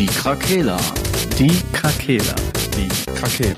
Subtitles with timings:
[0.00, 0.78] Die Krakela.
[1.38, 2.34] Die Krakela.
[2.74, 3.54] Die Krakela.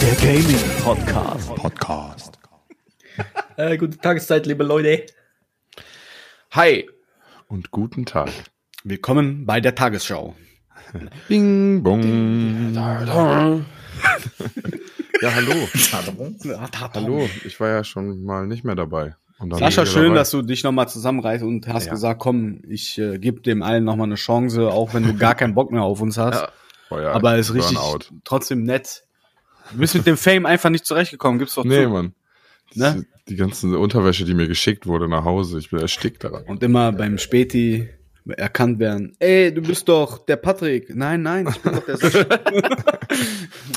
[0.00, 1.54] Der Gaming Podcast.
[1.56, 2.38] Podcast.
[3.56, 5.04] Äh, gute Tageszeit, liebe Leute.
[6.52, 6.88] Hi
[7.48, 8.30] und guten Tag.
[8.84, 10.36] Willkommen bei der Tagesschau.
[11.28, 12.72] Bing, bong.
[15.22, 15.66] Ja, hallo.
[16.94, 19.16] Hallo, ich war ja schon mal nicht mehr dabei.
[19.38, 20.14] Und dann Sascha, schön, dabei.
[20.16, 21.92] dass du dich nochmal zusammenreißt und hast Ja.
[21.92, 25.54] gesagt, komm, ich äh, gebe dem allen nochmal eine Chance, auch wenn du gar keinen
[25.54, 26.40] Bock mehr auf uns hast.
[26.42, 26.48] Ja.
[26.90, 28.04] Boah, ja, Aber ist richtig Burnout.
[28.24, 29.04] trotzdem nett.
[29.72, 31.88] Du bist mit dem Fame einfach nicht zurechtgekommen, gib's doch Nee, zu.
[31.90, 32.14] Mann.
[32.74, 33.04] Ne?
[33.28, 36.44] Die ganze Unterwäsche, die mir geschickt wurde nach Hause, ich bin erstickt daran.
[36.44, 37.88] Und immer beim Späti
[38.28, 39.16] erkannt werden.
[39.18, 40.94] Ey, du bist doch der Patrick.
[40.94, 42.26] Nein, nein, ich bin doch der Sascha.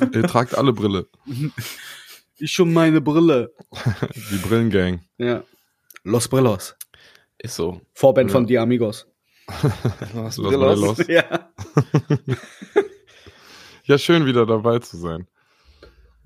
[0.14, 1.08] Ihr tragt alle Brille.
[2.38, 3.54] ich schon meine Brille.
[4.32, 5.02] Die Brillengang.
[5.18, 5.44] Ja.
[6.04, 6.76] Los Brillos.
[7.38, 7.82] Ist so.
[7.94, 8.34] Vorband Ja.
[8.34, 9.08] von Die Amigos.
[10.14, 11.08] Los Brillos.
[11.08, 11.50] Ja.
[13.84, 15.28] Ja, schön wieder dabei zu sein.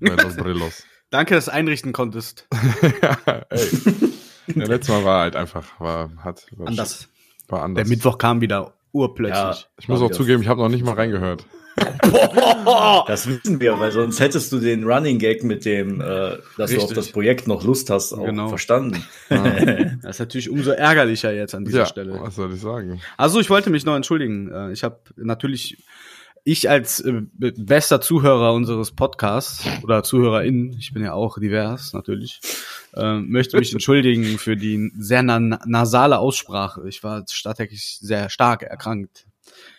[0.00, 0.84] Bei Los Brillos.
[1.10, 2.46] Danke, dass du einrichten konntest.
[3.50, 3.60] Ey.
[4.48, 7.08] Ja, letztes Mal war halt einfach, war, hat, war, Anders.
[7.48, 7.88] War Der anders.
[7.88, 9.66] Mittwoch kam wieder urplötzlich.
[9.80, 11.44] Ich muss auch zugeben, ich habe noch nicht mal reingehört.
[13.06, 16.62] Das wissen wir, weil sonst hättest du den Running Gag mit dem, äh, dass du
[16.62, 16.94] auf Richtig.
[16.94, 18.48] das Projekt noch Lust hast, auch Genau.
[18.48, 19.04] verstanden.
[20.02, 22.18] Das ist natürlich umso ärgerlicher jetzt an dieser Ja, Stelle.
[22.20, 23.00] was soll ich sagen?
[23.16, 24.50] Also ich wollte mich noch entschuldigen.
[24.50, 25.78] Äh, Ich habe natürlich,
[26.44, 31.92] ich als äh, be- bester Zuhörer unseres Podcasts oder ZuhörerInnen, ich bin ja auch divers
[31.94, 32.40] natürlich,
[32.94, 36.86] äh, möchte mich entschuldigen für die sehr na nasale Aussprache.
[36.88, 39.26] Ich war tatsächlich sehr stark erkrankt.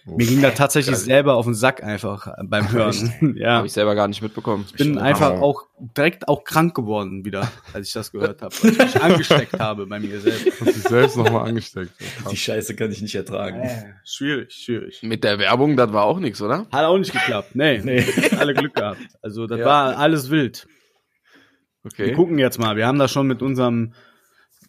[0.08, 3.36] Mir ging da tatsächlich selber auf den Sack einfach äh, beim Hören.
[3.38, 3.54] ja.
[3.54, 4.66] Habe ich selber gar nicht mitbekommen.
[4.70, 5.64] Ich bin einfach auch
[5.98, 9.88] direkt auch krank geworden wieder, als ich das gehört habe, weil ich mich angesteckt habe
[9.88, 10.46] bei mir selbst.
[10.62, 11.92] Hast dich selbst nochmal angesteckt.
[12.30, 13.68] Die Scheiße kann ich nicht ertragen.
[14.04, 15.00] Schwierig, schwierig.
[15.02, 16.68] Mit der Werbung, das war auch nichts, oder?
[16.72, 17.56] Hat auch nicht geklappt.
[17.56, 18.06] Nee, Nee.
[18.38, 19.00] alle Glück gehabt.
[19.24, 19.66] Also das Ja.
[19.66, 20.68] war alles wild.
[21.82, 22.12] Wir Okay.
[22.14, 22.76] gucken jetzt mal.
[22.78, 23.94] Wir haben da schon mit unserem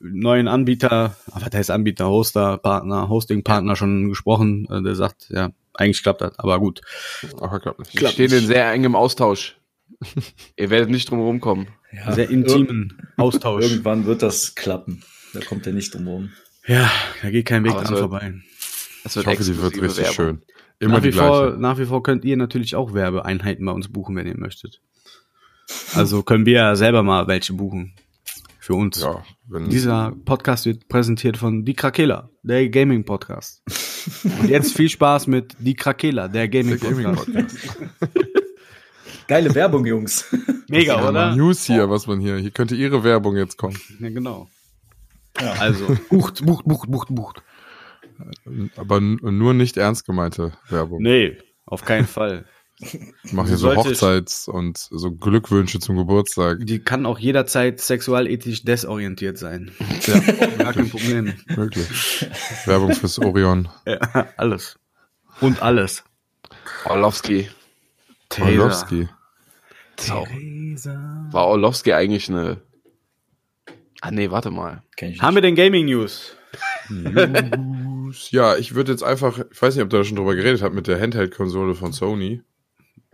[0.00, 4.66] neuen Anbieter, aber der ist Anbieter, Hoster, Partner, Hosting-Partner schon gesprochen.
[4.70, 6.80] Äh, Der sagt, ja, eigentlich klappt das, aber gut.
[7.40, 8.00] Aber klappt nicht.
[8.00, 9.56] Wir stehen in sehr engem Austausch.
[10.56, 11.68] Ihr werdet nicht drum rumkommen.
[11.92, 13.64] Ja, Sehr intimen Austausch.
[13.64, 15.02] Irgendwann wird das klappen.
[15.32, 16.30] Da kommt er nicht drum rum.
[16.66, 16.90] Ja,
[17.22, 18.34] da geht kein Weg dran wird- vorbei.
[19.04, 20.14] Das Ich hoffe, die wird richtig Werbung.
[20.14, 20.42] schön.
[20.80, 24.16] Immer Nach wie, vor, nach wie vor könnt ihr natürlich auch Werbeeinheiten bei uns buchen,
[24.16, 24.82] wenn ihr möchtet.
[25.94, 27.94] Also können wir ja selber mal welche buchen.
[28.66, 29.00] Für uns.
[29.00, 33.62] Ja, wenn, Dieser Podcast wird präsentiert von Die Krakela, der Gaming Podcast.
[34.24, 37.56] Und jetzt viel Spaß mit Die Krakela, der Gaming der Gaming Podcast.
[37.62, 38.18] Podcast.
[39.28, 40.34] Geile Werbung, Jungs.
[40.68, 41.36] Mega, Ja, oder?
[41.36, 42.38] News hier, was man hier.
[42.38, 43.78] Hier könnte ihre Werbung jetzt kommen.
[44.00, 44.48] Ja, genau.
[45.40, 45.52] Ja.
[45.52, 47.42] Also, bucht, bucht, bucht, bucht, bucht.
[48.74, 51.02] Aber nur nicht ernst gemeinte Werbung.
[51.02, 52.46] Nee, auf keinen Fall.
[52.78, 56.58] Ich mache hier so Hochzeits- und so Glückwünsche zum Geburtstag.
[56.60, 59.70] Die kann auch jederzeit sexualethisch desorientiert sein.
[60.06, 60.18] Ja,
[60.58, 61.32] Gar kein Problem.
[61.48, 62.26] wirklich.
[62.66, 63.68] Werbung fürs Orion.
[63.86, 64.78] Ja, alles.
[65.40, 66.04] Und alles.
[66.84, 67.48] Orlowski.
[68.38, 69.08] Orlowski.
[69.96, 71.26] Theresa.
[71.32, 72.60] War Orlowski eigentlich eine.
[74.02, 74.82] Ah, nee, warte mal.
[74.96, 76.36] Kenn ich Haben wir denn Gaming News?
[78.30, 80.74] Ja, ich würde jetzt einfach, ich weiß nicht, ob du da schon drüber geredet habt,
[80.74, 82.42] mit der Handheld-Konsole von Sony.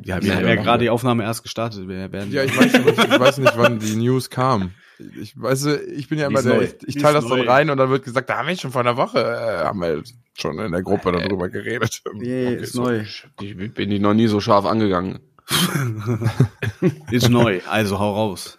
[0.05, 1.89] Ja, wir haben ja gerade die Aufnahme erst gestartet.
[1.89, 4.73] Wir werden Ja, ich weiß, nicht, ich weiß nicht, wann die News kam.
[5.21, 6.63] Ich weiß, ich bin ja immer der, neu.
[6.65, 8.83] ich, ich teile das dann rein und dann wird gesagt, da haben wir schon vor
[8.83, 10.03] einer Woche, äh, haben wir
[10.39, 12.03] schon in der Gruppe darüber geredet.
[12.15, 12.85] Nee, Okay, ist so.
[12.85, 13.05] neu.
[13.41, 15.19] Ich bin die noch nie so scharf angegangen.
[17.11, 18.59] Ist neu, also hau raus.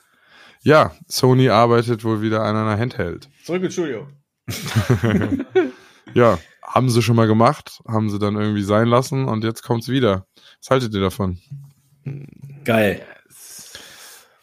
[0.63, 3.29] Ja, Sony arbeitet wohl wieder an einer Handheld.
[3.43, 4.07] Zurück ins Studio.
[6.13, 6.37] Ja,
[6.73, 10.25] haben sie schon mal gemacht, haben sie dann irgendwie sein lassen und jetzt kommt's wieder.
[10.59, 11.37] Was haltet ihr davon?
[12.63, 13.05] Geil.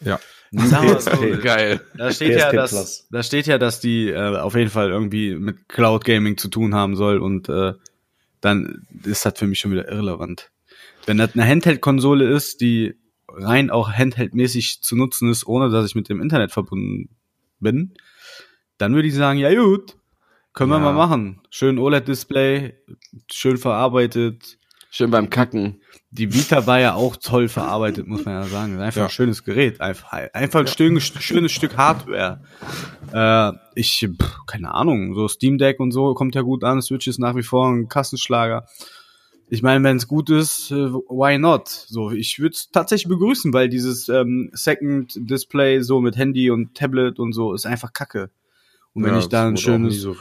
[0.01, 0.21] Ja.
[0.57, 1.41] PSP.
[1.43, 1.81] Geil.
[1.97, 3.07] Da steht ja, dass, Plus.
[3.11, 6.75] da steht ja, dass die äh, auf jeden Fall irgendwie mit Cloud Gaming zu tun
[6.75, 7.75] haben soll und äh,
[8.41, 10.51] dann ist das für mich schon wieder irrelevant.
[11.07, 12.95] Wenn das eine Handheld-Konsole ist, die
[13.29, 17.11] rein auch Handheld-mäßig zu nutzen ist, ohne dass ich mit dem Internet verbunden
[17.59, 17.95] bin,
[18.79, 19.97] dann würde ich sagen, ja gut,
[20.53, 20.85] können wir Ja.
[20.85, 21.41] mal machen.
[21.51, 22.75] Schön OLED-Display,
[23.31, 24.57] schön verarbeitet.
[24.93, 25.81] Schön beim Kacken.
[26.11, 28.81] Die Vita war ja auch toll verarbeitet, muss man ja sagen.
[28.81, 29.05] Einfach Ja.
[29.07, 29.81] ein schönes Gerät.
[29.81, 32.43] Einfach, einfach ein schönes, schönes Stück Hardware.
[33.13, 36.83] Äh, ich, pff, keine Ahnung, so Steam Deck und so kommt ja gut an.
[36.83, 38.67] Switch ist nach wie vor ein Kassenschlager.
[39.53, 41.69] ich meine, wenn es gut ist, äh, why not?
[41.69, 46.75] So, ich würde es tatsächlich begrüßen, weil dieses ähm, Second Display so mit Handy und
[46.77, 48.31] Tablet und so ist einfach Kacke.
[48.93, 50.17] Und wenn Ja, ich da ein schönes, so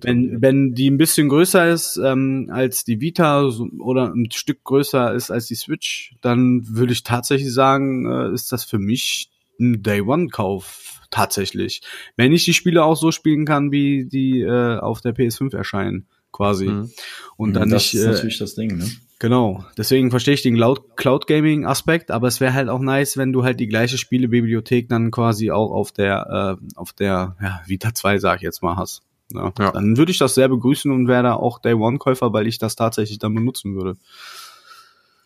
[0.00, 4.62] wenn, wenn die ein bisschen größer ist ähm, als die Vita so, oder ein Stück
[4.62, 9.30] größer ist als die Switch, dann würde ich tatsächlich sagen, äh, ist das für mich
[9.58, 11.82] ein Day One Kauf tatsächlich.
[12.16, 16.06] Wenn ich die Spiele auch so spielen kann, wie die äh, auf der PS5 erscheinen,
[16.30, 16.66] quasi.
[16.66, 16.90] Mhm.
[17.36, 18.90] Und dann das nicht ist äh, natürlich das Ding, ne?
[19.22, 23.32] Genau, deswegen verstehe ich den Cloud, Gaming Aspekt, aber es wäre halt auch nice, wenn
[23.32, 27.94] du halt die gleiche Spielebibliothek dann quasi auch auf der äh, auf der ja, Vita
[27.94, 29.02] 2 sag ich jetzt mal hast.
[29.32, 29.52] Ja.
[29.60, 29.70] Ja.
[29.70, 32.58] Dann würde ich das sehr begrüßen und wäre da auch Day One Käufer, weil ich
[32.58, 33.96] das tatsächlich dann benutzen würde.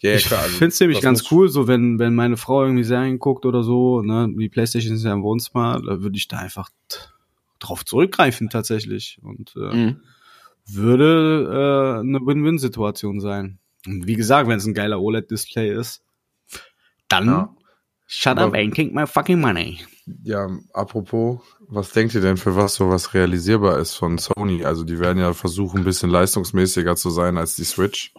[0.00, 3.19] Ja, ich also finde es nämlich ganz cool, so wenn wenn meine Frau irgendwie Serien
[3.19, 6.69] guckt oder so, ne, die Playstation ist ja im Wohnzimmer, da würde ich da einfach
[7.60, 10.00] drauf zurückgreifen tatsächlich und äh, Mhm.
[10.66, 13.58] würde äh, eine Win-Win-Situation sein.
[13.86, 16.02] Und wie gesagt, wenn es ein geiler OLED-Display ist,
[17.08, 17.54] dann Ja.
[18.06, 19.78] shut Aber- up and take my fucking money.
[20.22, 24.64] Ja, apropos, was denkt ihr denn, für was sowas realisierbar ist von Sony?
[24.64, 28.12] Also die werden ja versuchen, ein bisschen leistungsmäßiger zu sein als die Switch.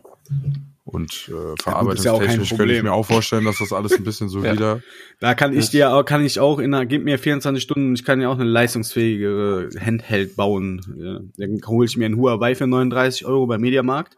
[0.83, 4.27] Und äh, ist ja verarbeitungstechnisch könnte ich mir auch vorstellen, dass das alles ein bisschen
[4.29, 4.53] so Ja.
[4.53, 4.81] wieder.
[5.19, 8.03] Da kann ich dir auch, kann ich auch in einer, gib mir 24 Stunden, ich
[8.05, 10.81] kann ja auch eine leistungsfähige Handheld bauen.
[10.97, 14.17] Ja, Dann hole ich mir ein Huawei für 39 Euro bei Mediamarkt.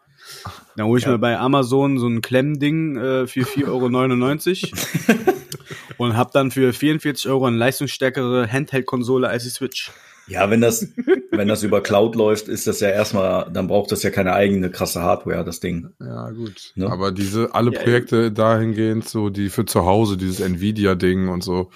[0.76, 5.34] Dann hole ich mir bei Amazon so ein Klemmding äh, für 4,99 Euro
[5.98, 9.92] und hab dann für 44 Euro eine leistungsstärkere Handheld-Konsole als die Switch.
[10.30, 10.88] Ja, wenn das,
[11.32, 14.70] wenn das über Cloud läuft, ist das ja erstmal, dann braucht das ja keine eigene
[14.70, 15.90] krasse Hardware, das Ding.
[16.00, 16.72] Ja, gut.
[16.76, 16.90] Ne?
[16.90, 21.72] Aber diese, alle Ja, Projekte dahingehend, so die für zu Hause, dieses Nvidia-Ding und so,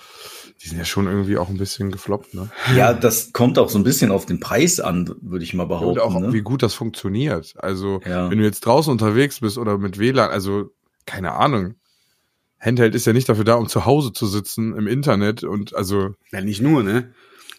[0.62, 2.50] die sind ja schon irgendwie auch ein bisschen gefloppt, ne?
[2.76, 5.70] Ja, das kommt auch so ein bisschen auf den Preis an, würde ich mal Und
[5.70, 6.00] behaupten.
[6.00, 6.34] auch, ne?
[6.34, 7.54] wie gut das funktioniert.
[7.58, 8.30] Also, Ja.
[8.30, 10.72] wenn du jetzt draußen unterwegs bist oder mit WLAN, also,
[11.06, 11.76] keine Ahnung.
[12.60, 16.16] Handheld ist ja nicht dafür da, um zu Hause zu sitzen im Internet und also,
[16.32, 17.14] Ja, nicht nur, ne?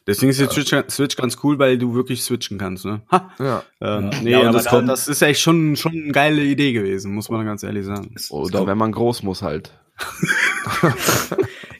[0.07, 3.03] Deswegen ist die Switch, Switch ganz cool, weil du wirklich switchen kannst, ne?
[3.11, 3.31] Ha!
[3.39, 3.63] ja.
[3.81, 4.21] Ähm, Ja.
[4.23, 7.15] nee, Ja, und aber das kommt- das ist echt schon, schon eine geile Idee gewesen,
[7.15, 8.15] muss man ganz ehrlich sagen.
[8.31, 9.73] Oder wenn man groß muss halt.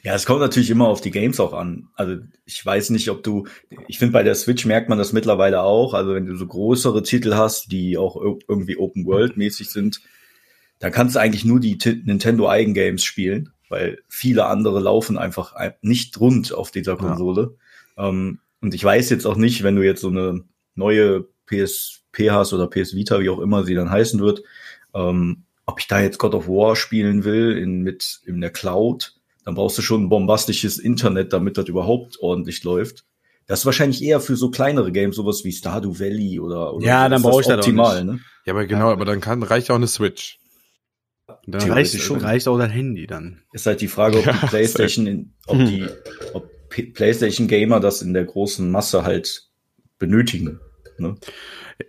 [0.05, 1.87] Ja, es kommt natürlich immer auf die Games auch an.
[1.95, 3.47] Also ich weiß nicht, ob du,
[3.87, 5.95] ich finde bei der Switch merkt man das mittlerweile auch.
[5.95, 10.01] Also wenn du so größere Titel hast, die auch ir- irgendwie Open World mäßig sind,
[10.77, 15.73] dann kannst du eigentlich nur die Nintendo Eigengames spielen, weil viele andere laufen einfach ein-
[15.81, 17.55] nicht rund auf dieser Konsole.
[17.97, 20.43] Ähm, und ich weiß jetzt auch nicht, wenn du jetzt so eine
[20.75, 24.43] neue PSP hast oder PS Vita, wie auch immer sie dann heißen wird,
[24.93, 29.15] ähm, ob ich da jetzt God of War spielen will in, mit in der Cloud,
[29.45, 33.05] dann brauchst du schon ein bombastisches Internet, damit das überhaupt ordentlich läuft.
[33.47, 37.03] Das ist wahrscheinlich eher für so kleinere Games, sowas wie Stardew Valley oder, oder Ja,
[37.03, 38.13] so, dann ist brauch ich das auch optimal, nicht.
[38.15, 38.19] ne?
[38.45, 40.39] Ja, aber genau, aber dann kann, reicht auch eine Switch.
[41.47, 42.19] Dann reicht, schon.
[42.21, 43.41] reicht auch dein Handy dann.
[43.53, 45.85] Ist halt die Frage, ob Ja, die PlayStation, in, ob die,
[46.33, 49.47] ob P PlayStation Gamer das in der großen Masse halt
[49.99, 50.59] benötigen.
[50.97, 51.15] Ne?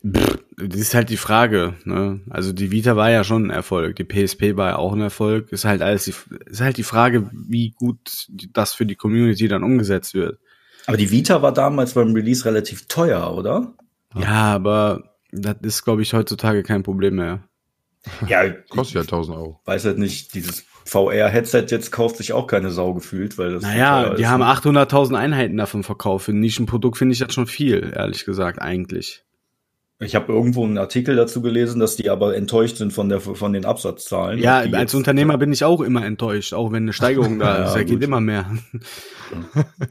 [0.02, 2.20] Das ist halt die Frage, ne?
[2.28, 5.52] Also die Vita war ja schon ein Erfolg, die PSP war ja auch ein Erfolg.
[5.52, 6.14] Ist halt alles die,
[6.46, 10.38] ist halt die Frage, wie gut das für die Community dann umgesetzt wird.
[10.86, 13.74] Aber die Vita war damals beim Release relativ teuer, oder?
[14.16, 17.44] Ja, aber das ist, glaube ich, heutzutage kein Problem mehr.
[18.28, 19.60] Ja, Kostet ja 1000 Euro.
[19.64, 23.68] weiß halt nicht, dieses VR-Headset jetzt kauft sich auch keine Sau gefühlt, weil das so
[23.68, 24.46] Naja, die haben ne?
[24.46, 26.26] 800.000 Einheiten davon verkauft.
[26.26, 29.24] Für ein Nischenprodukt finde ich das schon viel, ehrlich gesagt, eigentlich.
[29.98, 33.54] Ich habe irgendwo einen Artikel dazu gelesen, dass die aber enttäuscht sind von der von
[33.54, 34.38] den Absatzzahlen.
[34.40, 37.64] Ja, als jetzt- Unternehmer bin ich auch immer enttäuscht, auch wenn eine Steigerung da Ja,
[37.64, 37.72] ist.
[37.74, 38.02] Da geht gut.
[38.04, 38.50] immer mehr.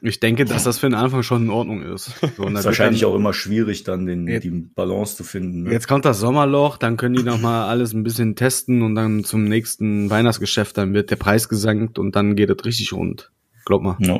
[0.01, 2.11] Ich denke, dass das für den Anfang schon in Ordnung ist.
[2.37, 5.63] So, ist wahrscheinlich dann, auch immer schwierig, dann den, Jetzt- die Balance zu finden.
[5.63, 5.71] Ne?
[5.71, 9.23] Jetzt kommt das Sommerloch, dann können die noch mal alles ein bisschen testen und dann
[9.23, 13.31] zum nächsten Weihnachtsgeschäft, dann wird der Preis gesenkt und dann geht es richtig rund.
[13.65, 13.97] Glaub mal.
[13.99, 14.19] Ja.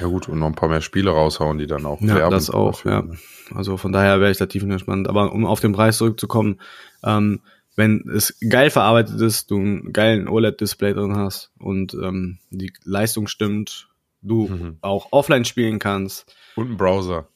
[0.00, 2.50] Ja gut, und noch ein paar mehr Spiele raushauen, die dann auch Ja, werben das
[2.50, 2.90] auch, dafür.
[2.92, 3.04] ja.
[3.54, 5.08] Also von daher wäre ich da tiefenentspannt.
[5.08, 6.60] Aber um auf den Preis zurückzukommen,
[7.04, 7.40] ähm,
[7.76, 13.26] wenn es geil verarbeitet ist, du einen geilen OLED-Display drin hast und ähm, die Leistung
[13.26, 13.88] stimmt,
[14.22, 14.76] du Mhm.
[14.82, 17.28] auch offline spielen kannst, Und ein Browser.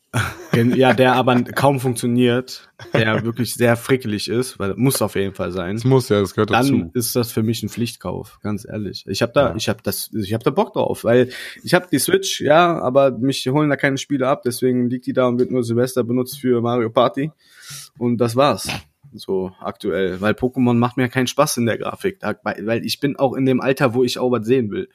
[0.77, 5.35] Ja, der aber kaum funktioniert, der wirklich sehr frickelig ist, weil das muss auf jeden
[5.35, 5.75] Fall sein.
[5.77, 6.91] Das muss ja, das gehört Dann dazu.
[6.95, 9.05] ist das für mich ein Pflichtkauf, ganz ehrlich.
[9.09, 9.57] Ich habe da, Ja.
[9.57, 11.31] ich habe das, ich habe da Bock drauf, weil
[11.63, 15.13] ich habe die Switch, ja, aber mich holen da keine Spiele ab, deswegen liegt die
[15.13, 17.33] da und wird nur Silvester benutzt für Mario Party
[17.99, 18.69] und das war's.
[19.17, 23.17] So aktuell, weil Pokémon macht mir keinen Spaß in der Grafik, da, weil ich bin
[23.17, 24.89] auch in dem Alter, wo ich auch was sehen will.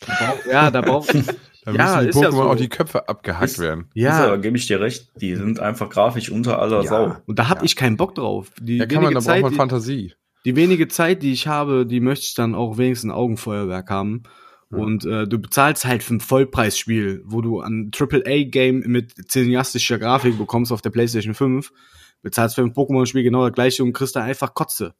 [0.00, 1.14] Brauch- Ja, da braucht
[1.64, 2.42] Da ja, müssen die ist Pokémon ja so.
[2.42, 3.90] auch die Köpfe abgehackt Ist- werden.
[3.94, 5.10] Ja, da ja, gebe ich dir recht.
[5.20, 7.06] Die sind einfach grafisch unter aller Sau.
[7.08, 8.50] ja, und da hab ich keinen Bock drauf.
[8.60, 10.14] Die Ja, kann man, wenige da braucht Zeit, man die- Fantasie.
[10.46, 14.22] die wenige Zeit, die ich habe, die möchte ich dann auch wenigstens ein Augenfeuerwerk haben.
[14.72, 20.38] Und äh, du bezahlst halt für ein Vollpreisspiel, wo du ein AAA-Game mit cineastischer Grafik
[20.38, 21.72] bekommst auf der PlayStation 5,
[22.22, 24.94] bezahlst für ein Pokémon-Spiel genau das gleiche und kriegst da einfach Kotze.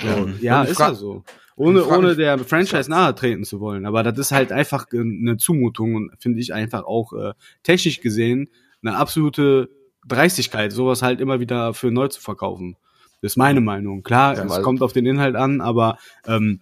[0.00, 1.24] So, ja, ich ist ja so.
[1.60, 3.84] Ohne, ohne der Franchise nahe treten zu wollen.
[3.84, 8.48] Aber das ist halt einfach eine Zumutung und finde ich einfach auch äh, technisch gesehen
[8.82, 9.68] eine absolute
[10.06, 12.76] Dreistigkeit, sowas halt immer wieder für neu zu verkaufen.
[13.20, 14.02] Das ist meine Meinung.
[14.02, 16.60] Klar, Ja, es kommt auf den Inhalt an, aber ähm,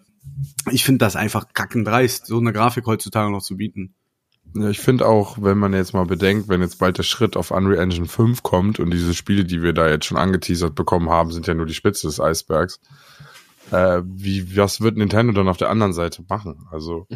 [0.72, 3.94] ich finde das einfach kackendreist, so eine Grafik heutzutage noch zu bieten.
[4.56, 7.52] Ja, ich finde auch, wenn man jetzt mal bedenkt, wenn jetzt bald der Schritt auf
[7.52, 11.30] Unreal Engine 5 kommt und diese Spiele, die wir da jetzt schon angeteasert bekommen haben,
[11.30, 12.80] sind ja nur die Spitze des Eisbergs.
[13.70, 16.66] Äh, wie, was wird Nintendo dann auf der anderen Seite machen?
[16.70, 17.06] Also,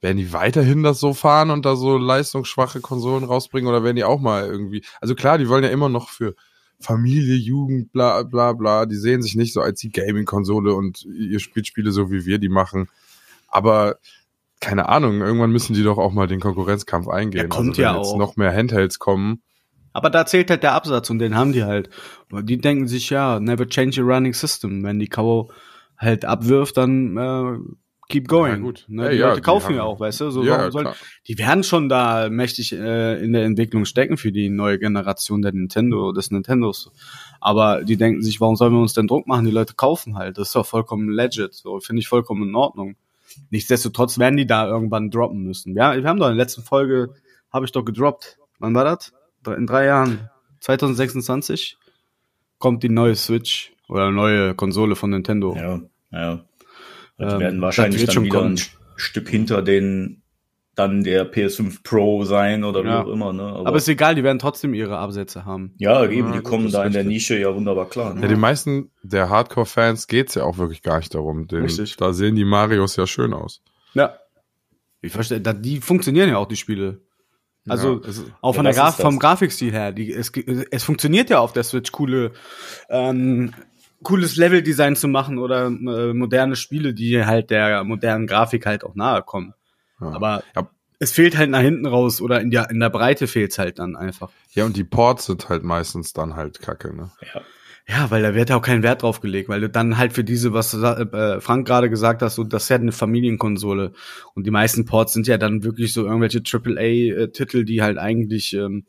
[0.00, 4.04] werden die weiterhin das so fahren und da so leistungsschwache Konsolen rausbringen oder werden die
[4.04, 6.34] auch mal irgendwie, also klar, die wollen ja immer noch für
[6.78, 11.40] Familie, Jugend, bla, bla, bla, die sehen sich nicht so als die Gaming-Konsole und ihr
[11.40, 12.88] spielt Spiele so, wie wir die machen.
[13.48, 13.96] Aber
[14.60, 17.42] keine Ahnung, irgendwann müssen die doch auch mal den Konkurrenzkampf eingehen.
[17.42, 18.18] Ja, kommt also, wenn ja jetzt auch.
[18.18, 19.42] noch mehr Handhelds kommen.
[19.92, 21.88] Aber da zählt halt der Absatz und den haben die halt.
[22.30, 24.82] Die denken sich ja, never change a running system.
[24.82, 25.50] Wenn die K.O.
[25.98, 27.58] halt abwirft, dann äh,
[28.08, 28.52] keep going.
[28.52, 28.84] Ja, gut.
[28.88, 29.04] Ne?
[29.04, 30.30] Ja, die ja, Leute kaufen ja auch, weißt du?
[30.30, 30.88] So, ja, sollen,
[31.26, 35.52] die werden schon da mächtig äh, in der Entwicklung stecken für die neue Generation der
[35.52, 36.92] Nintendo, des Nintendos.
[37.40, 39.44] Aber die denken sich, warum sollen wir uns denn Druck machen?
[39.44, 40.38] Die Leute kaufen halt.
[40.38, 41.54] Das ist doch vollkommen legit.
[41.54, 42.96] So finde ich vollkommen in Ordnung.
[43.50, 45.74] Nichtsdestotrotz werden die da irgendwann droppen müssen.
[45.76, 47.14] Ja, wir haben doch in der letzten Folge,
[47.52, 48.38] habe ich doch gedroppt.
[48.58, 49.12] Wann war das?
[49.46, 50.30] In drei Jahren.
[50.60, 51.76] 2026
[52.58, 55.54] kommt die neue Switch oder neue Konsole von Nintendo.
[55.56, 55.80] Ja,
[56.12, 56.44] ja.
[57.18, 58.52] Die Ähm, werden wahrscheinlich das dann schon wieder kommen.
[58.52, 60.22] ein St- Stück hinter den
[60.74, 63.02] dann der PS5 Pro sein oder wie Ja.
[63.02, 63.32] auch immer.
[63.32, 63.44] Ne?
[63.44, 65.72] Aber, Aber ist egal, die werden trotzdem ihre Absätze haben.
[65.78, 67.04] ja, eben, Ja, die kommen da in der.
[67.04, 68.14] Nische ja wunderbar klar.
[68.14, 68.28] Ja, Ne?
[68.28, 71.46] die meisten der Hardcore-Fans geht's ja auch wirklich gar nicht darum.
[71.46, 71.96] Den, Richtig.
[71.96, 73.62] Da sehen die Marios ja schön aus.
[73.94, 74.18] Ja.
[75.00, 77.00] Ich verstehe, da, die funktionieren ja auch, die Spiele.
[77.68, 79.18] Also, Ja, es ist- auch von Ja, der Graf vom.
[79.18, 79.92] Grafikstil her.
[79.92, 80.30] Die, es,
[80.70, 82.32] es funktioniert ja auf der Switch, coole,
[82.90, 83.52] ähm,
[84.06, 88.94] cooles Leveldesign zu machen oder äh, moderne Spiele, die halt der modernen Grafik halt auch
[88.94, 89.52] nahe kommen.
[90.00, 90.08] ja.
[90.12, 90.70] Aber Ja.
[91.00, 93.96] es fehlt halt nach hinten raus oder in der, in der Breite fehlt's halt dann
[93.96, 94.30] einfach.
[94.52, 97.10] ja, und die Ports sind halt meistens dann halt kacke, ne?
[97.34, 97.40] Ja.
[97.88, 100.24] Ja, weil da wird ja auch kein Wert drauf gelegt, weil du dann halt für
[100.24, 103.92] diese, was äh, Frank gerade gesagt hast, so, das ist ja eine Familienkonsole.
[104.34, 108.86] Und die meisten Ports sind ja dann wirklich so irgendwelche AAA-Titel, die halt eigentlich ähm,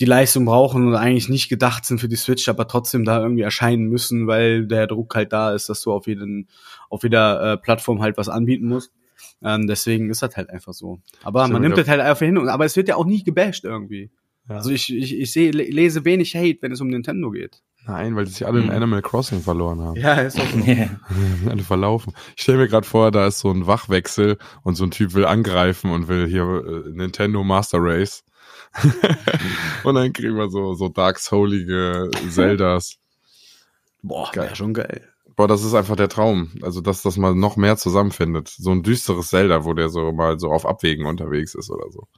[0.00, 3.42] die Leistung brauchen und eigentlich nicht gedacht sind für die Switch, aber trotzdem da irgendwie
[3.42, 6.48] erscheinen müssen, weil der Druck halt da ist, dass du auf jeden,
[6.90, 8.92] auf jeder äh, Plattform halt was anbieten musst.
[9.44, 11.00] Ähm, deswegen ist das halt einfach so.
[11.22, 11.82] Aber man nimmt ja.
[11.82, 14.10] das halt einfach hin, und- aber es wird ja auch nie gebasht irgendwie.
[14.48, 17.62] Also ich, ich, ich sehe, lese wenig Hate, wenn es um Nintendo geht.
[17.86, 18.72] Nein, weil die sich alle in Mhm.
[18.72, 19.96] Animal Crossing verloren haben.
[20.00, 20.58] Ja, ist auch so.
[21.50, 22.12] alle verlaufen.
[22.36, 25.24] Ich stelle mir gerade vor, da ist so ein Wachwechsel und so ein Typ will
[25.26, 28.24] angreifen und will hier äh, Nintendo Master Race.
[29.84, 32.96] und dann kriegen wir so, so Dark Soulige Zeldas.
[34.02, 34.46] Boah, Geil.
[34.46, 35.08] wäre schon geil.
[35.36, 36.52] Boah, das ist einfach der Traum.
[36.62, 38.48] Also, dass das mal noch mehr zusammenfindet.
[38.48, 42.08] So ein düsteres Zelda, wo der so mal so auf Abwägen unterwegs ist oder so.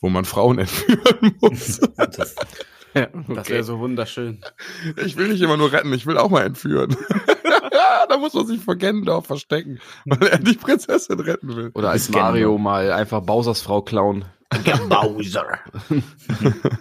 [0.00, 1.80] Wo man Frauen entführen muss.
[1.96, 2.34] Das,
[2.96, 4.40] Ja, das wäre so wunderschön.
[5.04, 6.96] Ich will nicht immer nur retten, ich will auch mal entführen.
[8.08, 11.70] da muss man sich vor Gendorf verstecken, weil er die Prinzessin retten will.
[11.74, 12.08] Oder als.
[12.08, 14.24] Mario mal einfach Bowsers Frau klauen.
[14.88, 15.58] Bowser.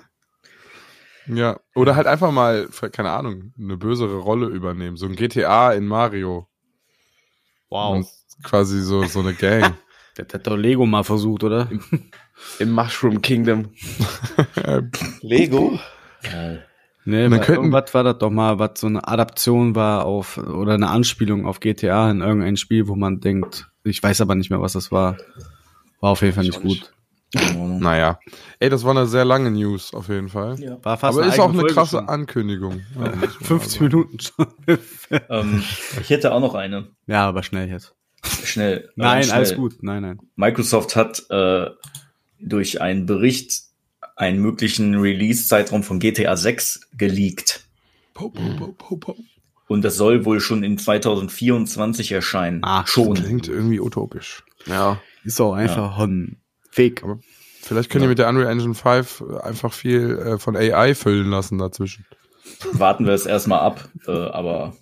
[1.28, 4.96] Ja, oder halt einfach mal, keine Ahnung, eine bösere Rolle übernehmen.
[4.96, 6.48] So ein GTA in Mario.
[7.70, 7.96] Wow.
[7.96, 8.08] Und
[8.44, 9.74] quasi so, so eine Gang.
[10.18, 11.68] Das hat doch Lego mal versucht, oder?
[12.60, 13.72] Im Mushroom Kingdom.
[15.22, 15.78] Lego?
[16.24, 16.60] Ja,
[17.04, 20.38] Nee, dann weil könnten- irgendwas war das doch mal, was so eine Adaption war auf,
[20.38, 24.50] oder eine Anspielung auf GTA in irgendein Spiel, wo man denkt, ich weiß aber nicht
[24.50, 25.18] mehr, was das war.
[26.00, 26.94] War auf jeden Fall nicht auch nicht.
[27.34, 28.20] Naja.
[28.60, 30.60] Ey, das war eine sehr lange News auf jeden Fall.
[30.60, 30.78] Ja.
[30.84, 32.10] War fast Aber ist auch eine Folge krasse schon.
[32.10, 32.82] Ankündigung.
[32.96, 33.84] Ja, muss man 50 mal sagen.
[33.84, 34.48] Minuten schon.
[35.30, 35.64] Ähm,
[36.02, 36.88] ich hätte auch noch eine.
[37.08, 37.94] ja, aber schnell jetzt.
[38.24, 38.90] Schnell.
[38.96, 39.36] Nein, ähm, schnell.
[39.36, 39.78] alles gut.
[39.82, 40.20] Nein, nein.
[40.36, 41.68] Microsoft hat äh,
[42.40, 43.64] durch einen Bericht
[44.16, 47.68] einen möglichen Release-Zeitraum von GTA 6 geleakt.
[48.14, 49.16] Po, po, po, po, po.
[49.68, 52.62] Und das soll wohl schon in 2024 erscheinen.
[52.64, 53.16] Ach, schon.
[53.16, 54.44] Klingt irgendwie utopisch.
[54.68, 55.02] Ja.
[55.24, 56.38] Ist auch einfach ein
[56.76, 57.04] Fake.
[57.04, 57.20] Aber
[57.62, 61.58] Vielleicht können die mit der Unreal Engine 5 einfach viel äh, von AI füllen lassen
[61.58, 62.06] dazwischen.
[62.74, 63.90] Warten wir es erstmal ab.
[64.08, 64.76] Äh, aber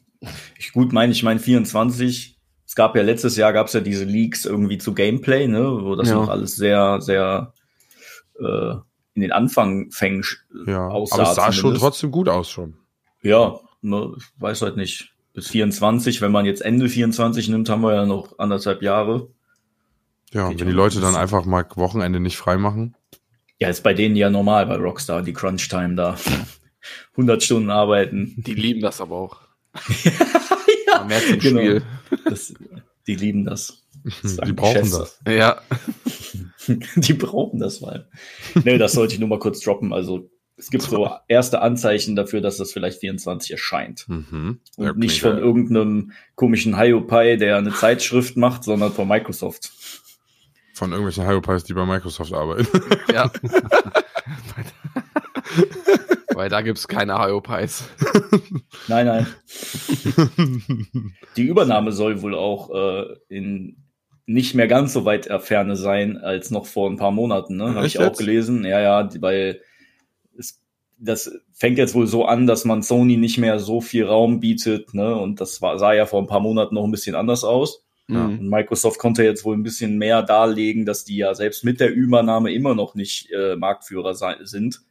[0.57, 2.37] ich gut meine, ich meine 24.
[2.65, 5.95] Es gab ja letztes Jahr gab es ja diese Leaks irgendwie zu Gameplay, ne, wo
[5.95, 6.15] das Ja.
[6.15, 7.53] noch alles sehr, sehr
[8.39, 8.71] äh,
[9.15, 10.25] in den Anfangfängen
[10.65, 11.15] Ja, aussah.
[11.19, 11.83] aber es sah schon zumindest.
[11.83, 12.73] trotzdem gut aus schon.
[13.21, 15.11] Ja, ne, ich weiß halt nicht.
[15.33, 16.21] bis 24.
[16.21, 19.29] Wenn man jetzt Ende 24 nimmt, haben wir ja noch anderthalb Jahre.
[20.33, 22.95] Ja, Geht wenn die Leute dann einfach mal Wochenende nicht frei machen.
[23.59, 26.17] Ja, ist bei denen ja normal bei Rockstar, die Crunch-Time da.
[27.11, 28.33] 100 Stunden arbeiten.
[28.37, 29.41] Die lieben das aber auch.
[30.87, 31.59] ja, Mehr zum genau.
[31.61, 31.81] Spiel.
[32.25, 32.53] Das,
[33.07, 33.79] die lieben das.
[34.03, 35.33] Das ist Die brauchen Geschäfts- das.
[35.33, 35.61] Ja.
[36.97, 38.09] Die brauchen das mal.
[38.65, 39.93] Nee, das sollte ich nur mal kurz droppen.
[39.93, 44.05] Also es gibt so erste Anzeichen dafür, dass das vielleicht 24 erscheint.
[44.09, 44.59] Mhm.
[44.75, 49.71] Und Ja, nicht von irgendeinem komischen Hiopai, der eine Zeitschrift macht, sondern von Microsoft.
[50.73, 52.67] Von irgendwelchen Hyopies, die bei Microsoft arbeiten.
[53.13, 53.31] Ja.
[56.33, 57.83] Weil da gibt's keine Hyopies.
[58.87, 59.27] Nein, nein.
[61.37, 63.77] Die Übernahme soll wohl auch äh, in
[64.25, 67.57] nicht mehr ganz so weit Ferne sein als noch vor ein paar Monaten.
[67.57, 67.75] Ne?
[67.75, 68.19] Habe ich auch jetzt?
[68.19, 68.65] gelesen.
[68.65, 69.61] Ja, ja, weil
[70.37, 70.61] es,
[70.97, 74.93] das fängt jetzt wohl so an, dass man Sony nicht mehr so viel Raum bietet.
[74.93, 75.15] Ne?
[75.15, 77.82] Und das war, sah ja vor ein paar Monaten noch ein bisschen anders aus.
[78.07, 78.27] Ja.
[78.27, 78.39] Mhm.
[78.39, 81.93] Und Microsoft konnte jetzt wohl ein bisschen mehr darlegen, dass die ja selbst mit der
[81.93, 84.81] Übernahme immer noch nicht äh, Marktführer sind.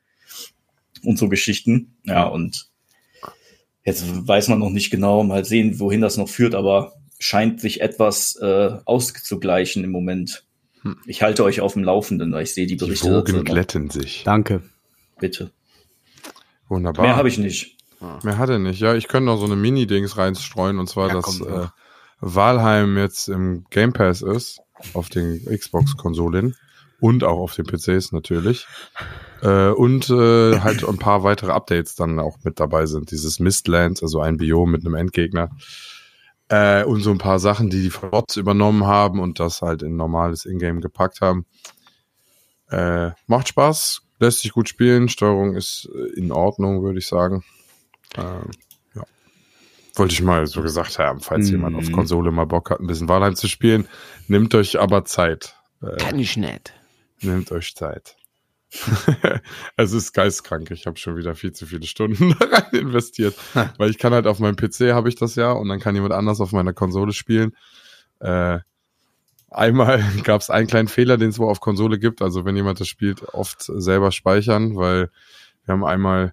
[1.04, 1.96] Und so Geschichten.
[2.04, 2.70] Ja, und
[3.84, 7.80] jetzt weiß man noch nicht genau, mal sehen, wohin das noch führt, aber scheint sich
[7.80, 10.44] etwas äh, auszugleichen im Moment.
[10.82, 10.96] Hm.
[11.06, 13.90] Ich halte euch auf dem Laufenden, weil ich sehe die Die Berichte dazu Wogen glätten
[13.90, 14.22] sich.
[14.24, 14.62] Danke.
[15.18, 15.50] Bitte.
[16.68, 17.04] Wunderbar.
[17.04, 17.76] Mehr habe ich nicht.
[18.24, 18.80] Mehr hat er nicht.
[18.80, 21.66] Ja, ich könnte noch so eine Mini-Dings reinstreuen, und zwar, Ja, dass komm, äh.
[22.22, 24.60] Valheim jetzt im Game Pass ist,
[24.94, 26.56] auf den Xbox-Konsolen
[27.00, 28.66] und auch auf den PCs natürlich.
[29.42, 33.10] Äh, und äh, halt ein paar weitere Updates dann auch mit dabei sind.
[33.10, 35.50] Dieses Mistlands, also ein Biom mit einem Endgegner.
[36.48, 39.96] Äh, und so ein paar Sachen, die die von übernommen haben und das halt in
[39.96, 41.44] normales Ingame gepackt haben.
[42.70, 47.42] Äh, macht Spaß, lässt sich gut spielen, Steuerung ist äh, in Ordnung, würde ich sagen.
[48.16, 48.50] Ähm.
[49.94, 51.52] Wollte ich mal so gesagt haben, falls Mhm.
[51.52, 53.86] jemand auf Konsole mal Bock hat, ein bisschen Valheim zu spielen.
[54.28, 55.54] Nehmt euch aber Zeit.
[55.82, 56.72] Äh, Kann ich nicht.
[57.20, 58.16] nehmt euch Zeit.
[59.76, 60.70] es ist geistkrank.
[60.70, 63.34] Ich habe schon wieder viel zu viele Stunden da rein investiert.
[63.76, 66.14] weil ich kann halt auf meinem PC habe ich das ja und dann kann jemand
[66.14, 67.54] anders auf meiner Konsole spielen.
[68.20, 68.60] Äh,
[69.50, 72.22] einmal gab es einen kleinen Fehler, den es wohl auf Konsole gibt.
[72.22, 75.10] Also wenn jemand das spielt, oft selber speichern, weil
[75.66, 76.32] wir haben einmal,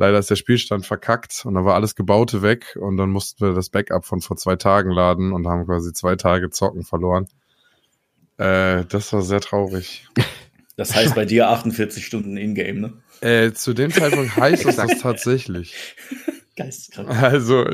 [0.00, 3.52] leider ist der Spielstand verkackt und da war alles Gebaute weg und dann mussten wir
[3.52, 7.28] das Backup von vor zwei Tagen laden und haben quasi zwei Tage Zocken verloren.
[8.38, 10.08] Äh, das war sehr traurig.
[10.76, 12.92] Das heißt bei dir 48 Stunden in-game, ne?
[13.20, 15.94] Äh, zu dem Zeitpunkt heißt es das tatsächlich.
[16.56, 17.10] Geisteskrank.
[17.10, 17.66] Also,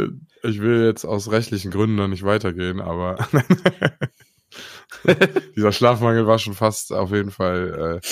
[0.42, 3.28] ich will jetzt aus rechtlichen Gründen noch nicht weitergehen, aber
[5.54, 8.08] dieser Schlafmangel war schon fast auf jeden Fall äh,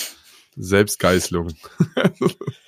[0.55, 1.53] Selbstgeißlung.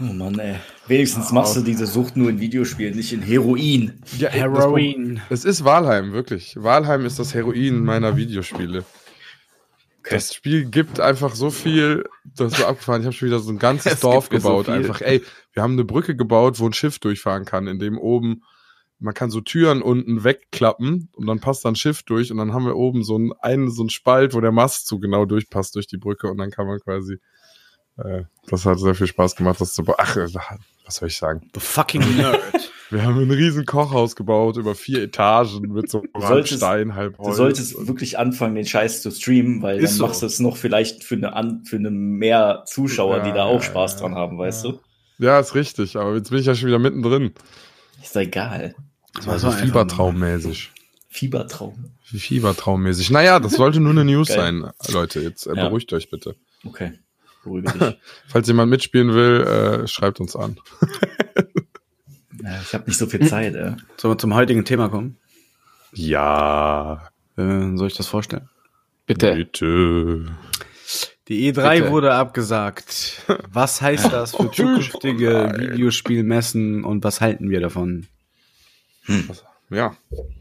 [0.00, 0.56] Oh Mann, ey.
[0.88, 4.00] Wenigstens machst du diese Sucht nur in Videospielen, nicht in Heroin.
[4.18, 5.20] Ja, Heroin.
[5.30, 6.56] Es ist Walheim, wirklich.
[6.60, 8.84] Walheim ist das Heroin meiner Videospiele.
[10.00, 10.14] Okay.
[10.16, 13.02] Das Spiel gibt einfach so viel, das ist so abgefahren.
[13.02, 14.66] Ich habe schon wieder so ein ganzes Es Dorf so gebaut.
[14.66, 14.74] viel.
[14.74, 18.42] einfach, ey, wir haben eine Brücke gebaut, wo ein Schiff durchfahren kann, in dem oben
[19.00, 22.52] man kann so Türen unten wegklappen und dann passt da ein Schiff durch und dann
[22.52, 25.74] haben wir oben so einen, einen so einen Spalt, wo der Mast so genau durchpasst
[25.74, 27.18] durch die Brücke und dann kann man quasi
[28.50, 29.96] das hat sehr viel Spaß gemacht, das zu bauen.
[29.98, 30.26] Ach, äh,
[30.84, 31.48] was soll ich sagen?
[31.54, 32.40] The fucking Nerd.
[32.90, 37.32] Wir haben ein riesen Kochhaus gebaut über vier Etagen mit so solltest- Stein, halb Du
[37.32, 40.06] solltest wirklich anfangen, den Scheiß zu streamen, weil Ist dann so.
[40.06, 43.44] machst du es noch vielleicht für eine, an, für eine mehr Zuschauer, die Ja, da
[43.44, 44.72] auch Spaß ja, dran haben, weißt ja.
[44.72, 44.80] du?
[45.18, 47.32] Ja, ist richtig, aber jetzt bin ich ja schon wieder mittendrin.
[48.02, 48.74] Ist doch egal.
[49.14, 50.70] Das war Also einfach Fiebertraummäßig.
[51.08, 51.92] Fiebertraum.
[52.02, 53.10] Fiebertraummäßig.
[53.10, 55.20] Naja, das sollte nur eine News sein, Leute.
[55.20, 55.64] Jetzt äh, Ja.
[55.68, 56.36] beruhigt euch bitte.
[56.66, 56.92] Okay.
[57.44, 57.98] Beruhige dich.
[58.28, 59.42] Falls jemand mitspielen will,
[59.84, 60.58] äh, schreibt uns an.
[62.42, 63.74] ja, ich habe nicht so viel Zeit, ey.
[63.96, 65.16] Sollen wir zum heutigen Thema kommen?
[65.92, 68.48] Ja, Äh, soll ich das vorstellen?
[69.06, 69.34] Bitte.
[69.34, 70.26] bitte.
[71.28, 71.90] Die E3 Bitte.
[71.90, 73.22] wurde abgesagt.
[73.50, 78.06] Was heißt das für zukünftige Videospielmessen und was halten wir davon?
[79.70, 79.96] Ja.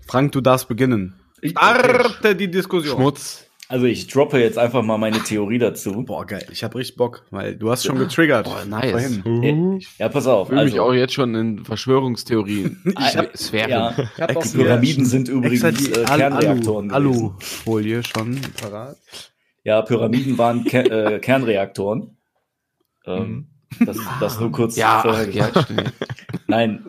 [0.07, 1.13] Frank, du darfst beginnen.
[1.41, 2.97] Ich, Starte die Diskussion.
[2.97, 3.45] Schmutz.
[3.73, 6.03] Also ich droppe jetzt einfach mal meine Theorie dazu.
[6.03, 6.45] Boah, geil.
[6.51, 8.45] Ich hab richtig Bock, weil du hast schon getriggert.
[8.45, 9.17] Boah, nice.
[9.23, 9.81] Vorhin.
[9.97, 10.49] Ja, pass auf.
[10.49, 12.83] Ich fühle mich Also, auch jetzt schon in Verschwörungstheorien.
[13.35, 13.71] Sphären.
[13.71, 17.31] ja, die auch Pyramiden sind übrigens äh, Kernreaktoren Alu.
[17.31, 18.95] Alufolie schon parat.
[19.63, 20.81] Ja, Pyramiden waren Ke
[21.15, 22.15] äh, Kernreaktoren.
[23.07, 23.47] Ähm,
[23.83, 25.93] das, das nur kurz Ja, vorher ach, ja, stimmt.
[26.45, 26.85] Nein,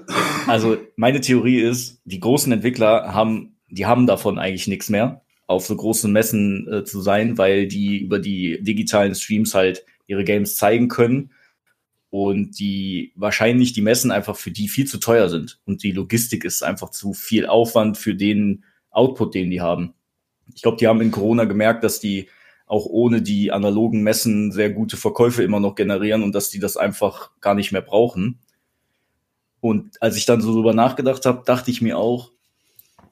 [0.47, 5.67] also meine Theorie ist, die großen Entwickler haben, die haben davon eigentlich nichts mehr, auf
[5.67, 10.57] so großen Messen äh, zu sein, weil die über die digitalen Streams halt ihre Games
[10.57, 11.31] zeigen können
[12.11, 16.45] und die wahrscheinlich die Messen einfach für die viel zu teuer sind und die Logistik
[16.45, 19.95] ist einfach zu viel Aufwand für den Output, den die haben.
[20.55, 22.29] Ich glaube, die haben in Corona gemerkt, dass die
[22.67, 26.77] auch ohne die analogen Messen sehr gute Verkäufe immer noch generieren und dass die das
[26.77, 28.39] einfach gar nicht mehr brauchen.
[29.61, 32.34] Und als ich dann so drüber nachgedacht habe, dachte ich mir auch,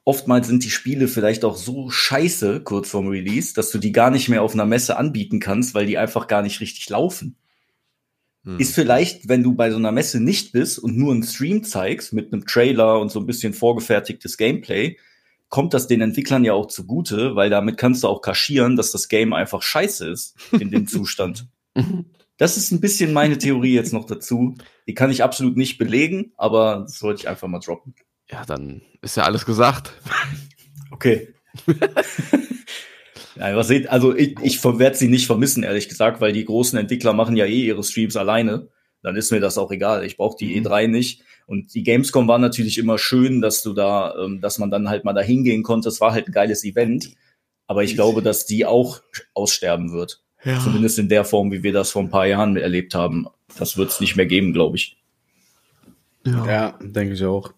[0.04, 4.10] oftmals sind die Spiele vielleicht auch so scheiße kurz vorm Release, dass du die gar
[4.10, 7.36] nicht mehr auf einer Messe anbieten kannst, weil die einfach gar nicht richtig laufen.
[8.44, 8.58] Hm.
[8.58, 12.12] Ist vielleicht, wenn du bei so einer Messe nicht bist und nur einen Stream zeigst
[12.12, 14.96] mit einem Trailer und so ein bisschen vorgefertigtes Gameplay,
[15.48, 19.08] kommt das den Entwicklern ja auch zugute, weil damit kannst du auch kaschieren, dass das
[19.08, 21.46] Game einfach scheiße ist in dem Zustand.
[22.38, 24.56] Das ist ein bisschen meine Theorie jetzt noch dazu.
[24.88, 27.94] Die kann ich absolut nicht belegen, aber das wollte ich einfach mal droppen.
[28.32, 29.92] Ja, dann ist ja alles gesagt.
[30.90, 31.34] Okay.
[33.36, 36.78] ja, was seht, also ich, ich werde sie nicht vermissen, ehrlich gesagt, weil die großen
[36.78, 38.68] Entwickler machen ja eh ihre Streams alleine.
[39.02, 40.04] Dann ist mir das auch egal.
[40.04, 40.66] Ich brauche die mhm.
[40.66, 41.22] E3 nicht.
[41.46, 45.04] Und die Gamescom war natürlich immer schön, dass du da, ähm, dass man dann halt
[45.04, 45.88] mal da hingehen konnte.
[45.88, 47.10] Es war halt ein geiles Event.
[47.66, 49.02] Aber ich glaube, dass die auch
[49.34, 50.22] aussterben wird.
[50.44, 50.58] Ja.
[50.60, 53.26] Zumindest in der Form, wie wir das vor ein paar Jahren erlebt haben.
[53.58, 54.96] Das wird es nicht mehr geben, glaube ich.
[56.24, 57.52] Ja, ja denke ich auch.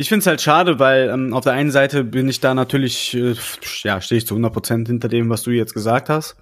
[0.00, 3.12] Ich finde es halt schade, weil ähm, auf der einen Seite bin ich da natürlich,
[3.12, 3.34] äh,
[3.82, 6.36] ja, stehe ich zu 100 Prozent hinter dem, was du jetzt gesagt hast.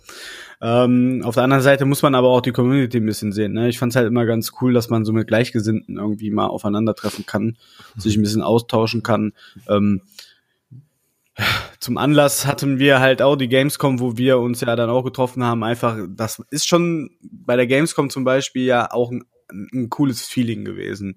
[0.60, 3.54] Ähm, auf der anderen Seite muss man aber auch die Community ein bisschen sehen.
[3.54, 3.68] Ne?
[3.68, 7.26] Ich fand es halt immer ganz cool, dass man so mit Gleichgesinnten irgendwie mal aufeinandertreffen
[7.26, 7.56] kann,
[7.96, 9.32] sich ein bisschen austauschen kann.
[9.68, 10.02] Ähm,
[11.80, 15.42] zum Anlass hatten wir halt auch die Gamescom, wo wir uns ja dann auch getroffen
[15.42, 15.64] haben.
[15.64, 20.64] Einfach, das ist schon bei der Gamescom zum Beispiel ja auch ein ein cooles Feeling
[20.64, 21.16] gewesen.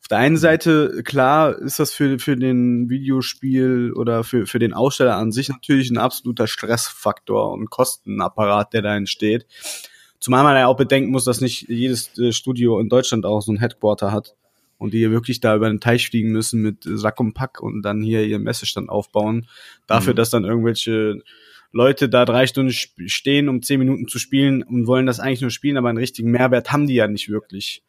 [0.00, 4.72] Auf der einen Seite, klar, ist das für, für den Videospiel oder für, für den
[4.72, 9.46] Aussteller an sich natürlich ein absoluter Stressfaktor und Kostenapparat, der da entsteht.
[10.18, 13.52] Zumal man ja auch bedenken muss, dass nicht jedes äh, Studio in Deutschland auch so
[13.52, 14.36] ein Headquarter hat
[14.76, 17.82] und die hier wirklich da über den Teich fliegen müssen mit Sack und Pack und
[17.82, 19.46] dann hier ihren Messestand aufbauen.
[19.86, 20.16] Dafür, mhm.
[20.16, 21.22] dass dann irgendwelche
[21.72, 25.50] Leute da drei Stunden stehen, um zehn Minuten zu spielen und wollen das eigentlich nur
[25.50, 27.82] spielen, aber einen richtigen Mehrwert haben die ja nicht wirklich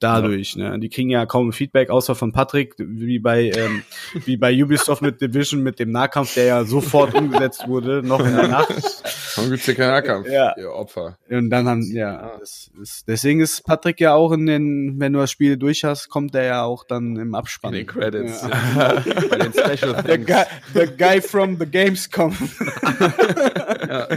[0.00, 0.54] dadurch.
[0.54, 0.70] Ja.
[0.70, 0.80] Ne?
[0.80, 3.82] Die kriegen ja kaum Feedback, außer von Patrick, wie bei ähm,
[4.24, 8.34] wie bei Ubisoft mit Division mit dem Nahkampf, der ja sofort umgesetzt wurde, noch in
[8.34, 8.74] der Nacht.
[9.46, 10.54] Hier keinen Nahkampf, ja.
[10.56, 11.18] ihr Opfer?
[11.28, 15.20] Und dann haben, ja, das ist, deswegen ist Patrick ja auch in den, wenn du
[15.20, 17.74] das Spiel durch hast, kommt er ja auch dann im Abspann.
[17.74, 18.42] In den Credits.
[18.42, 19.02] Ja.
[19.30, 22.36] Bei den Special the guy, the guy from the Gamescom.
[23.88, 24.08] ja.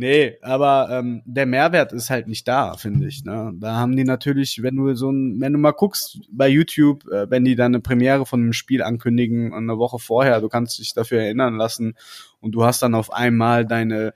[0.00, 3.22] Nee, aber ähm, der Mehrwert ist halt nicht da, finde ich.
[3.26, 3.52] Ne?
[3.56, 7.30] Da haben die natürlich, wenn du so ein, wenn du mal guckst bei YouTube, äh,
[7.30, 10.94] wenn die dann eine Premiere von einem Spiel ankündigen eine Woche vorher, du kannst dich
[10.94, 11.98] dafür erinnern lassen
[12.40, 14.14] und du hast dann auf einmal deine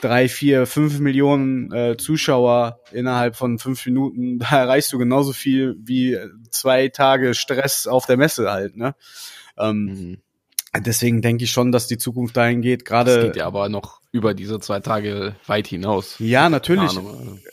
[0.00, 5.74] drei, vier, fünf Millionen äh, Zuschauer innerhalb von fünf Minuten, da erreichst du genauso viel
[5.80, 6.16] wie
[6.52, 8.94] zwei Tage Stress auf der Messe halt, ne?
[9.58, 10.18] Ähm, mhm.
[10.80, 12.84] Deswegen denke ich schon, dass die Zukunft dahin geht.
[12.84, 16.16] Gerade das geht ja aber noch über diese zwei Tage weit hinaus.
[16.18, 16.98] Ja, natürlich.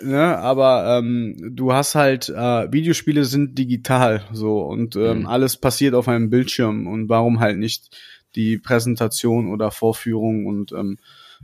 [0.02, 5.28] Ne, aber ähm, du hast halt äh, Videospiele sind digital so und ähm, mhm.
[5.28, 7.96] alles passiert auf einem Bildschirm und warum halt nicht
[8.36, 10.98] die Präsentation oder Vorführung und ähm,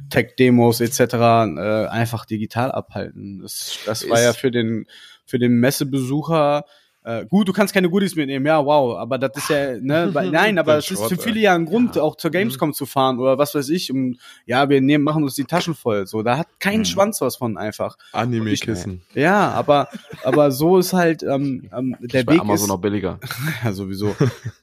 [0.10, 1.00] Tech-Demos etc.
[1.00, 3.40] Äh, einfach digital abhalten.
[3.42, 4.86] Das, das war ja für den
[5.26, 6.66] für den Messebesucher
[7.04, 10.32] äh, gut, du kannst keine Goodies mitnehmen, ja, wow, aber das ist ja, ne, weil,
[10.32, 12.02] nein, aber es ist für viele ja ein Grund, ja.
[12.02, 12.74] auch zur Gamescom mhm.
[12.74, 16.08] zu fahren oder was weiß ich, um, ja, wir nehmen, machen uns die Taschen voll,
[16.08, 16.86] so, da hat kein mhm.
[16.86, 17.98] Schwanz was von einfach.
[18.12, 19.02] Anime-Kissen.
[19.14, 19.88] Ja, aber,
[20.24, 23.20] aber so ist halt, ähm, ähm der Weg Amazon ist, noch billiger.
[23.64, 24.16] ja, sowieso.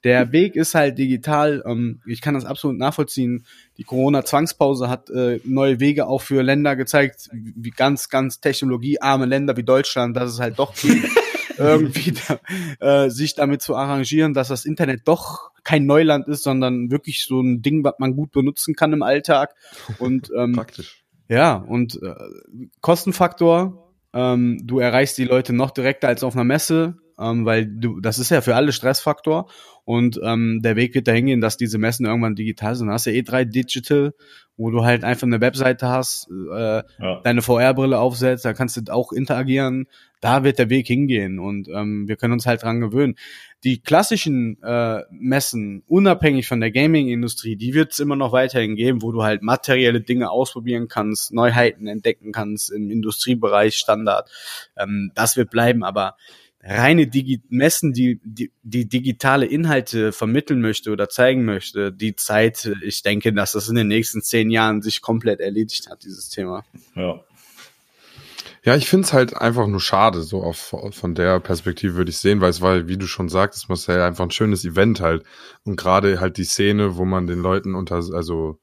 [0.05, 3.46] Der Weg ist halt digital, ähm, ich kann das absolut nachvollziehen,
[3.79, 9.57] die Corona-Zwangspause hat äh, neue Wege auch für Länder gezeigt, wie ganz, ganz technologiearme Länder
[9.57, 11.05] wie Deutschland, dass es halt doch geht.
[11.71, 16.90] irgendwie da, äh, sich damit zu arrangieren, dass das Internet doch kein Neuland ist, sondern
[16.90, 19.55] wirklich so ein Ding, was man gut benutzen kann im Alltag.
[19.99, 21.05] Und ähm, Praktisch.
[21.29, 22.14] Ja, und äh,
[22.81, 28.01] Kostenfaktor, ähm, du erreichst die Leute noch direkter als auf einer Messe, ähm, weil du,
[28.01, 29.49] das ist ja für alle Stressfaktor.
[29.85, 32.89] Und ähm, der Weg wird dahin gehen, dass diese Messen irgendwann digital sind.
[32.89, 34.15] Du hast ja E3 Digital,
[34.57, 37.21] wo du halt einfach eine Webseite hast, äh, ja.
[37.23, 39.87] deine VR-Brille aufsetzt, da kannst du auch interagieren.
[40.21, 43.17] Da wird der Weg hingehen und ähm, wir können uns halt dran gewöhnen.
[43.65, 49.03] Die klassischen äh, Messen, unabhängig von der Gaming-Industrie, die wird es immer noch weiterhin geben,
[49.03, 54.31] wo du halt materielle Dinge ausprobieren kannst, Neuheiten entdecken kannst im Industriebereich, Standard.
[54.77, 56.17] Ähm, das wird bleiben, aber
[56.62, 62.71] reine Digi Messen, die, die die digitale Inhalte vermitteln möchte oder zeigen möchte, die Zeit,
[62.83, 66.64] ich denke, dass das in den nächsten zehn Jahren sich komplett erledigt hat, dieses Thema.
[66.95, 67.21] Ja.
[68.64, 72.40] Ja, ich find's halt einfach nur schade, so auf, von der Perspektive würde ich sehen,
[72.40, 75.23] weil es war, wie du schon sagtest, Marcel, einfach ein schönes Event halt.
[75.62, 78.59] Und gerade halt die Szene, wo man den Leuten unter, also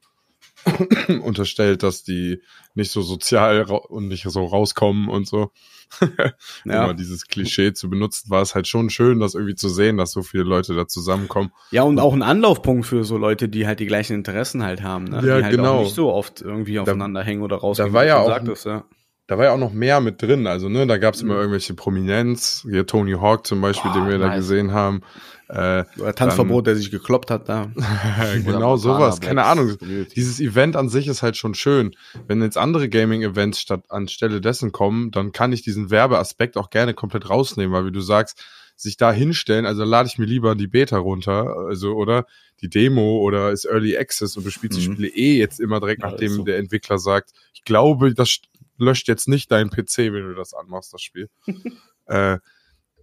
[1.22, 2.42] unterstellt, dass die
[2.74, 5.50] nicht so sozial und nicht so rauskommen und so.
[6.64, 6.84] ja.
[6.84, 10.12] Immer dieses Klischee zu benutzen, war es halt schon schön, das irgendwie zu sehen, dass
[10.12, 11.52] so viele Leute da zusammenkommen.
[11.70, 15.04] Ja, und auch ein Anlaufpunkt für so Leute, die halt die gleichen Interessen halt haben,
[15.04, 15.16] ne?
[15.16, 15.76] Ja, die halt genau.
[15.76, 17.90] Auch nicht so oft irgendwie aufeinander da, hängen oder rausgehen.
[17.90, 18.84] Da war ja auch, sagtest, ja
[19.26, 20.46] da war ja auch noch mehr mit drin.
[20.46, 21.40] Also, ne, da gab es immer mhm.
[21.40, 24.28] irgendwelche Prominenz, hier Tony Hawk zum Beispiel, Boah, den wir nice.
[24.28, 25.00] da gesehen haben.
[25.48, 27.70] Äh, Oder Tanzverbot, der sich gekloppt hat da.
[28.44, 29.76] genau sowas, keine Ahnung.
[30.14, 31.94] Dieses Event an sich ist halt schon schön.
[32.26, 36.94] Wenn jetzt andere Gaming-Events statt anstelle dessen kommen, dann kann ich diesen Werbeaspekt auch gerne
[36.94, 38.42] komplett rausnehmen, weil wie du sagst,
[38.76, 42.26] sich da hinstellen, also lade ich mir lieber die Beta runter, also oder
[42.60, 44.80] die Demo oder ist Early Access und du spielst mhm.
[44.80, 46.44] die Spiele eh jetzt immer direkt, ja, nachdem so.
[46.44, 48.38] der Entwickler sagt, ich glaube, das
[48.78, 51.28] löscht jetzt nicht deinen PC, wenn du das anmachst, das Spiel.
[52.06, 52.38] äh,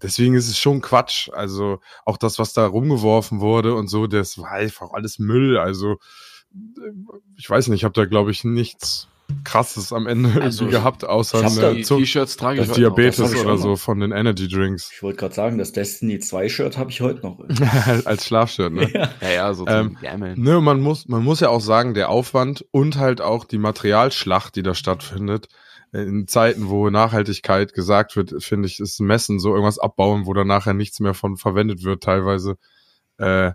[0.01, 1.29] deswegen ist es schon Quatsch.
[1.33, 5.57] Also auch das, was da rumgeworfen wurde und so, das war einfach alles Müll.
[5.57, 5.97] Also
[7.37, 9.07] ich weiß nicht, ich habe da glaube ich nichts
[9.43, 13.99] krasses am Ende also, irgendwie gehabt, außer eine T-Shirts trage das Diabetes oder so von
[13.99, 14.91] den Energy Drinks.
[14.93, 17.39] Ich wollte gerade sagen, das Destiny 2 Shirt habe ich heute noch.
[18.05, 18.89] Als Schlafshirt, ne?
[18.93, 19.97] Ja, ja, ja so ähm,
[20.35, 24.55] ne, man muss, man muss ja auch sagen, der Aufwand und halt auch die Materialschlacht,
[24.55, 25.47] die da stattfindet,
[25.93, 30.47] in Zeiten, wo Nachhaltigkeit gesagt wird, finde ich, ist Messen so irgendwas abbauen, wo dann
[30.47, 32.57] nachher nichts mehr von verwendet wird, teilweise,
[33.17, 33.51] äh,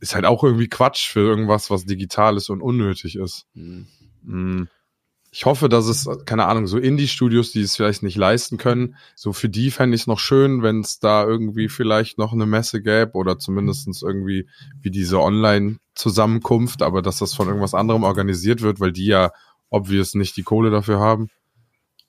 [0.00, 3.46] ist halt auch irgendwie Quatsch für irgendwas, was digital ist und unnötig ist.
[3.54, 3.86] Mhm.
[4.22, 4.68] Mm.
[5.32, 9.32] Ich hoffe, dass es, keine Ahnung, so Indie-Studios, die es vielleicht nicht leisten können, so
[9.32, 12.82] für die fände ich es noch schön, wenn es da irgendwie vielleicht noch eine Messe
[12.82, 14.48] gäbe oder zumindestens irgendwie
[14.80, 19.30] wie diese Online-Zusammenkunft, aber dass das von irgendwas anderem organisiert wird, weil die ja
[19.68, 21.30] obvious nicht die Kohle dafür haben.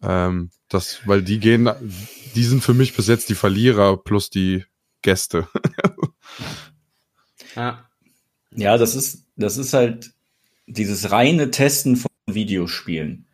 [0.03, 1.69] Ähm, das, weil die gehen,
[2.35, 4.65] die sind für mich bis jetzt die Verlierer plus die
[5.01, 5.47] Gäste.
[7.55, 7.85] ja.
[8.55, 10.11] ja, das ist, das ist halt
[10.67, 13.27] dieses reine Testen von Videospielen.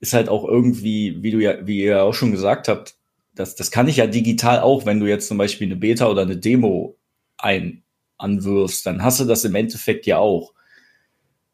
[0.00, 2.96] Ist halt auch irgendwie, wie du ja, wie ihr auch schon gesagt habt,
[3.34, 6.22] das, das kann ich ja digital auch, wenn du jetzt zum Beispiel eine Beta oder
[6.22, 6.96] eine Demo
[7.36, 7.82] ein,
[8.16, 10.54] anwirfst, dann hast du das im Endeffekt ja auch.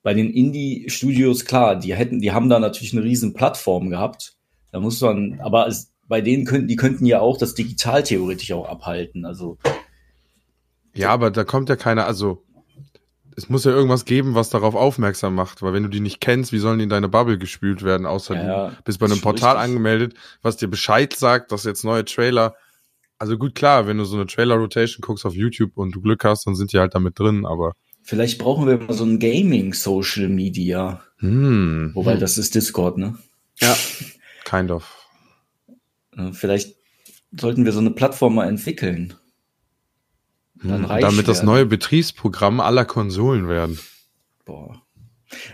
[0.02, 4.37] Bei den Indie-Studios, klar, die hätten, die haben da natürlich eine riesen Plattform gehabt
[4.72, 8.52] da muss man, aber es, bei denen könnten, die könnten ja auch das digital theoretisch
[8.52, 9.24] auch abhalten.
[9.24, 9.59] Also.
[10.94, 12.42] Ja, aber da kommt ja keiner, also
[13.37, 16.52] es muss ja irgendwas geben, was darauf aufmerksam macht, weil wenn du die nicht kennst,
[16.52, 19.56] wie sollen die in deine Bubble gespült werden, außer ja, du bist bei einem Portal
[19.56, 19.70] richtig.
[19.70, 22.54] angemeldet, was dir Bescheid sagt, dass jetzt neue Trailer,
[23.18, 26.46] also gut, klar, wenn du so eine Trailer-Rotation guckst auf YouTube und du Glück hast,
[26.46, 27.74] dann sind die halt damit drin, aber.
[28.02, 31.02] Vielleicht brauchen wir mal so ein Gaming-Social Media.
[31.18, 31.92] Hm.
[31.94, 33.16] Wobei, das ist Discord, ne?
[33.61, 33.76] Ja.
[34.50, 35.06] Kind of.
[36.16, 36.74] Äh, vielleicht
[37.38, 39.14] sollten wir so eine Plattform mal entwickeln.
[40.60, 41.24] Hm, damit werden.
[41.24, 43.78] das neue Betriebsprogramm aller Konsolen werden.
[44.44, 44.82] Boah.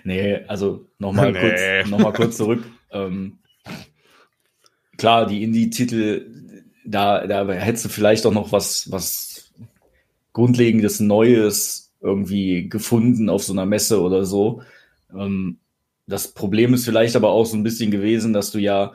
[0.04, 1.40] Nee, also nochmal nee.
[1.40, 2.64] kurz, noch mal kurz zurück.
[2.90, 3.38] ähm,
[4.96, 9.52] klar, die Indie-Titel, da, da hättest du vielleicht auch noch was, was
[10.32, 14.62] Grundlegendes Neues irgendwie gefunden auf so einer Messe oder so.
[15.14, 15.58] Ähm,
[16.06, 18.92] das Problem ist vielleicht aber auch so ein bisschen gewesen, dass du ja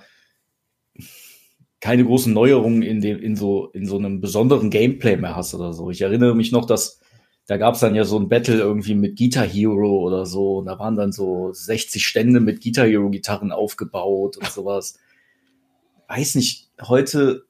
[1.79, 5.73] keine großen Neuerungen in dem, in so, in so einem besonderen Gameplay mehr hast oder
[5.73, 5.89] so.
[5.89, 7.01] Ich erinnere mich noch, dass
[7.47, 10.59] da gab es dann ja so ein Battle irgendwie mit Guitar Hero oder so.
[10.59, 14.99] Und da waren dann so 60 Stände mit Guitar Hero Gitarren aufgebaut und sowas.
[16.07, 17.45] Weiß nicht, heute,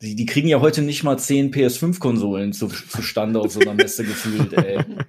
[0.00, 4.04] die, die kriegen ja heute nicht mal 10 PS5-Konsolen zu, zustande auf so einer Messe
[4.04, 4.78] gefühlt, ey.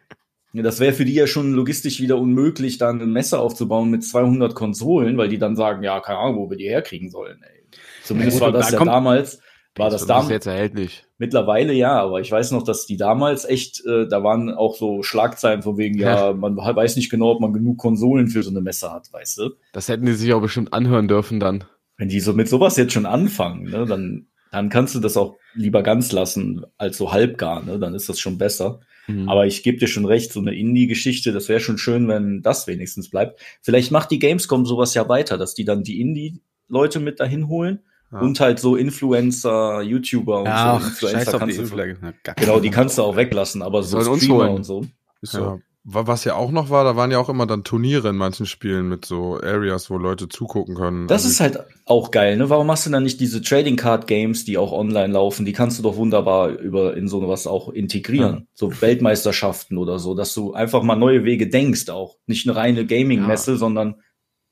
[0.53, 4.03] Ja, das wäre für die ja schon logistisch wieder unmöglich, dann ein Messer aufzubauen mit
[4.03, 7.39] 200 Konsolen, weil die dann sagen, ja, keine Ahnung, wo wir die herkriegen sollen.
[7.43, 7.63] Ey.
[8.03, 9.39] Zumindest ja, war das da ja damals.
[9.75, 11.05] War das, damals jetzt erhältlich?
[11.19, 15.03] Mittlerweile ja, aber ich weiß noch, dass die damals echt, äh, da waren auch so
[15.03, 18.61] Schlagzeilen von wegen, ja, man weiß nicht genau, ob man genug Konsolen für so eine
[18.61, 19.51] Messe hat, weißt du?
[19.71, 21.63] Das hätten die sich auch bestimmt anhören dürfen dann.
[21.97, 25.37] Wenn die so mit sowas jetzt schon anfangen, ne, dann, dann kannst du das auch
[25.53, 27.79] lieber ganz lassen als so halbgar, ne?
[27.79, 28.79] Dann ist das schon besser.
[29.09, 29.29] Mhm.
[29.29, 32.67] Aber ich gebe dir schon recht, so eine Indie-Geschichte, das wäre schon schön, wenn das
[32.67, 33.41] wenigstens bleibt.
[33.61, 37.79] Vielleicht macht die Gamescom sowas ja weiter, dass die dann die Indie-Leute mit dahin holen.
[38.11, 38.19] Ja.
[38.21, 40.87] Und halt so Influencer, YouTuber und ja, so.
[40.87, 41.93] Influencer kannst du,
[42.37, 44.83] genau, die kannst du auch weglassen, aber so Streamer und so.
[45.21, 45.39] Ist so.
[45.39, 45.59] Ja.
[45.85, 48.89] Was ja auch noch war, da waren ja auch immer dann Turniere in manchen Spielen
[48.89, 51.07] mit so Areas, wo Leute zugucken können.
[51.07, 52.49] Das also ist halt auch geil, ne?
[52.49, 55.45] Warum machst du dann nicht diese Trading Card Games, die auch online laufen?
[55.45, 58.35] Die kannst du doch wunderbar über in so was auch integrieren.
[58.35, 58.45] Ja.
[58.53, 62.17] So Weltmeisterschaften oder so, dass du einfach mal neue Wege denkst auch.
[62.27, 63.57] Nicht eine reine Gaming-Messe, ja.
[63.57, 63.95] sondern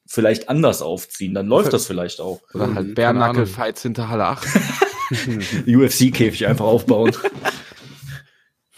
[0.08, 2.40] vielleicht anders aufziehen, dann läuft das vielleicht auch.
[2.54, 4.48] Oder halt Bärnackel-Fights hinter Halle 8.
[5.68, 7.12] UFC-Käfig einfach aufbauen.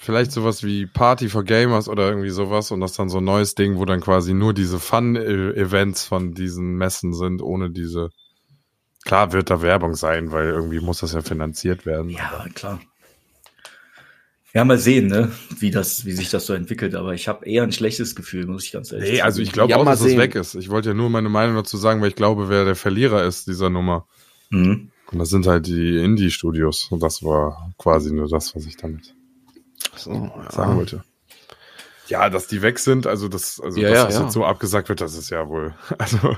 [0.10, 3.54] Vielleicht sowas wie Party for Gamers oder irgendwie sowas und das dann so ein neues
[3.54, 8.10] Ding, wo dann quasi nur diese Fun-Events von diesen Messen sind, ohne diese.
[9.06, 12.10] Klar wird da Werbung sein, weil irgendwie muss das ja finanziert werden.
[12.10, 12.82] Ja, klar.
[14.52, 16.96] Ja, mal sehen, ne, wie das, wie sich das so entwickelt.
[16.96, 19.70] Aber ich habe eher ein schlechtes Gefühl, muss ich ganz ehrlich Nee, also ich glaube
[19.70, 20.56] Ja, auch, dass es weg ist.
[20.56, 23.46] Ich wollte ja nur meine Meinung dazu sagen, weil ich glaube, wer der Verlierer ist
[23.46, 24.08] dieser Nummer.
[24.50, 24.90] Mhm.
[25.12, 26.88] Und das sind halt die Indie-Studios.
[26.90, 29.14] Und das war quasi nur das, was ich damit
[29.96, 31.04] So, sagen wollte.
[32.08, 34.22] Ja, dass die weg sind, also das, also Ja, dass ja, das ja.
[34.24, 35.76] jetzt so abgesagt wird, das ist ja wohl.
[35.98, 36.38] Also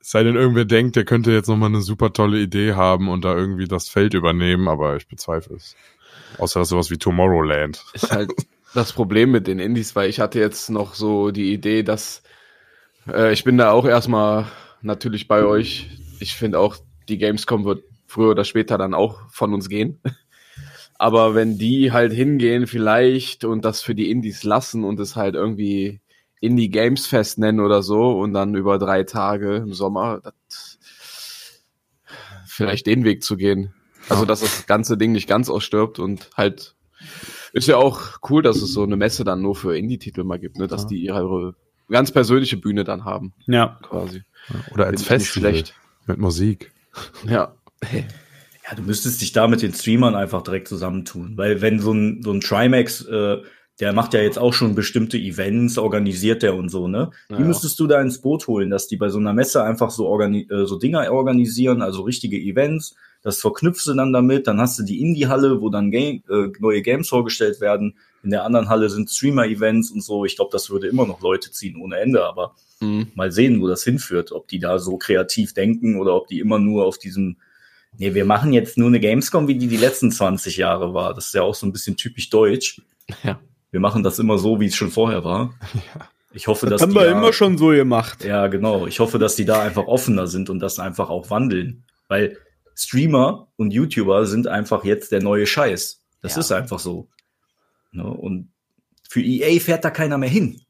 [0.00, 3.24] es sei denn, irgendwer denkt, der könnte jetzt nochmal eine super tolle Idee haben und
[3.24, 5.76] da irgendwie das Feld übernehmen, aber ich bezweifle es.
[6.36, 7.82] Außer dass sowas wie Tomorrowland.
[7.94, 8.30] ist halt
[8.74, 12.22] das Problem mit den Indies, weil ich hatte jetzt noch so die Idee, dass
[13.08, 14.46] äh, ich bin da auch erstmal
[14.82, 15.88] natürlich bei euch.
[16.20, 16.76] Ich finde auch,
[17.08, 20.00] die Gamescom wird früher oder später dann auch von uns gehen.
[20.96, 25.34] Aber wenn die halt hingehen vielleicht und das für die Indies lassen und es halt
[25.34, 26.00] irgendwie
[26.40, 30.78] Indie Games Fest nennen oder so und dann über drei Tage im Sommer, das,
[32.46, 33.74] vielleicht den Weg zu gehen.
[34.08, 36.74] Also, dass das ganze Ding nicht ganz ausstirbt und halt
[37.52, 40.58] ist ja auch cool, dass es so eine Messe dann nur für Indie-Titel mal gibt,
[40.58, 40.66] ne?
[40.66, 40.88] dass Ja.
[40.88, 41.54] die ihre
[41.88, 43.78] ganz persönliche Bühne dann haben, Ja.
[43.82, 44.22] quasi.
[44.72, 45.74] Oder als Festival schlecht.
[46.06, 46.72] mit Musik.
[47.26, 47.54] Ja.
[48.66, 51.36] Ja, du müsstest dich da mit den Streamern einfach direkt zusammentun.
[51.36, 53.38] Weil wenn so ein, so ein Trimax, äh,
[53.80, 57.10] der macht ja jetzt auch schon bestimmte Events, organisiert der und so, ne?
[57.28, 60.06] Die müsstest du da ins Boot holen, dass die bei so einer Messe einfach so,
[60.06, 62.94] organi äh, so Dinger organisieren, also richtige Events.
[63.22, 64.46] Das verknüpfst du dann damit.
[64.46, 67.96] Dann hast du die Indie-Halle, wo dann Game, äh, neue Games vorgestellt werden.
[68.22, 70.24] In der anderen Halle sind Streamer-Events und so.
[70.24, 73.08] Ich glaube, das würde immer noch Leute ziehen ohne Ende, aber Mhm.
[73.14, 74.30] mal sehen, wo das hinführt.
[74.32, 77.36] Ob die da so kreativ denken oder ob die immer nur auf diesem,
[77.98, 81.14] nee, wir machen jetzt nur eine Gamescom, wie die die letzten 20 Jahre war.
[81.14, 82.80] Das ist ja auch so ein bisschen typisch deutsch.
[83.22, 83.38] Ja.
[83.70, 85.54] Wir machen das immer so, wie es schon vorher war.
[86.36, 88.24] Ich hoffe, dass Das haben die wir da, immer schon so gemacht.
[88.24, 88.88] Ja, genau.
[88.88, 91.84] Ich hoffe, dass die da einfach offener sind und das einfach auch wandeln.
[92.08, 92.38] Weil
[92.74, 96.02] Streamer und YouTuber sind einfach jetzt der neue Scheiß.
[96.22, 96.40] Das Ja.
[96.40, 97.08] ist einfach so.
[97.92, 98.02] Ne?
[98.02, 98.50] Und
[99.08, 100.60] für EA fährt da keiner mehr hin.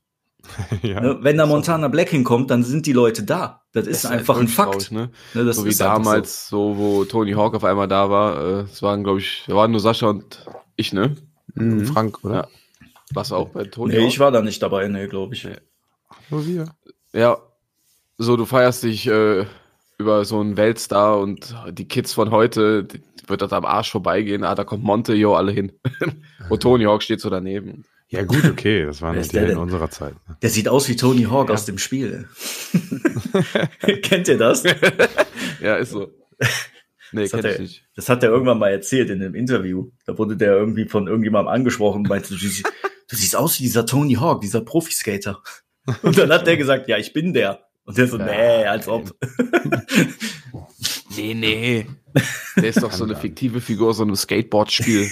[0.82, 1.00] ja.
[1.00, 1.18] Ne?
[1.22, 3.62] Wenn da Montana Black hinkommt, dann sind die Leute da.
[3.74, 4.72] Das ist, Das einfach ein Fakt.
[4.72, 5.10] traurig, ne?
[5.34, 6.76] Ne, das so wie damals, so.
[6.78, 8.38] wo Tony Hawk auf einmal da war.
[8.40, 11.16] Äh, Es waren, glaube ich, da waren nur Sascha und ich, ne?
[11.54, 11.84] Mhm.
[11.86, 12.34] Frank, oder?
[12.34, 12.48] Ja.
[13.12, 13.70] Was auch bei So.
[13.70, 14.08] Tony Nee, Hawk.
[14.08, 15.44] ich war da nicht dabei, nee, glaube ich.
[15.44, 15.56] Nee.
[16.30, 16.66] Nur wir.
[17.12, 17.38] Ja,
[18.16, 19.44] so du feierst dich äh,
[19.98, 24.44] über so einen Weltstar und die Kids von heute, die, wird das am Arsch vorbeigehen.
[24.44, 25.72] Ah, da kommt Monte, jo, alle hin.
[26.48, 27.84] und Tony Hawk steht so daneben.
[28.08, 28.84] Ja, gut, okay.
[28.84, 30.14] Das waren die der in unserer Zeit.
[30.28, 30.36] ne?
[30.42, 31.54] Der sieht aus wie Tony Hawk Ja.
[31.54, 32.28] aus dem Spiel.
[34.02, 34.62] Kennt ihr das?
[35.60, 36.12] Ja, ist so.
[37.12, 37.84] Nee, Das hat, er, nicht.
[37.96, 39.90] das hat er irgendwann mal erzählt in einem Interview.
[40.06, 42.64] Da wurde der irgendwie von irgendjemandem angesprochen und meinte, du, siehst-
[43.08, 45.42] du siehst aus wie dieser Tony Hawk, dieser Profiskater.
[46.02, 47.60] Und dann hat der gesagt, ja, ich bin der.
[47.84, 49.14] Und der so, nee, als ob.
[51.16, 51.86] Nee, nee.
[52.56, 55.08] Der ist doch so eine fiktive Figur, so einem Skateboard-Spiel.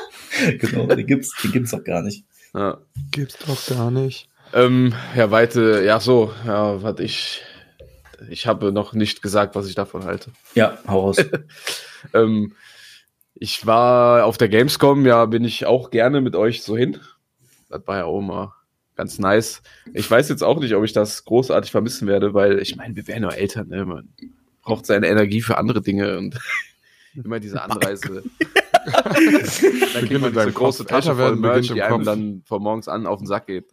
[0.58, 2.24] genau, die gibt's, die gibt's doch gar nicht.
[2.54, 2.78] Ja.
[3.10, 4.28] Gibt's doch gar nicht.
[4.52, 7.42] Ähm, ja, weite, ja, so, ja, was ich,
[8.28, 10.32] ich habe noch nicht gesagt, was ich davon halte.
[10.54, 11.16] Ja, hau raus.
[12.14, 12.54] Ähm,
[13.34, 16.98] ich war auf der Gamescom, ja, bin ich auch gerne mit euch so hin.
[17.68, 18.54] Das war ja auch mal
[18.96, 19.62] ganz nice.
[19.94, 23.06] Ich weiß jetzt auch nicht, ob ich das großartig vermissen werde, weil ich meine, wir
[23.06, 23.84] werden ja Eltern, ne?
[23.86, 24.08] Man
[24.62, 26.38] braucht seine Energie für andere Dinge und
[27.14, 28.22] immer diese Anreise.
[28.86, 30.90] dann kriegt man diese große Kopf.
[30.90, 33.68] Tasche voll Merch, die einem dann von morgens an auf den Sack geht.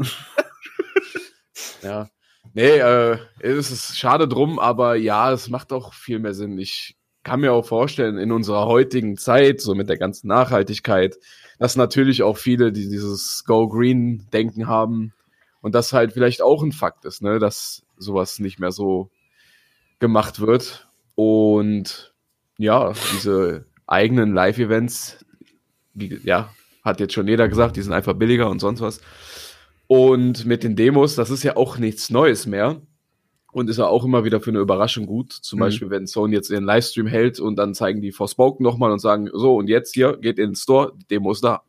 [1.83, 2.09] ja.
[2.53, 6.57] Nee, äh, es ist schade drum, aber ja, es macht auch viel mehr Sinn.
[6.57, 11.17] Ich kann mir auch vorstellen, in unserer heutigen Zeit, so mit der ganzen Nachhaltigkeit,
[11.59, 15.13] dass natürlich auch viele, die dieses Go Green Denken haben
[15.61, 19.11] und das halt vielleicht auch ein Fakt ist, ne, dass sowas nicht mehr so
[19.99, 20.87] gemacht wird.
[21.15, 22.13] Und
[22.57, 25.25] ja, diese eigenen Live-Events,
[25.95, 29.01] ja, hat jetzt schon jeder gesagt, die sind einfach billiger und sonst was.
[29.87, 32.81] Und mit den Demos, das ist ja auch nichts Neues mehr.
[33.53, 35.31] Und ist ja auch immer wieder für eine Überraschung gut.
[35.31, 35.61] Zum Mhm.
[35.61, 39.29] Beispiel, wenn Sony jetzt ihren Livestream hält und dann zeigen die Forspoken nochmal und sagen,
[39.33, 41.63] so, und jetzt hier, geht in den Store, die Demo ist da.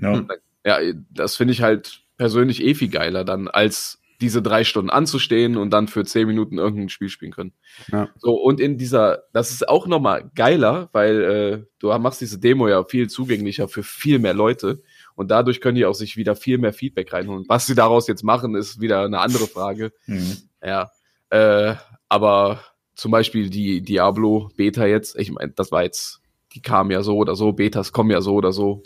[0.00, 0.24] Ja.
[0.64, 0.78] Ja,
[1.10, 5.70] das finde ich halt persönlich eh viel geiler dann, als diese drei Stunden anzustehen und
[5.70, 7.52] dann für zehn Minuten irgendein Spiel spielen können.
[7.92, 8.08] Ja.
[8.18, 12.68] So, und in dieser, das ist auch nochmal geiler, weil äh, du machst diese Demo
[12.68, 14.82] ja viel zugänglicher für viel mehr Leute
[15.14, 17.44] und dadurch können die auch sich wieder viel mehr Feedback reinholen.
[17.48, 19.92] Was sie daraus jetzt machen, ist wieder eine andere Frage.
[20.06, 20.36] Mhm.
[20.62, 20.90] Ja,
[21.30, 21.74] Äh,
[22.08, 22.60] aber
[22.94, 26.20] zum Beispiel die Diablo Beta jetzt, ich meine, das war jetzt,
[26.52, 28.82] die kam ja so oder so, Betas kommen ja so oder so.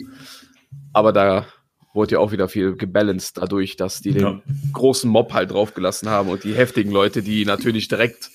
[0.91, 1.45] Aber da
[1.93, 4.41] wurde ja auch wieder viel gebalanced dadurch, dass die den Ja.
[4.73, 8.29] großen Mob halt draufgelassen haben und die heftigen Leute, die natürlich direkt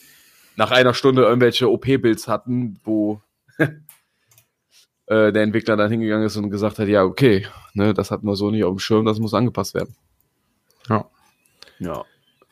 [0.57, 3.21] nach einer Stunde irgendwelche OP-Builds hatten, wo
[3.59, 8.37] äh, der Entwickler dann hingegangen ist und gesagt hat, ja, okay, ne, das hatten wir
[8.37, 9.95] so nicht auf dem Schirm, das muss angepasst werden.
[10.89, 11.09] Ja.
[11.79, 12.05] Ja.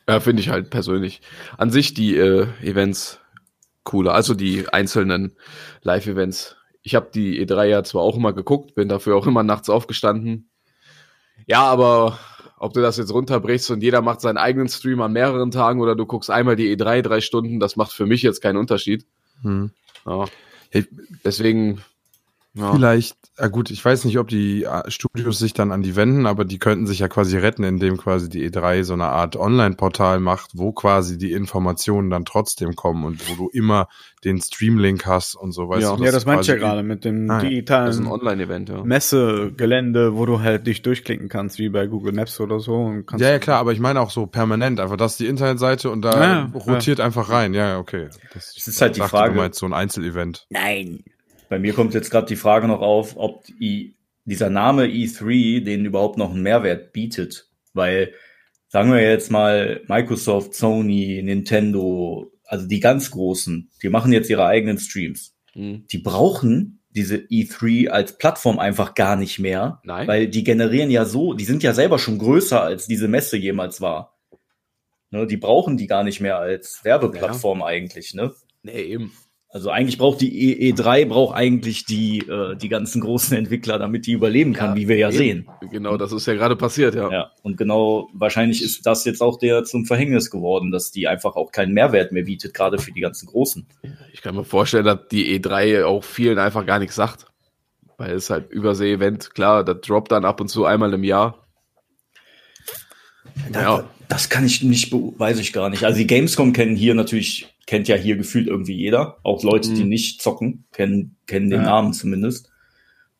[0.07, 1.21] Ja, finde ich halt persönlich.
[1.57, 3.19] An sich die äh, Events
[3.83, 5.35] cooler, also die einzelnen
[5.81, 6.57] Live-Events.
[6.83, 10.49] Ich habe die E3 ja zwar auch immer geguckt, bin dafür auch immer nachts aufgestanden.
[11.47, 12.19] Ja, aber
[12.57, 15.95] ob du das jetzt runterbrichst und jeder macht seinen eigenen Stream an mehreren Tagen oder
[15.95, 19.05] du guckst einmal die E3 drei Stunden, das macht für mich jetzt keinen Unterschied.
[19.41, 19.71] Hm.
[20.05, 20.25] Ja.
[21.23, 21.81] Deswegen,
[22.55, 22.71] ja.
[22.73, 26.25] Vielleicht, ah gut, ich weiß nicht, ob die äh, Studios sich dann an die wenden,
[26.25, 30.19] aber die könnten sich ja quasi retten, indem quasi die E3 so eine Art Online-Portal
[30.19, 33.87] macht, wo quasi die Informationen dann trotzdem kommen und wo du immer
[34.23, 35.95] den Stream-Link hast und so, weißt Ja.
[35.95, 36.03] du.
[36.03, 37.35] Ja, das meinte ich ja gerade mit dem Ah, ja.
[37.35, 38.83] das ist ein digitalen Online-Event, ja.
[38.83, 42.75] Messegelände, wo du halt dich durchklicken kannst, wie bei Google Maps oder so.
[42.75, 45.27] Und kannst Ja, ja, klar, aber ich meine auch so permanent, einfach das ist die
[45.27, 46.51] Internetseite und da Ja, ja.
[46.53, 47.53] rotiert einfach rein.
[47.53, 48.07] Ja, okay.
[48.33, 50.45] Das Es ist halt die Frage- Du meinst so ein Einzelevent.
[50.49, 51.03] Nein.
[51.49, 55.85] Bei mir kommt jetzt gerade die Frage noch auf, ob die, dieser Name E3 den
[55.85, 57.49] überhaupt noch einen Mehrwert bietet.
[57.73, 58.13] Weil,
[58.69, 64.45] sagen wir jetzt mal, Microsoft, Sony, Nintendo, also die ganz großen, die machen jetzt ihre
[64.45, 65.35] eigenen Streams.
[65.53, 65.85] Hm.
[65.91, 70.07] Die brauchen diese E3 als Plattform einfach gar nicht mehr, Nein.
[70.07, 73.81] weil die generieren ja so, die sind ja selber schon größer, als diese Messe jemals
[73.81, 74.15] war.
[75.11, 78.33] Ne, die brauchen die gar nicht mehr als Werbeplattform eigentlich, ne?
[78.63, 79.13] Nee, eben.
[79.55, 84.05] Also eigentlich braucht die E- E3 braucht eigentlich die äh, die ganzen großen Entwickler, damit
[84.05, 85.17] die überleben kann, Ja, wie wir ja eben.
[85.17, 85.47] sehen.
[85.71, 87.09] Genau, das ist ja gerade passiert, ja.
[87.09, 91.37] Ja, und genau wahrscheinlich ist das jetzt auch der zum Verhängnis geworden, dass die einfach
[91.37, 93.65] auch keinen Mehrwert mehr bietet, gerade für die ganzen Großen.
[94.11, 97.25] Ich kann mir vorstellen, dass die E3 auch vielen einfach gar nichts sagt.
[97.97, 101.47] Weil es halt Übersee-Event, klar, das droppt dann ab und zu einmal im Jahr.
[103.53, 103.85] Ja.
[104.09, 105.83] Das kann ich nicht, weiß ich gar nicht.
[105.83, 109.17] Also die Gamescom kennen hier natürlich, kennt ja hier gefühlt irgendwie jeder.
[109.23, 109.89] Auch Leute, die Mhm.
[109.89, 111.65] nicht zocken, kennen, kennen den Ja.
[111.67, 112.49] Namen zumindest.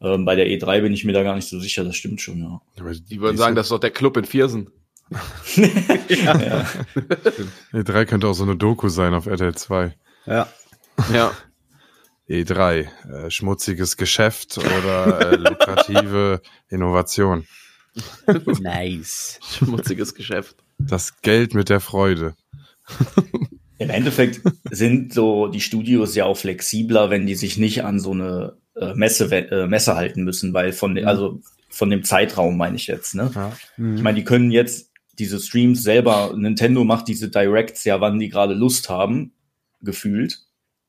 [0.01, 2.39] Ähm, bei der E3 bin ich mir da gar nicht so sicher, das stimmt schon,
[2.39, 2.61] ja.
[2.79, 4.69] Aber Die würden sagen, das ist doch der Club in Viersen.
[6.09, 6.65] ja.
[7.73, 9.95] E3 könnte auch so eine Doku sein auf RTL 2.
[10.25, 10.47] Ja.
[11.13, 11.31] Ja.
[12.27, 17.45] E3, äh, schmutziges Geschäft oder äh, lukrative Innovation.
[18.59, 19.39] Nice.
[19.57, 20.55] Schmutziges Geschäft.
[20.79, 22.35] Das Geld mit der Freude.
[23.77, 28.11] Im Endeffekt sind so die Studios ja auch flexibler, wenn die sich nicht an so
[28.11, 32.77] eine äh, Messe, äh, Messe halten müssen, weil von, de- also von dem Zeitraum meine
[32.77, 33.31] ich jetzt, ne?
[33.35, 33.51] Ja.
[33.77, 33.97] Mhm.
[33.97, 38.29] Ich meine, die können jetzt diese Streams selber, Nintendo macht diese Directs ja, wann die
[38.29, 39.33] gerade Lust haben,
[39.81, 40.39] gefühlt.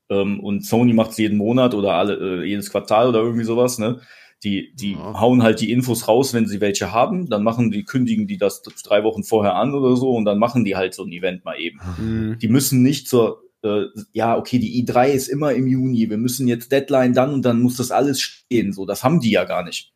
[0.09, 3.77] Ähm, und Sony macht es jeden Monat oder alle, äh, jedes Quartal oder irgendwie sowas,
[3.79, 3.99] ne?
[4.43, 5.19] Die, die Ja.
[5.19, 8.61] hauen halt die Infos raus, wenn sie welche haben, dann machen die, kündigen die das
[8.61, 11.59] drei Wochen vorher an oder so und dann machen die halt so ein Event mal
[11.59, 11.79] eben.
[11.97, 12.37] Mhm.
[12.39, 16.47] Die müssen nicht zur, äh, ja, okay, die i3 ist immer im Juni, wir müssen
[16.47, 18.73] jetzt Deadline dann und dann muss das alles stehen.
[18.73, 19.91] So, das haben die ja gar nicht.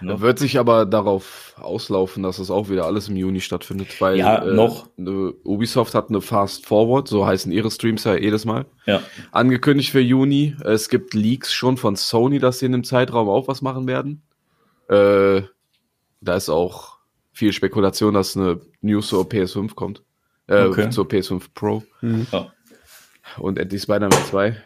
[0.00, 0.20] Ne?
[0.20, 4.44] Wird sich aber darauf auslaufen, dass es auch wieder alles im Juni stattfindet, weil Ja,
[4.44, 4.88] noch.
[4.96, 9.00] ne, Ubisoft hat eine Fast Forward, so heißen ihre Streams ja jedes Mal, Ja.
[9.32, 10.54] angekündigt für Juni.
[10.64, 14.22] Es gibt Leaks schon von Sony, dass sie in dem Zeitraum auch was machen werden.
[14.88, 15.42] Äh,
[16.20, 16.98] da ist auch
[17.32, 20.02] viel Spekulation, dass eine News zur PS5 kommt.
[20.46, 20.90] Äh, Okay.
[20.90, 21.82] Zur PS5 Pro.
[22.00, 22.26] Mhm.
[22.32, 22.52] Ja.
[23.38, 24.56] Und endlich Spider-Man 2.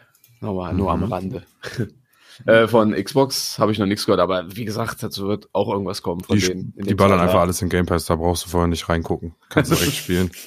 [0.41, 1.43] Nochmal, nur am Rande.
[2.45, 6.01] äh, von Xbox habe ich noch nichts gehört, aber wie gesagt, dazu wird auch irgendwas
[6.01, 6.73] kommen von Die, denen.
[6.75, 7.27] in die ballern Zeitraum.
[7.27, 9.35] einfach alles in Game Pass, da brauchst du vorher nicht reingucken.
[9.49, 10.31] Kannst direkt spielen.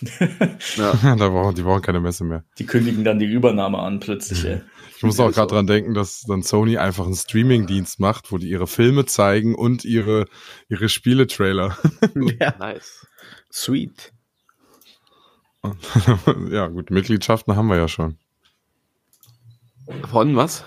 [0.76, 0.92] Ja.
[1.16, 2.44] da brauchen, die brauchen keine Messe mehr.
[2.58, 4.60] Die kündigen dann die Übernahme an plötzlich, ey.
[4.96, 8.48] Ich muss auch gerade dran denken, dass dann Sony einfach einen Streaming-Dienst macht, wo die
[8.48, 10.26] ihre Filme zeigen und ihre,
[10.68, 11.76] ihre Spieletrailer.
[12.40, 12.54] ja.
[12.58, 13.06] Nice.
[13.52, 14.12] Sweet.
[16.50, 18.18] ja, gut, Mitgliedschaften haben wir ja schon.
[20.10, 20.64] Von was?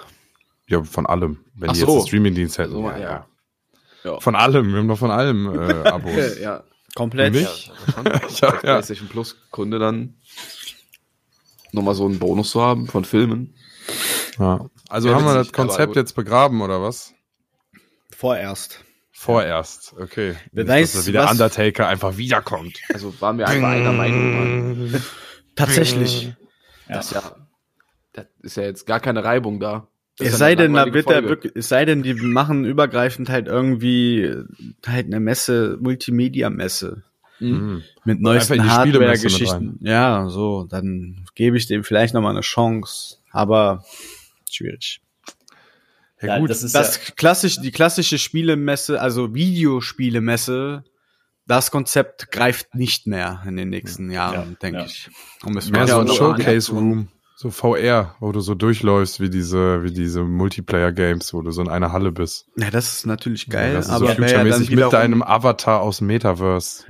[0.68, 1.40] Ja, von allem.
[1.56, 1.86] Wenn Ach die so.
[1.88, 2.72] jetzt einen Streaming-Dienst hätten.
[2.74, 3.04] So, ja, ja.
[3.10, 3.28] ja.
[4.04, 4.20] Ja.
[4.20, 6.40] Von allem, wir haben doch von allem äh, Abos.
[6.40, 6.64] ja.
[6.96, 7.34] Komplett.
[7.34, 7.72] Nicht?
[7.98, 8.52] Ja, Ja, Als ja.
[8.52, 10.16] PlayStation Plus Kunde dann
[11.72, 13.54] nochmal so einen Bonus zu haben von Filmen.
[14.40, 14.70] Ja.
[14.90, 17.14] Also Ja, haben wir das Konzept jetzt begraben, oder was?
[18.12, 18.84] Vorerst.
[19.12, 20.36] Vorerst, okay.
[20.52, 22.80] Wer Nicht, weiß, dass da wieder was- Undertaker einfach wiederkommt.
[22.94, 24.90] Also waren wir einfach einer Meinung.
[24.92, 25.04] Mann.
[25.56, 26.34] Tatsächlich.
[26.88, 27.36] Das ist ja,
[28.14, 29.88] das ist ja jetzt gar keine Reibung da.
[30.18, 31.30] Das Es sei denn, da wird er Folge.
[31.30, 34.32] wirklich, es sei denn, die machen übergreifend halt irgendwie
[34.86, 37.04] halt eine Messe, Multimedia-Messe.
[37.40, 37.84] Mhm.
[38.04, 39.78] mit neuesten Hardware-Geschichten.
[39.82, 43.86] Ja, so, dann gebe ich dem vielleicht noch mal eine Chance, aber
[44.50, 45.02] schwierig.
[46.20, 46.50] Ja, Ja, gut.
[46.50, 50.84] das ist Das ja, klassische, die klassische Spielemesse, also Videospielemesse,
[51.46, 54.86] das Konzept greift nicht mehr in den nächsten Jahren, Ja, denke ja.
[54.86, 55.08] ich.
[55.44, 56.38] Um es Mehr so ein zu sagen.
[56.42, 57.08] Showcase Room,
[57.40, 61.62] so VR, wo du so durchläufst wie diese, wie diese Multiplayer Games, wo du so
[61.62, 62.48] in einer Halle bist.
[62.58, 65.22] Ja, das ist natürlich geil, das ist aber so wär ja dann futuremäßig mit deinem
[65.22, 66.86] Avatar aus dem Metaverse.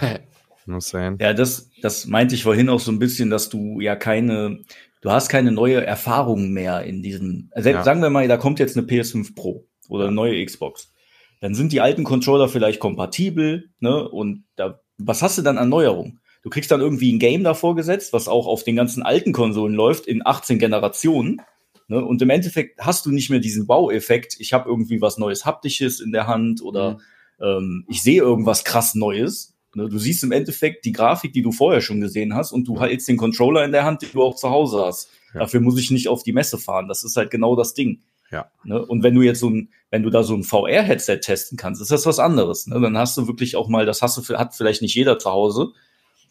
[0.66, 1.18] Muss sein.
[1.20, 4.64] ja, das, das meinte ich vorhin auch so ein bisschen, dass du ja keine,
[5.02, 7.84] du hast keine neue Erfahrung mehr in diesem, selbst Ja.
[7.84, 10.92] sagen wir mal, da kommt jetzt eine PS5 Pro oder eine neue Xbox.
[11.40, 15.68] Dann sind die alten Controller vielleicht kompatibel, ne, und da, was hast du dann an
[15.68, 16.18] Neuerung?
[16.42, 19.74] Du kriegst dann irgendwie ein Game davor gesetzt, was auch auf den ganzen alten Konsolen
[19.74, 21.40] läuft, in 18 Generationen.
[21.88, 22.04] Ne?
[22.04, 26.00] Und im Endeffekt hast du nicht mehr diesen Wow-Effekt, ich habe irgendwie was Neues Haptisches
[26.00, 26.98] in der Hand oder
[27.40, 29.54] ähm, ich sehe irgendwas krass Neues.
[29.74, 29.88] Ne?
[29.88, 33.08] Du siehst im Endeffekt die Grafik, die du vorher schon gesehen hast und du hältst
[33.08, 35.10] den Controller in der Hand, den du auch zu Hause hast.
[35.34, 35.40] Ja.
[35.40, 36.88] Dafür muss ich nicht auf die Messe fahren.
[36.88, 38.00] Das ist halt genau das Ding.
[38.30, 38.50] Ja.
[38.64, 38.84] Ne?
[38.84, 41.90] Und wenn du jetzt so ein, wenn du da so ein VR-Headset testen kannst, ist
[41.90, 42.66] das was anderes.
[42.66, 42.80] Ne?
[42.80, 45.72] Dann hast du wirklich auch mal, das hast du, hat vielleicht nicht jeder zu Hause,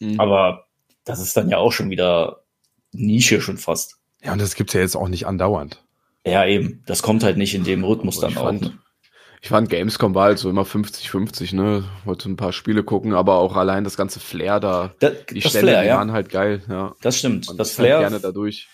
[0.02, 0.20] Mhm.
[0.20, 0.66] aber
[1.06, 2.42] das ist dann ja auch schon wieder
[2.92, 3.98] Nische schon fast.
[4.22, 5.84] Ja, und das gibt's ja jetzt auch nicht andauernd.
[6.26, 6.84] Ja, eben.
[6.86, 8.46] Das kommt halt nicht in dem Rhythmus Aber dann ich auch.
[8.46, 8.78] fand- Ne?
[9.44, 11.84] Ich fand Gamescom war halt so immer 50-50, ne?
[12.06, 14.94] Wollte ein paar Spiele gucken, aber auch allein das ganze Flair da.
[15.00, 15.98] Da, Die das Stände, Flair, die ja.
[15.98, 16.94] waren halt geil, ja.
[17.02, 17.48] Das stimmt.
[17.48, 18.68] Man das halt Flair, gerne dadurch.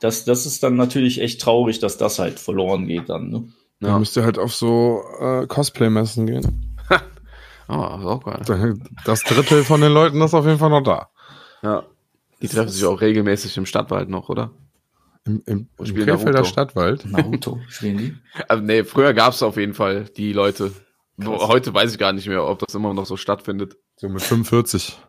[0.00, 3.30] das, das ist dann natürlich echt traurig, dass das halt verloren geht dann.
[3.30, 3.48] Ne?
[3.80, 3.98] Da Ja.
[3.98, 6.71] müsst ihr halt auf so äh, Cosplay-Messen gehen.
[7.72, 8.74] Ah, ist auch geil.
[9.04, 11.08] Das Drittel von den Leuten ist auf jeden Fall noch da.
[11.62, 11.84] Ja.
[12.42, 14.50] Die treffen sich auch regelmäßig im Stadtwald noch, oder?
[15.24, 16.44] Im, im, im Krefelder.
[16.44, 17.06] Stadtwald.
[17.10, 18.16] Naruto spielen die.
[18.48, 20.72] Also, nee, früher gab es auf jeden Fall die Leute.
[21.16, 23.76] Wo- Heute weiß ich gar nicht mehr, ob das immer noch so stattfindet.
[23.96, 24.98] So mit 45.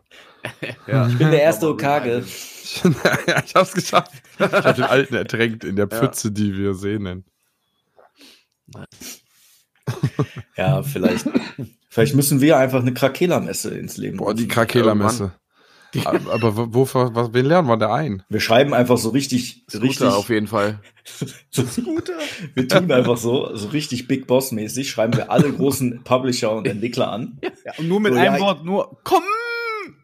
[0.86, 1.08] Ja.
[1.08, 2.22] Ich bin der erste Okage.
[3.26, 4.12] ja, ich hab's geschafft.
[4.38, 7.24] Ich hab den Alten ertränkt in der Pfütze, die wir sehnen.
[10.56, 11.26] Ja, vielleicht.
[11.94, 14.48] Vielleicht müssen wir einfach eine Krakela-Messe ins Leben Boah, die.
[14.48, 15.32] Krakela-Messe.
[16.04, 18.24] Aber, aber wo, wo, was, wen lernen wir da ein?
[18.28, 19.96] Wir schreiben einfach so richtig, richtig.
[19.96, 20.80] Scooter auf jeden Fall.
[21.52, 22.14] Scooter.
[22.54, 27.12] Wir tun einfach so, so richtig Big Boss-mäßig, schreiben wir alle großen Publisher und Entwickler
[27.12, 27.38] an.
[27.64, 29.22] Ja, und nur mit So, einem ja, Wort, nur komm!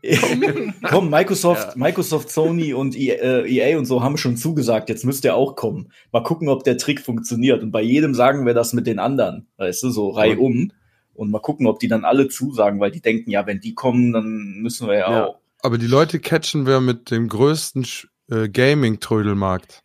[0.83, 1.73] Komm, Microsoft, Ja.
[1.77, 5.57] Microsoft, Sony und EA, äh, EA und so haben schon zugesagt, jetzt müsst ihr auch
[5.57, 5.93] kommen.
[6.13, 7.63] Mal gucken, ob der Trick funktioniert.
[7.63, 10.73] Und bei jedem sagen wir das mit den anderen, weißt du, so reihum.
[11.21, 14.13] Und mal gucken, ob die dann alle zusagen, weil die denken, ja, wenn die kommen,
[14.15, 15.27] dann müssen wir ja, Ja.
[15.27, 15.37] auch.
[15.63, 17.87] Aber die Leute catchen wir mit dem größten
[18.31, 19.83] äh, Gaming-Trödelmarkt.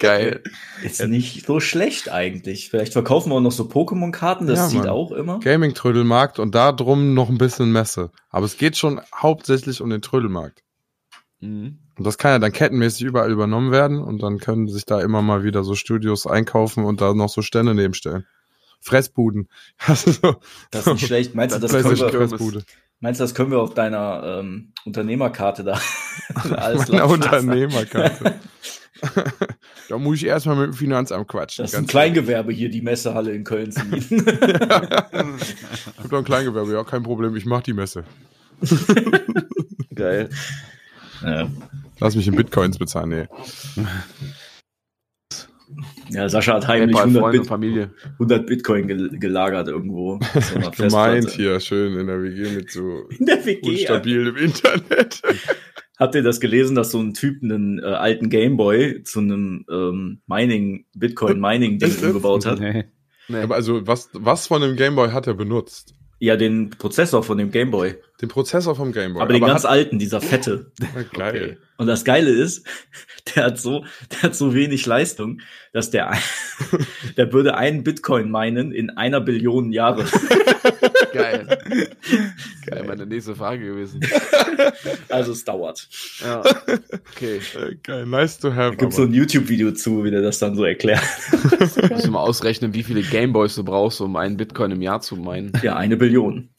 [0.00, 0.42] Geil.
[0.82, 2.70] Ist nicht so schlecht eigentlich.
[2.70, 4.88] Vielleicht verkaufen wir auch noch so Pokémon-Karten, das Ja, Mann.
[4.88, 5.38] auch immer.
[5.40, 8.10] Gaming-Trödelmarkt und da drum noch ein bisschen Messe.
[8.30, 10.62] Aber es geht schon hauptsächlich um den Trödelmarkt.
[11.40, 11.78] Mhm.
[11.98, 15.22] Und das kann ja dann kettenmäßig überall übernommen werden und dann können sich da immer
[15.22, 18.26] mal wieder so Studios einkaufen und da noch so Stände nebenstellen.
[18.80, 19.48] Fressbuden.
[19.86, 20.36] Also so,
[20.70, 21.34] Das ist nicht schlecht.
[21.34, 22.08] Meinst du, das Das können wir.
[22.10, 22.62] Fressbude.
[23.00, 25.80] meinst du, das können wir auf deiner ähm, Unternehmerkarte da
[26.56, 27.48] alles Meine laufen lassen?
[27.50, 28.34] Unternehmerkarte.
[29.90, 31.64] da muss ich erstmal mit dem Finanzamt quatschen.
[31.64, 34.24] Das ist ein Kleingewerbe hier, die Messehalle in Köln zu mieten.
[34.26, 34.34] Ich
[35.98, 38.04] hab doch ein Kleingewerbe, ja, kein Problem, ich mach die Messe.
[39.94, 40.30] Geil.
[41.22, 41.48] Ja.
[42.00, 43.26] Lass mich in Bitcoins bezahlen, nee.
[46.10, 47.90] ja, Sascha hat heimlich Paypal, 100, Freunde und Bit, Familie.
[48.12, 50.18] 100 Bitcoin gel gelagert irgendwo.
[50.52, 51.30] Gemeint Festplatte.
[51.30, 53.60] hier, schön in der WG mit so In der WG.
[53.62, 53.70] Ja.
[53.70, 55.22] unstabilem Internet.
[55.98, 60.20] Habt ihr das gelesen, dass so ein Typ einen äh, alten Gameboy zu einem ähm,
[60.26, 62.60] Mining, Bitcoin-Mining-Ding umgebaut hat?
[62.60, 62.84] Nee.
[63.28, 63.40] Nee.
[63.40, 65.94] Aber also, was, was von dem Gameboy hat er benutzt?
[66.18, 67.96] Ja, den Prozessor von dem Gameboy.
[68.22, 69.20] Den Prozessor vom Gameboy.
[69.20, 70.70] Aber den ganz alten, dieser fette.
[71.12, 71.58] geil.
[71.76, 72.66] Und das Geile ist,
[73.34, 75.40] der hat so, der hat so wenig Leistung,
[75.72, 76.12] dass der,
[77.18, 80.06] der würde einen Bitcoin meinen in einer Billion Jahre.
[81.12, 81.55] Geil.
[82.66, 84.00] Geil, meine nächste Frage gewesen.
[85.08, 85.88] Also es dauert.
[86.20, 86.42] Ja.
[87.14, 87.40] Okay.
[87.82, 88.70] Geil, nice to have.
[88.70, 91.02] Da gibt so ein YouTube-Video zu, wie der das dann so erklärt.
[91.60, 95.16] Müssen wir mal ausrechnen, wie viele Gameboys du brauchst, um einen Bitcoin im Jahr zu
[95.16, 95.52] meinen.
[95.62, 96.50] Ja, eine Billion.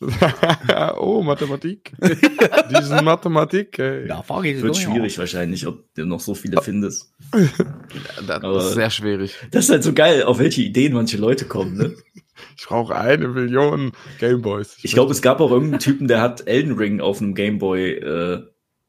[0.98, 1.92] oh, Mathematik.
[2.70, 4.08] Diese Mathematik, ey.
[4.24, 7.12] frage ich Wird schwierig wahrscheinlich, ob du noch so viele findest.
[8.26, 9.34] Das ist sehr schwierig.
[9.50, 11.94] Das ist halt so geil, auf welche Ideen manche Leute kommen, ne?
[12.56, 14.76] Ich brauche eine Million Gameboys.
[14.82, 18.42] Ich glaube, es gab auch irgendeinen Typen, der hat Elden Ring auf einem Gameboy äh,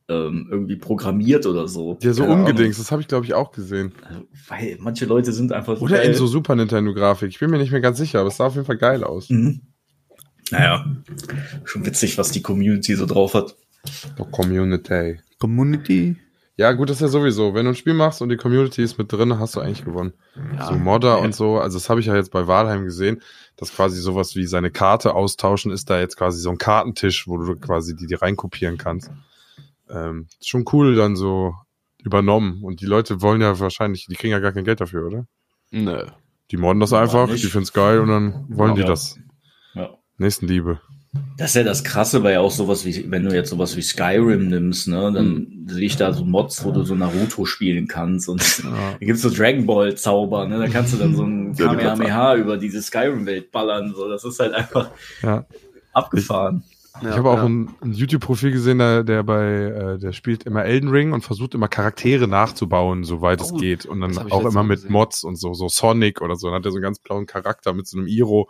[0.08, 1.98] ähm, irgendwie programmiert oder so.
[2.02, 2.48] Ja, so Keine Ahnung.
[2.48, 3.94] umgedingst, das habe ich, glaube ich, auch gesehen.
[4.04, 6.08] Also, weil manche Leute sind einfach so Oder geil.
[6.10, 7.30] in so Super Nintendo-Grafik.
[7.30, 9.30] Ich bin mir nicht mehr ganz sicher, aber es sah auf jeden Fall geil aus.
[9.30, 9.62] Mhm.
[10.52, 10.86] Naja,
[11.64, 13.56] schon witzig, was die Community so drauf hat.
[14.18, 15.20] Doch Community.
[15.40, 16.18] Community.
[16.58, 17.54] Ja, gut, das ist ja sowieso.
[17.54, 20.14] Wenn du ein Spiel machst und die Community ist mit drin, hast du eigentlich gewonnen.
[20.68, 23.22] so Modder und so, also das habe ich ja jetzt bei Walheim gesehen,
[23.58, 27.38] dass quasi sowas wie seine Karte austauschen ist da jetzt quasi so ein Kartentisch, wo
[27.38, 29.12] du quasi die, die reinkopieren kannst.
[29.90, 31.54] Ähm, schon cool dann so
[32.04, 32.64] übernommen.
[32.64, 35.28] Und die Leute wollen ja wahrscheinlich, die kriegen ja gar kein Geld dafür, oder?
[35.72, 36.06] Nö.
[36.52, 38.88] Die modden das Ja, einfach, die finden's geil und dann wollen die Ja.
[38.88, 39.18] das.
[39.74, 39.90] Ja.
[40.18, 40.80] Nächstenliebe.
[41.38, 43.82] Das ist ja das Krasse, weil ja auch sowas wie, wenn du jetzt sowas wie
[43.82, 48.30] Skyrim nimmst, ne, dann sehe ich da so Mods, wo du so Naruto spielen kannst
[48.30, 51.68] und da gibt's so Dragon Ball Zauber, ne, da kannst du dann so ein Ja,
[51.68, 54.92] Kamehameha über diese Skyrim-Welt ballern, so, das ist halt einfach
[55.22, 55.46] Ja.
[55.92, 56.64] abgefahren.
[57.02, 60.90] ich habe auch ein, ein YouTube-Profil gesehen, der, der bei, äh, der spielt immer Elden
[60.90, 63.86] Ring und versucht immer Charaktere nachzubauen, soweit es Oh, geht.
[63.86, 64.94] Und dann auch immer mit gesehen.
[64.94, 66.48] Mods und so, so Sonic oder so.
[66.48, 68.50] Dann hat er so einen ganz blauen Charakter mit so einem Iro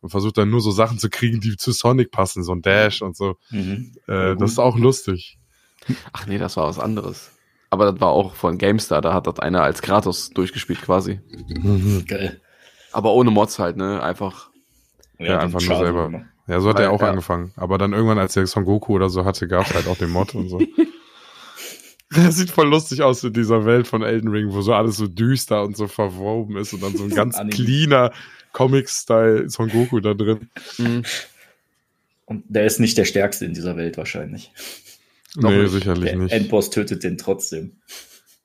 [0.00, 3.02] und versucht dann nur so Sachen zu kriegen, die zu Sonic passen, so ein Dash
[3.02, 3.36] und so.
[3.50, 3.92] Mhm.
[4.06, 5.38] Äh, das ist auch lustig.
[6.12, 7.32] Ach nee, das war was anderes.
[7.70, 11.20] Aber das war auch von GameStar, da hat das einer als Kratos durchgespielt quasi.
[12.06, 12.40] Geil.
[12.92, 14.02] Aber ohne Mods halt, ne?
[14.02, 14.50] Einfach.
[15.18, 16.08] Ja, dann einfach nur selber.
[16.08, 16.28] ne?
[16.48, 17.10] Ja, so hat Weil, er auch ja.
[17.10, 17.52] angefangen.
[17.56, 20.10] Aber dann irgendwann, als er Son Goku oder so hatte, gab es halt auch den
[20.10, 20.60] Mod und so.
[22.12, 25.06] Das sieht voll lustig aus in dieser Welt von Elden Ring, wo so alles so
[25.06, 28.10] düster und so verwoben ist und dann so ein ganz cleaner
[28.52, 30.48] Comic-Style Son Goku da drin.
[30.78, 31.02] Mhm.
[32.26, 34.52] Und der ist nicht der stärkste in dieser Welt wahrscheinlich.
[35.36, 35.72] Noch nee, nicht.
[35.72, 36.32] sicherlich Der nicht.
[36.32, 37.76] Endboss tötet den trotzdem.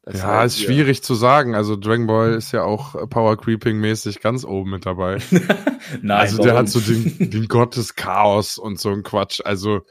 [0.04, 1.56] Das Ja, ist schwierig zu sagen.
[1.56, 5.18] Also Dragon Ball ist ja auch Power Creeping mäßig ganz oben mit dabei.
[6.02, 6.60] Nein, also der warum?
[6.60, 9.42] hat so den, den Gott des Chaos und so ein Quatsch.
[9.44, 9.82] Also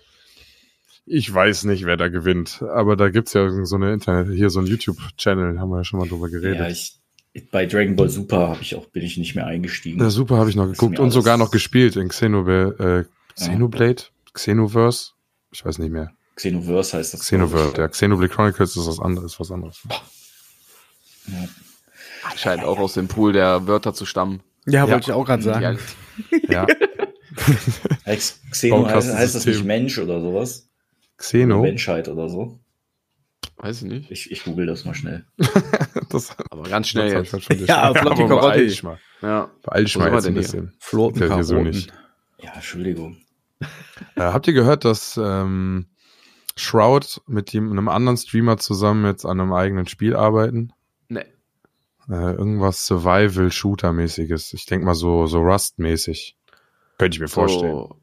[1.06, 2.62] ich weiß nicht, wer da gewinnt.
[2.62, 5.98] Aber da gibt's ja so eine Internet, hier so ein YouTube-Channel, haben wir ja schon
[6.00, 6.58] mal drüber geredet.
[6.58, 6.96] Ja, ich,
[7.50, 10.00] bei Dragon Ball Super habe ich auch, bin ich nicht mehr eingestiegen.
[10.00, 15.12] Ja, super, habe ich noch geguckt und sogar noch gespielt in Xenoblade, äh, Xenoblade, Xenoverse,
[15.50, 16.12] ich weiß nicht mehr.
[16.36, 17.20] Xenoverse heißt das.
[17.20, 19.80] Xenoverse, ja, Xenoblade Chronicles ist was anderes, was anderes.
[21.26, 21.48] Ja.
[22.36, 24.40] Scheint auch aus dem Pool der Wörter zu stammen.
[24.66, 24.92] Ja, Ja.
[24.92, 25.78] wollte ich auch gerade sagen.
[26.48, 26.66] Ja,
[28.06, 30.68] Heißt Xeno heißt, heißt das nicht Mensch oder sowas?
[31.18, 32.58] Xeno, Menschheit oder so?
[33.56, 34.10] Weiß ich nicht.
[34.10, 35.24] Ich, ich google das mal schnell.
[36.10, 37.32] das, Aber ganz schnell das jetzt.
[37.32, 38.66] halt von dir Ja, schon- Flotti aber beeil Karotti.
[38.66, 38.98] dich mal.
[39.22, 39.50] Ja.
[39.62, 40.72] Beeil dich mal jetzt ein bisschen.
[41.14, 41.92] Hier so nicht.
[42.40, 43.16] Ja, Entschuldigung.
[44.16, 45.86] Äh, habt ihr gehört, dass ähm,
[46.56, 50.72] Shroud mit dem, einem anderen Streamer zusammen jetzt an einem eigenen Spiel arbeiten?
[51.08, 51.24] Nee.
[52.10, 54.52] Äh, irgendwas Survival-Shooter-mäßiges.
[54.54, 56.36] Ich denk mal so, so Rust-mäßig.
[56.98, 57.72] Könnte ich mir vorstellen.
[57.72, 57.96] So,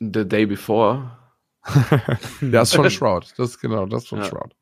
[0.00, 1.18] the day before.
[2.40, 3.32] Ja, ist schon Shroud.
[3.36, 4.24] Das ist genau, das ist schon Ja.
[4.24, 4.54] Shroud.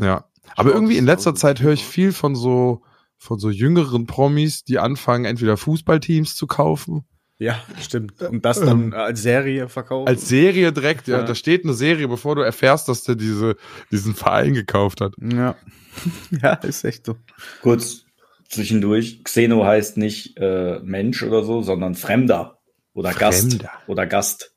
[0.00, 0.24] Ja.
[0.56, 2.82] Aber irgendwie in letzter Zeit höre ich viel von so,
[3.16, 7.04] von so jüngeren Promis, die anfangen, entweder Fußballteams zu kaufen.
[7.38, 8.20] Ja, stimmt.
[8.20, 10.06] Und das dann als Serie verkaufen.
[10.08, 11.20] Als Serie direkt, ja.
[11.20, 11.24] Ja.
[11.24, 13.56] Da steht eine Serie, bevor du erfährst, dass der diese,
[13.90, 15.14] diesen Verein gekauft hat.
[15.18, 15.56] ja.
[16.42, 17.16] ja, ist echt so.
[17.62, 18.04] Kurz
[18.48, 19.24] zwischendurch.
[19.24, 22.58] Xeno heißt nicht äh, Mensch oder so, sondern Fremder
[22.92, 23.72] oder Gast Fremder.
[23.86, 24.54] oder Gast.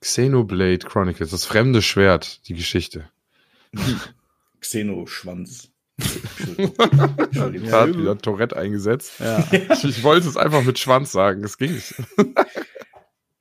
[0.00, 3.08] Xenoblade Chronicles, das fremde Schwert, die Geschichte.
[4.62, 5.68] Xeno-Schwanz.
[5.98, 6.74] Entschuldigung.
[6.78, 7.72] Da Entschuldigung.
[7.72, 9.12] hat wieder Tourette eingesetzt.
[9.20, 9.44] Ja.
[9.82, 11.94] Ich, wollte es einfach mit Schwanz sagen, es ging nicht.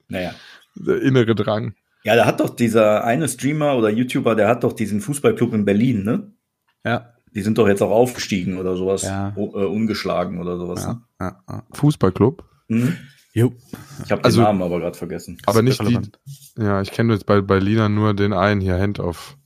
[0.07, 0.33] Naja.
[0.75, 1.73] Der innere Drang.
[2.03, 5.65] Ja, da hat doch dieser eine Streamer oder YouTuber, der hat doch diesen Fußballclub in
[5.65, 6.31] Berlin, ne?
[6.83, 7.13] Ja.
[7.33, 9.03] Die sind doch jetzt auch aufgestiegen oder sowas.
[9.03, 9.31] Ja.
[9.37, 10.83] O, äh, ungeschlagen oder sowas.
[10.83, 11.01] Ja.
[11.21, 11.63] ja, ja.
[11.71, 12.43] Fußballclub.
[12.67, 12.77] Ne?
[12.77, 12.97] Mhm.
[13.33, 13.53] Jo.
[14.03, 15.37] Ich habe den Also- Namen aber gerade vergessen.
[15.45, 16.19] Aber nicht die, Irrelevant.
[16.57, 19.37] ja, ich kenne jetzt bei, Lina nur den einen hier, Hand of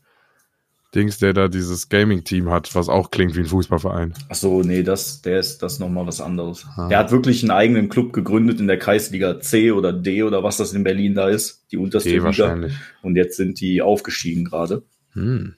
[0.96, 4.14] Dings, der da dieses Gaming-Team hat, was auch klingt wie ein Fußballverein.
[4.30, 6.66] Ach so, nee, das, der ist das noch mal was anderes.
[6.78, 6.88] Ah.
[6.88, 10.58] Der hat wirklich einen eigenen Club gegründet in der Kreisliga C oder D oder was
[10.58, 12.26] das in Berlin da ist, die unterste D Liga.
[12.26, 12.74] wahrscheinlich.
[13.02, 14.84] Und jetzt sind die aufgestiegen gerade.
[15.14, 15.56] Hm.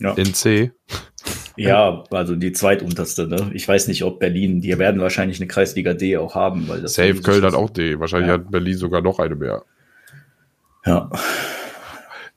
[0.00, 0.12] Ja.
[0.14, 0.70] In C.
[1.56, 3.26] ja, also die zweitunterste.
[3.26, 3.50] Ne?
[3.54, 6.94] Ich weiß nicht, ob Berlin, die werden wahrscheinlich eine Kreisliga D auch haben, weil das
[6.94, 7.70] Safe Köln hat auch.
[7.70, 7.98] D.
[7.98, 8.34] Wahrscheinlich Ja.
[8.34, 9.64] hat Berlin sogar noch eine mehr.
[10.86, 11.10] Ja,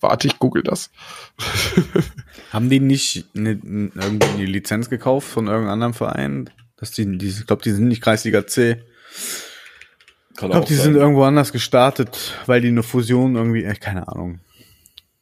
[0.02, 0.90] Warte, ich google das.
[2.52, 6.50] Haben die nicht eine, irgendwie eine Lizenz gekauft von irgendeinem anderen Verein?
[6.78, 8.82] Dass die, die ich glaube, die sind nicht Kreisliga C.
[10.32, 10.86] Ich kann glaube, auch die sein.
[10.86, 14.40] sind irgendwo anders gestartet, weil die eine Fusion irgendwie, äh, keine Ahnung.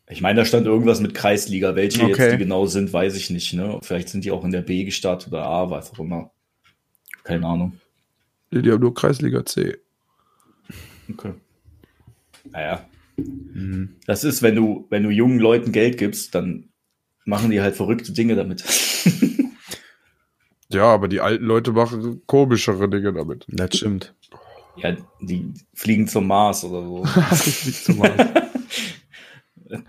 [0.07, 1.75] Ich meine, da stand irgendwas mit Kreisliga.
[1.75, 2.09] Welche Okay.
[2.23, 3.53] jetzt die genau sind, weiß ich nicht.
[3.53, 3.79] Ne?
[3.83, 6.31] Vielleicht sind die auch in der B gestartet oder A, was auch immer.
[7.23, 7.73] Keine Ahnung.
[8.49, 9.77] Nee, Die haben nur Kreisliga C.
[11.11, 11.33] Okay.
[12.49, 12.85] Naja.
[14.05, 16.69] Das ist, wenn du, wenn du jungen Leuten Geld gibst, dann
[17.25, 18.63] machen die halt verrückte Dinge damit.
[20.71, 23.45] Ja, aber die alten Leute machen komischere Dinge damit.
[23.49, 24.13] Das stimmt.
[24.75, 27.03] Ja, die fliegen zum Mars oder so.
[27.83, 28.13] Zum Mars.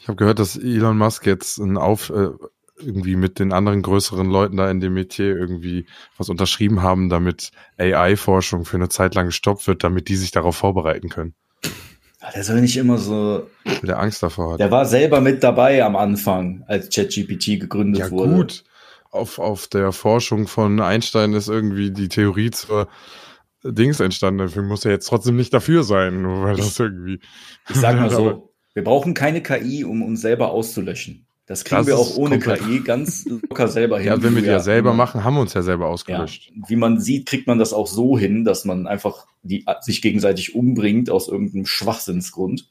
[0.00, 2.28] Ich habe gehört, dass Elon Musk jetzt ein Auf äh,
[2.76, 5.86] irgendwie mit den anderen größeren Leuten da in dem Metier irgendwie
[6.18, 10.56] was unterschrieben haben, damit AI-Forschung für eine Zeit lang gestoppt wird, damit die sich darauf
[10.56, 11.34] vorbereiten können.
[12.24, 13.48] Ja, Der soll nicht immer so.
[13.82, 14.60] Der Angst davor hat.
[14.60, 18.34] Der war selber mit dabei am Anfang, als ChatGPT gegründet Ja wurde.
[18.34, 18.64] gut,
[19.10, 22.88] auf, auf der Forschung von Einstein ist irgendwie die Theorie zur
[23.62, 24.38] Dings entstanden.
[24.38, 27.20] Dafür muss er jetzt trotzdem nicht dafür sein, nur weil das irgendwie.
[27.68, 31.26] Ich sag mal so, wir brauchen keine KI, um uns selber auszulöschen.
[31.46, 34.06] Das kriegen Das wir auch ohne KI ganz locker selber hin.
[34.08, 36.52] Ja, wenn wir die ja selber machen, haben wir uns ja selber Ja, ausgelöscht.
[36.68, 40.54] wie man sieht, kriegt man das auch so hin, dass man einfach die, sich gegenseitig
[40.54, 42.70] umbringt aus irgendeinem Schwachsinnsgrund.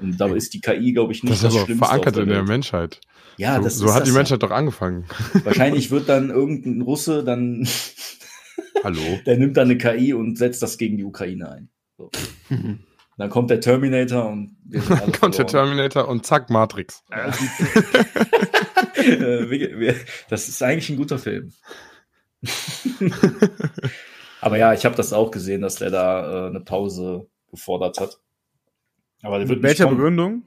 [0.00, 2.38] Und da ist die KI, glaube ich, nicht Das ist aber Schlimmste verankert in der
[2.38, 2.48] Welt.
[2.48, 3.00] Menschheit.
[3.38, 4.16] Ja, so das so hat das die ja.
[4.16, 5.04] Menschheit doch angefangen.
[5.44, 7.68] Wahrscheinlich wird dann irgendein Russe dann,
[8.82, 9.00] Hallo.
[9.26, 11.68] der nimmt dann eine KI und setzt das gegen die Ukraine ein.
[11.98, 12.10] So.
[13.18, 14.56] Dann kommt der Terminator und
[14.90, 15.46] alle Kommt der.
[15.46, 17.02] Terminator und zack, Matrix.
[20.28, 21.52] Das ist eigentlich ein guter Film.
[24.40, 28.18] Aber ja, ich habe das auch gesehen, dass der da äh, eine Pause gefordert hat.
[29.22, 29.86] Aber der wird Mit welcher.
[29.88, 30.42] Begründung?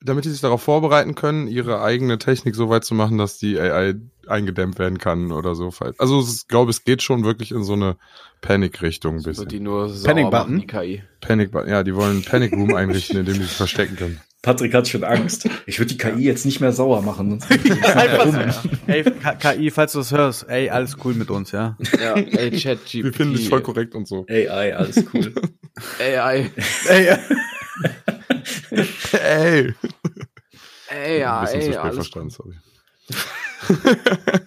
[0.00, 3.58] Damit die sich darauf vorbereiten können, ihre eigene Technik so weit zu machen, dass die
[3.58, 3.94] AI
[4.28, 5.72] eingedämmt werden kann oder so.
[5.98, 7.96] Also ich glaube, es geht schon wirklich in so eine
[8.40, 9.62] Panic-Richtung ein Wird die bisschen.
[9.62, 10.58] nur Panic Button?
[10.60, 11.02] die KI.
[11.20, 14.20] Panic, ja, die wollen einen Panic Room einrichten, in dem die sich verstecken können.
[14.42, 15.48] Patrick hat schon Angst.
[15.64, 17.30] Ich würde die KI jetzt nicht mehr sauer machen.
[17.30, 17.50] Sonst
[18.86, 21.78] Ey, K- KI, falls du das hörst, ey, alles cool mit uns, ja.
[21.98, 23.04] Ja, ey, ChatGPT.
[23.04, 24.26] Wir finden dich voll korrekt und so.
[24.28, 25.32] AI, alles cool.
[25.98, 26.50] AI.
[26.88, 27.18] Ey, äh,
[29.12, 29.74] Ey!
[30.88, 32.54] Ey, ja, bisschen ey, alles verstanden, sorry.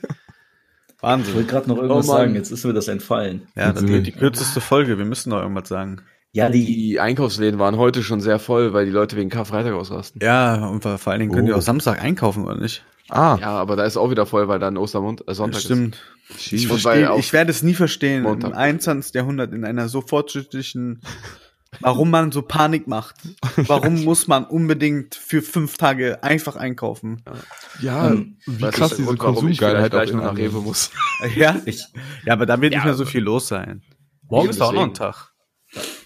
[0.99, 1.36] Ich Wahnsinn.
[1.36, 3.43] wollte gerade noch irgendwas Oh sagen, jetzt ist mir das entfallen.
[3.55, 6.01] Ja, das wird die kürzeste Folge, wir müssen noch irgendwas sagen.
[6.32, 10.20] Ja, die, Die Einkaufsläden waren heute schon sehr voll, weil die Leute wegen Karfreitag ausrasten.
[10.24, 11.57] Ja, und vor allen Dingen können die Oh.
[11.57, 12.84] auch Samstag einkaufen, oder nicht?
[13.09, 16.01] Ah, Ja, aber da ist auch wieder voll, weil dann Ostermond, äh, Sonntag Stimmt.
[16.30, 16.51] ist.
[16.51, 18.51] Ich, weil auch ich werde es nie verstehen, Montag.
[18.51, 19.13] im 21.
[19.13, 21.01] Jahrhundert in einer so fortschrittlichen,
[21.80, 23.15] warum man so Panik macht.
[23.55, 27.24] Warum muss man unbedingt für fünf Tage einfach einkaufen?
[27.82, 30.91] ja, Ähm, wie Das krass diese Grund, Konsumgeilheit auch noch nach Rewe muss.
[31.36, 31.84] Ja, ich,
[32.26, 33.82] ja aber da wird Ja, nicht mehr so aber- viel los sein.
[34.30, 34.93] Morgen ist auch noch ein.
[34.93, 35.32] Tag.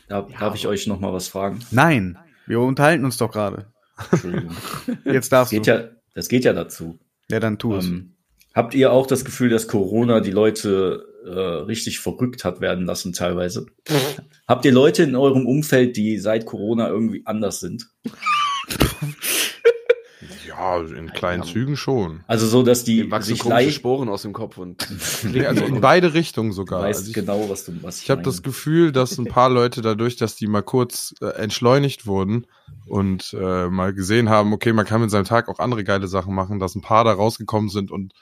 [0.07, 1.59] da, darf ich euch noch mal was fragen?
[1.71, 3.71] Nein, wir unterhalten uns doch gerade.
[4.11, 4.55] Entschuldigung.
[5.05, 5.57] Jetzt Das darfst du.
[5.57, 5.83] geht ja,
[6.15, 6.99] das geht ja dazu.
[7.29, 7.85] ja, dann tu es.
[7.85, 8.15] Ähm,
[8.53, 13.13] habt ihr auch das Gefühl, dass Corona die Leute äh, richtig verrückt hat werden lassen
[13.13, 13.65] teilweise?
[14.47, 17.87] habt ihr Leute in eurem Umfeld, die seit Corona irgendwie anders sind?
[20.47, 22.23] Ja, in kleinen Zügen schon.
[22.27, 24.87] Also so, dass die Dem wachsen sich komische leicht, Sporen aus dem Kopf und
[25.23, 26.81] Nee, also in beide Richtungen sogar.
[26.83, 28.25] weißt Also ich genau, was du was ich habe meine.
[28.25, 32.45] das Gefühl, dass ein paar Leute dadurch, dass die mal kurz äh, entschleunigt wurden
[32.85, 36.35] und äh, mal gesehen haben, okay, man kann mit seinem Tag auch andere geile Sachen
[36.35, 38.13] machen, dass ein paar da rausgekommen sind und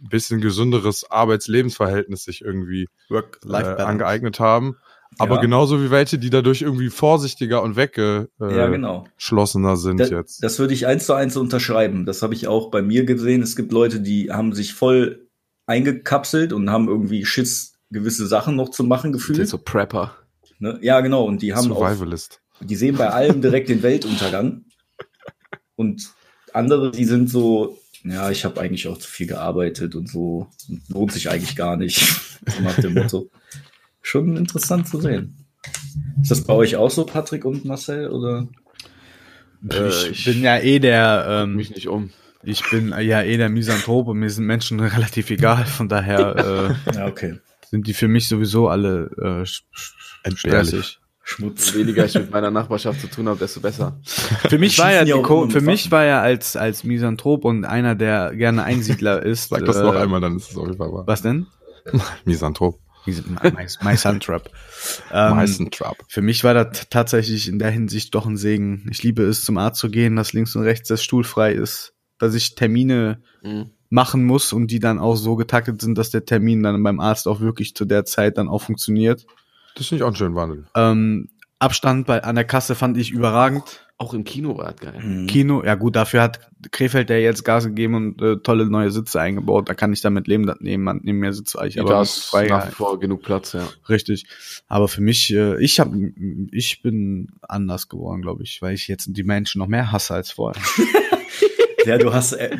[0.00, 4.76] ein bisschen gesünderes Arbeits-Lebensverhältnis sich irgendwie äh, angeeignet haben.
[5.18, 5.40] Aber Ja.
[5.40, 9.76] genauso wie welche, die dadurch irgendwie vorsichtiger und weggeschlossener ja, genau.
[9.76, 10.44] sind Das, jetzt.
[10.44, 12.04] das würde ich eins zu eins unterschreiben.
[12.04, 13.42] Das habe ich auch bei mir gesehen.
[13.42, 15.26] Es gibt Leute, die haben sich voll
[15.66, 19.48] eingekapselt und haben irgendwie Schiss, gewisse Sachen noch zu machen sind gefühlt.
[19.48, 20.14] so Prepper.
[20.58, 20.78] Ne?
[20.82, 21.24] Ja, genau.
[21.24, 22.40] Und die haben auch, Survivalist.
[22.60, 24.64] die sehen bei allem direkt den Weltuntergang.
[25.76, 26.10] Und
[26.52, 30.88] andere, die sind so, ja, ich habe eigentlich auch zu viel gearbeitet und so und
[30.88, 32.00] lohnt sich eigentlich gar nicht.
[32.46, 33.28] So nach dem Motto.
[34.00, 35.44] Schon interessant zu sehen.
[36.22, 38.08] Ist das bei euch auch so, Patrick und Marcel?
[38.10, 38.46] Oder?
[39.70, 42.10] Äh, ich bin ja eh der, ähm, mich nicht um.
[42.44, 45.66] ich bin ja eh der Misanthrop und mir sind Menschen relativ egal.
[45.66, 47.40] Von daher äh, Ja, okay.
[47.68, 49.48] sind die für mich sowieso alle äh,
[50.22, 51.00] Entbehrlich.
[51.30, 51.72] Schmutz.
[51.72, 54.00] Je weniger ich mit meiner Nachbarschaft zu tun habe, desto besser.
[54.48, 58.64] Für mich war ja, für mich war ja als als Misanthrop und einer, der gerne
[58.64, 59.50] Einsiedler ist.
[59.50, 61.06] Sag das äh, noch einmal, dann ist es auf jeden Fall wahr.
[61.06, 61.46] Was denn?
[62.24, 62.78] Misanthrop.
[63.82, 64.50] Maisantrap.
[65.12, 65.96] Ähm, Meisten Trap.
[66.08, 68.86] Für mich war das tatsächlich in der Hinsicht doch ein Segen.
[68.90, 71.94] Ich liebe es, zum Arzt zu gehen, dass links und rechts der Stuhl frei ist,
[72.18, 73.70] dass ich Termine Mhm.
[73.90, 77.28] machen muss und die dann auch so getaktet sind, dass der Termin dann beim Arzt
[77.28, 79.26] auch wirklich zu der Zeit dann auch funktioniert.
[79.78, 80.66] Das finde ich auch einen schönen Wandel.
[80.74, 81.28] Ähm,
[81.60, 83.84] Abstand bei, an der Kasse fand ich überragend.
[84.00, 85.00] Auch im Kino war das geil.
[85.02, 85.26] Mhm.
[85.26, 86.38] Kino, ja gut, dafür hat
[86.70, 89.68] Krefeld ja jetzt Gas gegeben und äh, tolle neue Sitze eingebaut.
[89.68, 92.30] Da kann ich damit leben, dass neben, neben mir sitze ich aber da ist nach
[92.30, 92.68] Freiheit.
[92.68, 93.68] wie vor genug Platz, ja.
[93.88, 94.26] Richtig.
[94.68, 95.92] Aber für mich, äh, ich hab,
[96.52, 100.30] ich bin anders geworden, glaube ich, weil ich jetzt die Menschen noch mehr hasse als
[100.30, 100.62] vorher.
[101.88, 102.56] Ja, du hast, äh,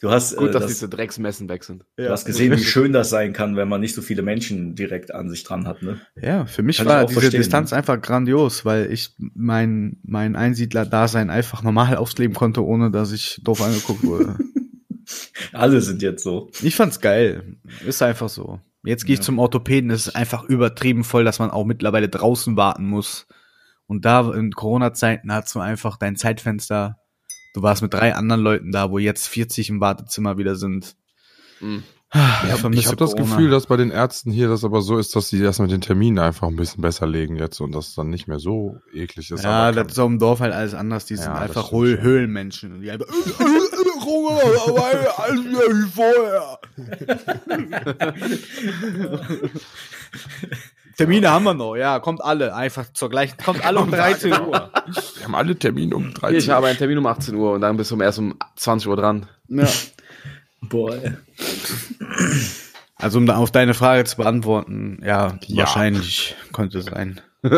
[0.00, 1.84] du hast, Gut, äh, dass das, diese Drecksmessen weg sind.
[1.96, 5.14] du hast gesehen, wie schön das sein kann, wenn man nicht so viele Menschen direkt
[5.14, 6.00] an sich dran hat, ne?
[6.20, 11.30] Ja, für mich Kann war diese verstehen, Distanz einfach grandios, weil ich mein, mein Einsiedler-Dasein
[11.30, 14.36] einfach normal ausleben konnte, ohne dass ich doof angeguckt wurde.
[15.52, 16.50] Alle sind jetzt so.
[16.62, 17.56] ich fand's geil.
[17.86, 18.60] Ist einfach so.
[18.84, 19.24] Jetzt gehe ich Ja.
[19.26, 23.26] zum Orthopäden, es ist einfach übertrieben voll, dass man auch mittlerweile draußen warten muss.
[23.86, 26.98] Und da in Corona-Zeiten hast du einfach dein Zeitfenster.
[27.52, 30.96] Du warst mit drei anderen Leuten da, wo jetzt 40 im Wartezimmer wieder sind.
[31.60, 31.82] Mhm.
[32.14, 35.30] Ich habe hab das Gefühl, dass bei den Ärzten hier das aber so ist, dass
[35.30, 38.28] sie das mit den Terminen einfach ein bisschen besser legen jetzt und das dann nicht
[38.28, 39.44] mehr so eklig ist.
[39.44, 41.06] Ja, aber das ist auch im Dorf halt alles anders.
[41.06, 41.72] Die sind Ja, das einfach.
[41.72, 42.74] Höhlenmenschen.
[42.74, 43.72] Und die einfach, alles
[45.44, 46.58] wieder wie vorher.
[51.02, 54.70] Termine haben wir noch, ja, kommt alle, einfach zur gleichen, kommt alle um 13 Uhr.
[55.16, 57.60] wir haben alle Termine um 13 Hier, ich habe einen Termin um 18 Uhr und
[57.60, 59.26] dann bist du erst um 20 Uhr dran.
[59.48, 59.68] Ja.
[60.62, 61.12] Boah, ey.
[62.96, 65.58] Also um auf deine Frage zu beantworten, ja, Ja.
[65.64, 67.20] wahrscheinlich konnte sein.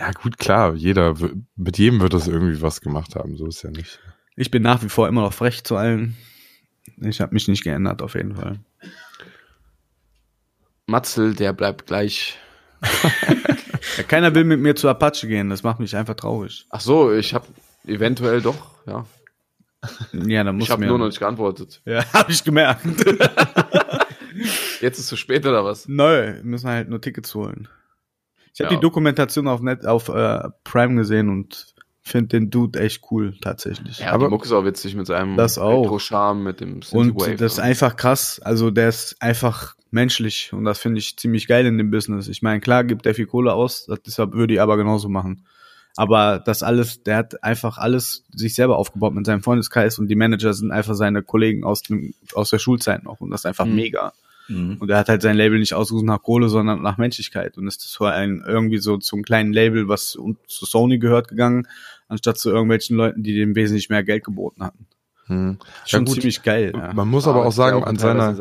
[0.00, 1.16] Ja, gut, klar, jeder,
[1.56, 3.98] mit jedem wird das irgendwie was gemacht haben, so ist ja nicht.
[4.36, 6.16] Ich bin nach wie vor immer noch frech zu allen.
[7.00, 8.60] Ich habe mich nicht geändert, auf jeden Fall.
[10.88, 12.38] Matzel, der bleibt gleich.
[13.96, 16.66] Ja, keiner will mit mir zu Apache gehen, das macht mich einfach traurig.
[16.70, 17.46] Ach so, ich habe
[17.86, 19.04] eventuell doch, ja.
[20.12, 20.88] Ja, dann muss Ich habe mir.
[20.88, 21.80] nur noch nicht geantwortet.
[21.84, 22.84] ja, habe ich gemerkt.
[24.80, 25.86] Jetzt ist es zu spät oder was?
[25.88, 27.68] Nö, wir müssen halt nur Tickets holen.
[28.54, 28.78] Ich habe Ja.
[28.78, 33.98] die Dokumentation auf Net auf äh, Prime gesehen und finde den Dude echt cool tatsächlich.
[33.98, 35.82] Ja, Aber- die Mucke ist auch witzig mit seinem Das auch.
[35.84, 37.36] Retro-Charme, mit dem und Synthwave.
[37.36, 38.40] das ist einfach krass.
[38.40, 42.28] Also der ist einfach menschlich und das finde ich ziemlich geil in dem Business.
[42.28, 45.46] Ich meine, klar gibt der viel Kohle aus, das deshalb würde ich aber genauso machen.
[45.96, 50.14] Aber das alles, der hat einfach alles sich selber aufgebaut mit seinem Freundeskreis und die
[50.14, 53.66] Manager sind einfach seine Kollegen aus dem aus der Schulzeit noch und das ist einfach
[53.66, 53.74] Mhm.
[53.74, 54.12] mega.
[54.48, 54.76] Mhm.
[54.80, 57.58] Und er hat halt sein Label nicht ausgesucht nach Kohle, sondern nach Menschlichkeit.
[57.58, 61.68] Und ist so ein, irgendwie so zum kleinen Label, was zu Sony gehört, gegangen,
[62.08, 64.86] anstatt zu irgendwelchen Leuten, die dem wesentlich mehr Geld geboten hatten.
[65.26, 65.58] Hm.
[65.84, 66.72] Schon gut, ziemlich geil.
[66.74, 66.94] Ja.
[66.94, 68.34] Man muss aber auch sagen, an seiner,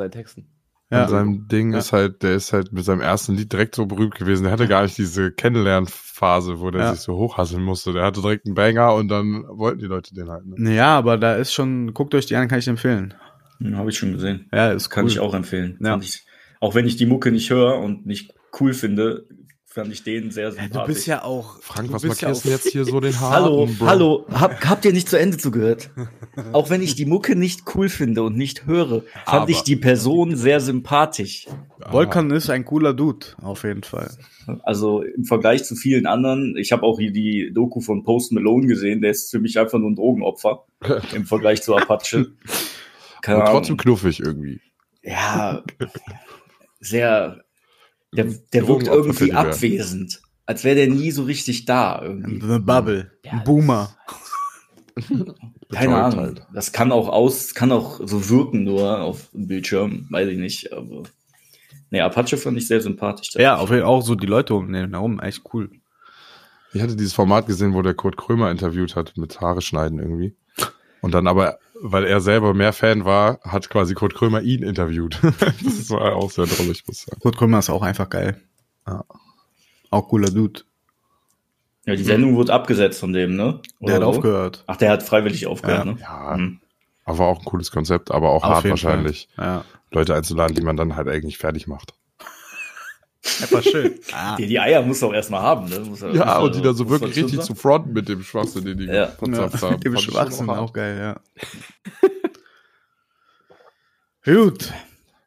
[0.90, 0.96] Texten.
[0.96, 1.08] an Ja.
[1.10, 1.80] seinem Ding Ja.
[1.80, 4.44] ist halt, der ist halt mit seinem ersten Lied direkt so berühmt gewesen.
[4.44, 6.94] Der hatte gar nicht diese Kennenlernphase, wo der Ja.
[6.94, 7.94] sich so hochhasseln musste.
[7.94, 10.46] Der hatte direkt einen Banger und dann wollten die Leute den halt.
[10.46, 10.74] Ne?
[10.76, 13.14] Ja, aber da ist schon, guckt euch die an, kann ich empfehlen.
[13.60, 14.48] Hm, Habe ich schon gesehen.
[14.54, 15.12] Ja, ist Kann cool.
[15.12, 15.78] ich auch empfehlen.
[15.82, 15.98] Ja.
[15.98, 16.26] Ich,
[16.60, 19.26] auch wenn ich die Mucke nicht höre und nicht cool finde,
[19.78, 20.82] fand ich den sehr Ja, sympathisch.
[20.82, 21.62] du bist ja auch.
[21.62, 23.34] Frank, was markierst du ja jetzt hier so den Haaren?
[23.44, 23.86] Hallo, Bro?
[23.86, 25.92] hallo, hab, habt ihr nicht zu Ende zugehört?
[26.54, 29.76] Auch wenn ich die Mucke nicht cool finde und nicht höre, fand Aber- ich die
[29.76, 31.48] Person sehr sympathisch.
[31.82, 34.10] Ah, Volkan ist ein cooler Dude, auf jeden Fall.
[34.64, 38.66] Also im Vergleich zu vielen anderen, ich habe auch hier die Doku von Post Malone
[38.68, 40.66] gesehen, der ist für mich einfach nur ein Drogenopfer
[41.16, 42.28] im Vergleich zu Apache.
[43.22, 44.60] Keine Aber trotzdem knuffig irgendwie.
[45.04, 45.64] Ja,
[46.80, 47.44] sehr,
[48.14, 50.22] der, der wirkt irgendwie abwesend.
[50.46, 52.40] Als wäre der nie so richtig da irgendwie.
[52.40, 53.12] The Bubble.
[53.26, 53.96] Ja, ein Boomer.
[55.72, 56.20] Keine Ahnung.
[56.20, 56.48] halt.
[56.54, 60.74] Das kann auch aus, kann auch so wirken nur auf dem Bildschirm, weiß ich nicht,
[60.74, 61.04] aber.
[61.90, 63.32] Nee, Apache fand ich sehr sympathisch.
[63.36, 65.70] Ja, auf jeden Fall auch so die Leute um den herum, echt cool.
[66.74, 70.36] Ich hatte dieses Format gesehen, wo der Kurt Krömer interviewt hat mit Haare schneiden irgendwie.
[71.02, 75.20] Und dann aber, weil er selber mehr Fan war, hat quasi Kurt Krömer ihn interviewt.
[75.64, 77.20] das war auch sehr drollig, muss ich sagen.
[77.22, 78.42] Kurt Krömer ist auch einfach geil.
[78.88, 79.04] Ja.
[79.90, 80.62] Auch cooler Dude.
[81.86, 83.62] Ja, die Sendung wurde abgesetzt von dem, ne?
[83.80, 84.18] Der hat Oder so?
[84.20, 84.64] aufgehört.
[84.68, 85.94] Ach, der hat freiwillig aufgehört, Ja.
[85.94, 85.98] ne?
[86.02, 86.60] Ja, Hm.
[87.06, 89.30] aber auch ein cooles Konzept, aber auch Auf hart wahrscheinlich.
[89.38, 89.64] Ja.
[89.92, 91.94] Leute einzuladen, die man dann halt eigentlich fertig macht.
[93.42, 94.00] Einfach schön.
[94.14, 94.36] ah.
[94.36, 95.80] Die, die Eier muss auch erstmal haben, ne?
[95.80, 98.24] Muss muss Ja, er- und die dann so muss wirklich richtig zu fronten mit dem
[98.24, 99.08] Schwachsinn, den die Ja.
[99.08, 99.80] verzapft Ja, haben.
[99.82, 100.60] dem Fand ich Schwachsinn hart.
[100.60, 101.20] auch geil, ja.
[104.26, 104.74] Gut.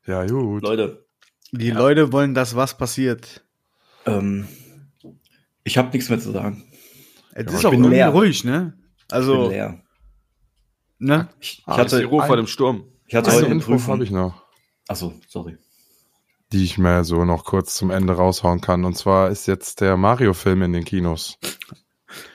[0.07, 0.63] Ja, gut.
[0.63, 1.07] Leute,
[1.53, 3.45] Die Leute wollen, dass was passiert.
[4.07, 4.47] ähm,
[5.65, 6.65] ich habe nichts mehr zu sagen.
[7.33, 8.09] Es Ja, ist ich auch bin irgendwie leer.
[8.11, 8.75] ruhig, ne?
[8.99, 9.81] Ich bin Also, leer.
[10.99, 11.29] ne?
[11.41, 12.85] Ich, ich Ah, hatte, ist die Ruhe vor dem Sturm.
[13.07, 14.03] ich hatte heute eine Info habe Prüfung.
[14.03, 14.45] ich noch,
[14.89, 15.57] Achso, sorry.
[16.53, 18.85] Die ich mir so noch kurz zum Ende raushauen kann.
[18.85, 21.39] Und zwar ist jetzt der Mario-Film in den Kinos.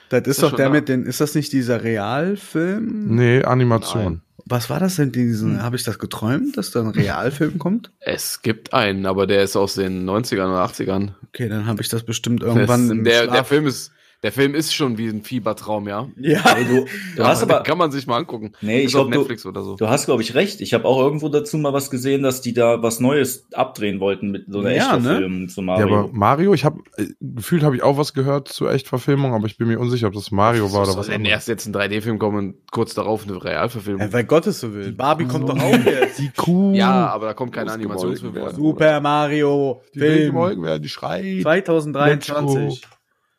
[0.08, 0.72] Das ist Ist doch der da.
[0.72, 3.14] mit den, ist das nicht dieser Realfilm?
[3.14, 4.04] Nee, Animation.
[4.04, 4.22] Nein.
[4.48, 7.90] Was war das denn, diesen, habe ich das geträumt, dass da ein Realfilm kommt?
[7.98, 11.14] Es gibt einen, aber der ist aus den 90ern oder 80ern.
[11.28, 13.90] Okay, dann habe ich das bestimmt Das, irgendwann im der, Schlaf, der Film ist,
[14.22, 16.08] Der Film ist schon wie ein Fiebertraum, ja.
[16.16, 16.40] Ja.
[16.56, 16.86] Ey, du,
[17.16, 18.52] du hast Den aber, kann man sich mal angucken.
[18.62, 19.76] nee, Ist ich glaube, du, Netflix oder so.
[19.76, 20.60] du hast, glaube ich, recht.
[20.62, 24.30] Ich habe auch irgendwo dazu mal was gesehen, dass die da was Neues abdrehen wollten
[24.30, 25.86] mit so einer Ja, Echtverfilmung zu Ja, Mario.
[25.98, 26.80] aber Mario, ich habe
[27.20, 30.30] gefühlt habe ich auch was gehört zur Echtverfilmung, aber ich bin mir unsicher, ob das
[30.30, 31.28] Mario war oder was anderes.
[31.32, 34.00] erst jetzt ein 3D-Film kommen und kurz darauf eine Realverfilmung?
[34.00, 34.92] Ja, weil Gottes so will.
[34.92, 36.18] Barbie kommt doch auch jetzt.
[36.18, 36.74] Die Kuh.
[36.74, 38.50] Ja, aber da kommt kein Ausgemolken Animationsfilm werden.
[38.50, 38.56] vor.
[38.56, 41.42] Super Mario die will Film gemolken werden, die schreit.
[41.42, 42.82] 2023.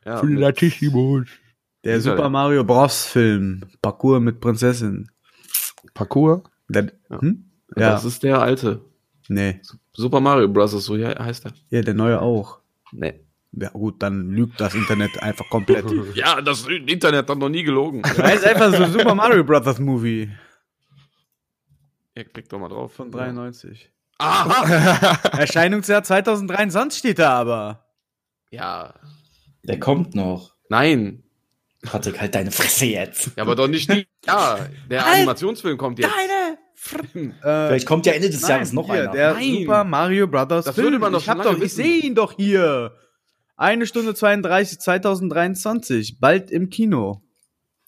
[0.08, 1.28] Ja, Für Latissimos.
[1.84, 3.05] Der Super Mario Bros.
[3.05, 3.62] Film.
[3.82, 5.10] Parcours mit Prinzessin.
[5.93, 6.41] Parcours?
[6.70, 7.22] Der, Ja.
[7.22, 7.45] hm?
[7.76, 7.82] ja.
[7.82, 8.82] Ja, Das ist der alte.
[9.28, 9.60] nee.
[9.93, 10.72] Super Mario Bros.
[10.72, 11.51] so heißt er.
[11.70, 12.60] Ja, der neue auch.
[12.93, 13.20] Nee.
[13.51, 15.86] Ja gut, dann lügt das Internet einfach komplett.
[16.16, 18.01] Ja, das Internet hat noch nie gelogen.
[18.18, 20.30] Da ist einfach so Super Mario Brothers Movie
[22.16, 22.93] Ja, klick doch mal drauf.
[22.93, 23.89] von 93.
[24.20, 25.18] Aha!
[25.38, 27.86] Erscheinungsjahr 2023 steht da aber.
[28.51, 28.93] Ja.
[29.68, 30.55] Der kommt noch.
[30.70, 31.24] Nein.
[31.84, 33.32] Patrick, halt deine Fresse jetzt.
[33.36, 34.07] Ja, aber doch nicht die.
[34.26, 34.59] Ja,
[34.89, 36.11] der Halt Animationsfilm kommt jetzt.
[36.11, 39.11] Äh, Vielleicht kommt ja Ende des Jahres noch hier, einer.
[39.11, 39.53] Der Nein.
[39.61, 40.88] Super Mario Brothers Das Film.
[40.88, 42.95] würde man doch ich hab doch, ich sehe ihn doch hier.
[43.55, 46.20] Eine Stunde 32, 2023.
[46.20, 47.24] Bald im Kino.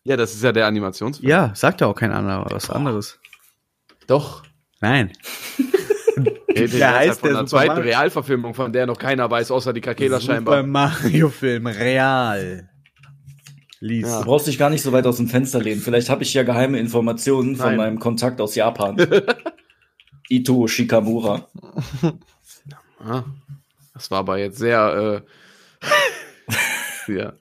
[0.04, 1.30] Ja, das ist ja der Animationsfilm.
[1.30, 3.20] Ja, sagt ja auch kein anderer, was anderes.
[4.08, 4.44] Doch.
[4.82, 5.12] Nein.
[6.56, 7.84] Der, Der heißt von der einer Super zweiten Mario.
[7.84, 10.64] Realverfilmung, von der noch keiner weiß, außer die Kakela Super scheinbar.
[10.64, 12.70] Mario Film, real.
[13.80, 14.08] Lies.
[14.08, 15.80] Du brauchst dich gar nicht so weit aus dem Fenster lehnen.
[15.82, 17.78] Vielleicht habe ich ja geheime Informationen von Nein.
[17.78, 18.98] meinem Kontakt aus Japan.
[20.30, 21.48] Ito Shikamura.
[23.94, 25.24] Das war aber jetzt sehr.
[27.08, 27.34] Äh, ja.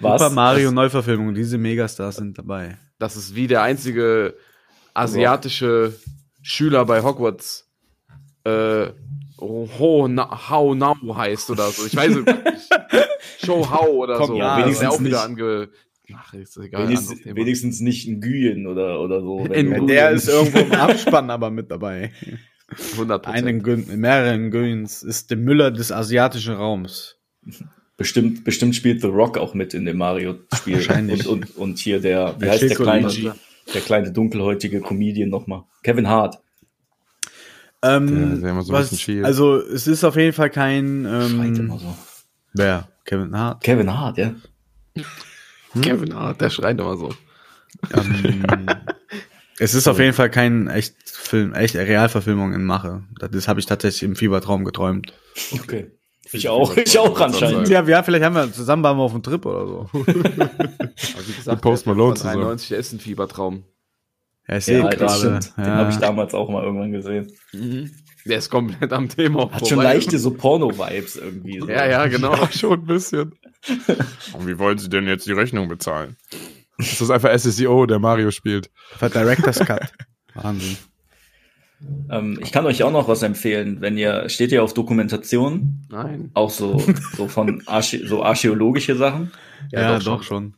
[0.00, 0.22] Was?
[0.22, 2.78] Super Mario Neuverfilmung, diese Megastars sind dabei.
[2.98, 4.34] Das ist wie der einzige
[4.94, 5.94] asiatische
[6.42, 7.65] Schüler bei Hogwarts.
[8.46, 8.92] Äh,
[9.38, 11.86] Ho, na, How Now heißt oder so.
[11.86, 12.28] Ich weiß nicht.
[13.44, 14.36] Show How oder Komm, so.
[14.38, 15.40] ja, Der wenigstens auch wieder nicht.
[15.42, 15.68] ange.
[16.14, 16.84] Ach, ist egal.
[16.84, 19.40] Wenigstens, wenigstens nicht ein Güyen oder, oder so.
[19.40, 19.86] Nguyen.
[19.88, 22.12] Der ist irgendwo im Abspann aber mit dabei.
[22.94, 27.16] 100 Einen Gün, mehreren Güns ist der Müller des asiatischen Raums.
[27.96, 30.74] bestimmt, bestimmt spielt The Rock auch mit in dem Mario-Spiel.
[30.76, 31.26] Wahrscheinlich.
[31.28, 33.34] Und, und, und hier der, wie Der heißt der Schildkröten- kleine,
[33.74, 35.64] der kleine dunkelhäutige Comedian nochmal?
[35.82, 36.38] Kevin Hart.
[37.82, 41.78] Ähm, immer so ein was, also es ist auf jeden Fall kein Schreit immer ähm,
[41.78, 41.96] so.
[42.54, 42.88] wer?
[43.04, 43.62] Kevin Hart.
[43.62, 44.34] Kevin Hart, ja.
[45.80, 47.14] Kevin Hart, der schreit immer so.
[47.94, 48.46] Ähm,
[49.58, 53.04] es ist auf jeden Fall kein echt Film, echt Realverfilmung in Mache.
[53.18, 55.12] Das habe ich tatsächlich im Fiebertraum geträumt.
[55.52, 55.90] Okay.
[56.32, 57.68] Ich auch, ich auch anscheinend.
[57.68, 59.90] Ja, ja, vielleicht haben wir zusammen waren wir auf einem Trip oder so.
[59.92, 62.40] Wie gesagt, Post Malone zusammen.
[62.40, 63.64] 93 der ist ein Fiebertraum.
[64.48, 65.18] Ja, ich sehe Ja, das gerade.
[65.42, 65.56] stimmt.
[65.58, 65.76] Den Ja.
[65.76, 67.32] habe ich damals auch mal irgendwann gesehen.
[68.24, 69.50] Der ist komplett am Thema.
[69.52, 71.60] Hat schon leichte so Porno-Vibes irgendwie.
[71.60, 71.68] So.
[71.68, 72.34] Ja, ja, genau.
[72.36, 73.32] Ja, schon ein bisschen.
[74.32, 76.16] Und wie wollen sie denn jetzt die Rechnung bezahlen?
[76.78, 78.70] Das ist einfach SSEO, der Mario spielt.
[78.98, 79.90] Für Director's Cut.
[80.34, 80.76] Wahnsinn.
[82.10, 86.30] Ähm, ich kann euch auch noch was empfehlen, wenn ihr, steht ihr auf Dokumentation, Nein.
[86.34, 86.82] auch so,
[87.16, 89.30] so von Archä so archäologische Sachen.
[89.72, 90.54] Ja, Ja, doch doch, schon.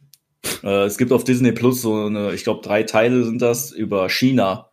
[0.63, 4.09] Äh, es gibt auf Disney Plus so eine, ich glaube, drei Teile sind das über
[4.09, 4.71] China.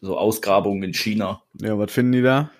[0.00, 1.42] So Ausgrabungen in China.
[1.60, 2.50] Ja, was finden die da?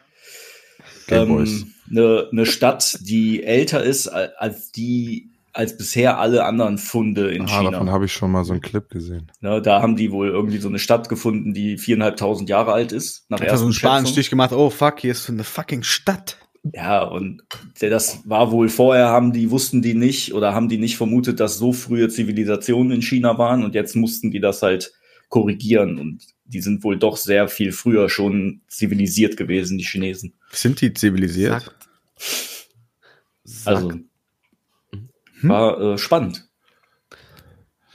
[1.09, 7.31] Ähm, eine, eine Stadt, die älter ist al- als die, als bisher alle anderen Funde
[7.31, 7.93] in Ah, davon China.
[7.93, 9.31] habe ich schon mal so einen Clip gesehen.
[9.41, 13.25] Ne, da haben die wohl irgendwie so eine Stadt gefunden, die viereinhalbtausend Jahre alt ist.
[13.29, 13.73] Nach Einfach so einen.
[13.73, 14.53] Spanenstich gemacht.
[14.53, 16.39] Oh fuck, hier ist so eine fucking Stadt.
[16.73, 17.43] Ja, und
[17.81, 21.59] das war wohl vorher, haben die, wussten die nicht oder haben die nicht vermutet, dass
[21.59, 24.93] so frühe Zivilisationen in China waren und jetzt mussten die das halt
[25.29, 30.35] korrigieren und die sind wohl doch sehr viel früher schon zivilisiert gewesen, die Chinesen.
[30.53, 31.75] Sind die zivilisiert?
[33.45, 33.67] Sagt.
[33.67, 33.93] Also
[35.43, 36.49] war äh, spannend.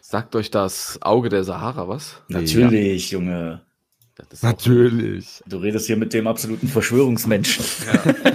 [0.01, 2.21] Sagt euch das Auge der Sahara was?
[2.27, 3.61] Natürlich, Junge.
[4.15, 5.41] Das ist auch- Natürlich.
[5.47, 7.63] Du redest hier mit dem absoluten Verschwörungsmenschen.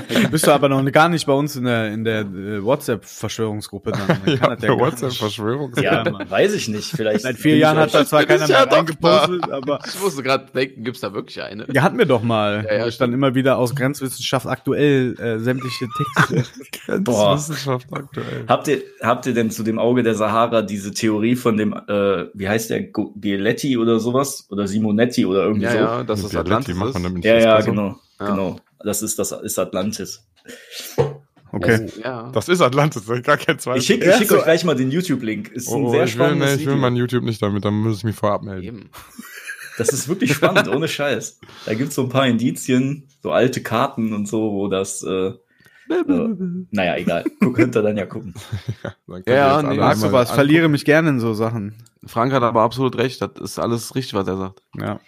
[0.31, 3.93] Bist du aber noch gar nicht bei uns in der, in der äh, WhatsApp-Verschwörungsgruppe.
[3.93, 5.19] Dann, dann Ja, das
[5.77, 6.91] ja weiß ich nicht.
[6.91, 10.85] Vielleicht Seit vier Jahren hat da zwar keiner mehr reingepostet, aber Ich musste gerade denken,
[10.85, 11.67] gibt's da wirklich eine?
[11.73, 12.67] ja, hatten wir doch mal.
[12.69, 16.45] Ja, ja, dann immer wieder aus Grenzwissenschaft aktuell äh, sämtliche Texte.
[17.01, 17.37] Boah.
[17.37, 18.45] Wissenschaft aktuell.
[18.49, 22.27] Habt ihr, habt ihr denn zu dem Auge der Sahara diese Theorie von dem, äh,
[22.35, 24.47] wie heißt der, Gieletti oder sowas?
[24.51, 25.79] Oder Simonetti oder irgendwie Ja, so?
[25.79, 26.95] ja, dass das Atlantis ist.
[26.95, 27.97] damit Ja, ja, genau.
[28.21, 28.31] Ja.
[28.31, 28.61] Genau.
[28.83, 30.25] Das ist das ist Atlantis.
[31.53, 31.87] Okay.
[32.03, 32.31] Ja.
[32.33, 33.81] Das ist Atlantis, gar kein Zweifel.
[33.81, 35.49] Ich schicke ich schick euch gleich mal den YouTube-Link.
[35.49, 36.81] Ist ein oh, sehr ich, will, spannendes nee, ich will Video.
[36.81, 38.65] mein YouTube nicht damit, dann muss ich mich vorab melden.
[38.65, 38.91] Eben.
[39.79, 41.39] Das ist wirklich spannend, ohne Scheiß.
[41.67, 45.33] Da gibt's so ein paar Indizien, so alte Karten und so, wo das, äh,
[45.89, 46.03] Äh,
[46.71, 47.25] naja, egal.
[47.41, 48.35] Du könnt ihr dann ja gucken.
[49.27, 50.35] Ja, ja, Mag einmal sowas, angucken.
[50.35, 51.75] verliere mich gerne in so Sachen.
[52.05, 53.23] Frank hat aber absolut recht.
[53.23, 54.63] Das ist alles richtig, was er sagt.
[54.79, 55.01] Ja.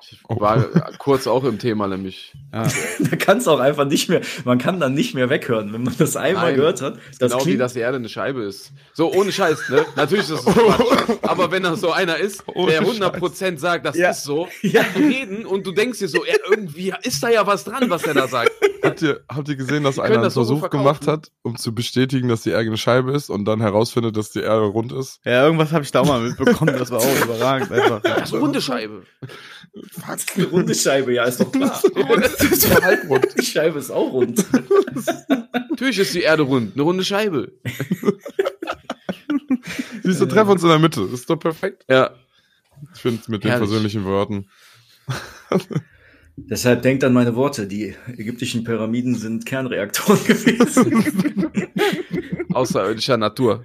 [0.00, 0.58] Ich war
[0.98, 2.34] kurz auch im Thema nämlich.
[2.52, 2.66] ja.
[3.10, 5.94] Da kann es auch einfach nicht mehr, man kann dann nicht mehr weghören, wenn man
[5.98, 6.98] das einmal Nein, gehört hat.
[7.18, 8.72] Das genau wie dass die Erde eine Scheibe ist.
[8.92, 9.84] So, ohne Scheiß, ne?
[9.96, 11.18] Natürlich ist das Quatsch.
[11.22, 14.10] Aber wenn da so einer ist, Ohne der 100% sagt, das Ja.
[14.10, 14.82] ist so, Ja.
[14.94, 18.14] reden und du denkst dir so, ja, irgendwie ist da ja was dran, was er
[18.14, 18.52] da sagt.
[18.82, 21.56] Habt ihr, habt ihr gesehen, dass Die einer einen das so Versuch gemacht hat, um
[21.56, 24.92] zu bestätigen, dass die Erde eine Scheibe ist und dann herausfindet, dass die Erde rund
[24.92, 25.20] ist?
[25.24, 28.00] ja, irgendwas habe ich da auch mal mitbekommen, das war auch überragend einfach.
[28.02, 28.34] Das ist
[29.74, 30.34] eine runde Scheibe.
[30.36, 31.82] eine runde Scheibe, ja, ist doch klar.
[32.20, 33.26] Das ist ja halbrund.
[33.38, 34.44] Die Scheibe ist auch rund.
[35.70, 37.52] Natürlich ist die Erde rund, eine runde Scheibe.
[40.02, 41.02] Siehst du, treff uns in der Mitte.
[41.12, 41.84] Ist doch perfekt.
[41.88, 42.10] Ja.
[42.94, 43.68] Ich finde mit den Herrlich.
[43.68, 44.46] persönlichen Worten.
[46.36, 47.66] Deshalb denkt an meine Worte.
[47.66, 51.50] Die ägyptischen Pyramiden sind Kernreaktoren gewesen.
[52.52, 53.64] Außerirdischer Natur.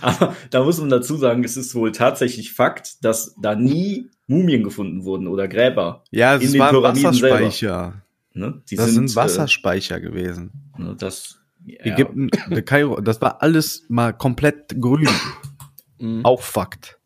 [0.00, 4.62] Aber da muss man dazu sagen, es ist wohl tatsächlich Fakt, dass da nie Mumien
[4.62, 6.04] gefunden wurden oder Gräber.
[6.10, 8.02] Ja, In es den war Pyramiden Wasserspeicher.
[8.32, 8.62] Ne?
[8.70, 10.72] Die Das sind, Wasserspeicher gewesen.
[10.78, 15.08] Äh, ne, das, ja, Ägypten, der Kairo, das war alles mal komplett grün.
[15.98, 16.24] Mhm.
[16.24, 16.98] Auch Fakt.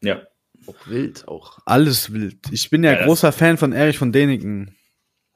[0.00, 0.20] ja.
[0.68, 1.58] Auch wild, auch.
[1.64, 2.38] Alles wild.
[2.50, 4.74] Ich bin ja, Ja, großer Fan von Erich von Däniken.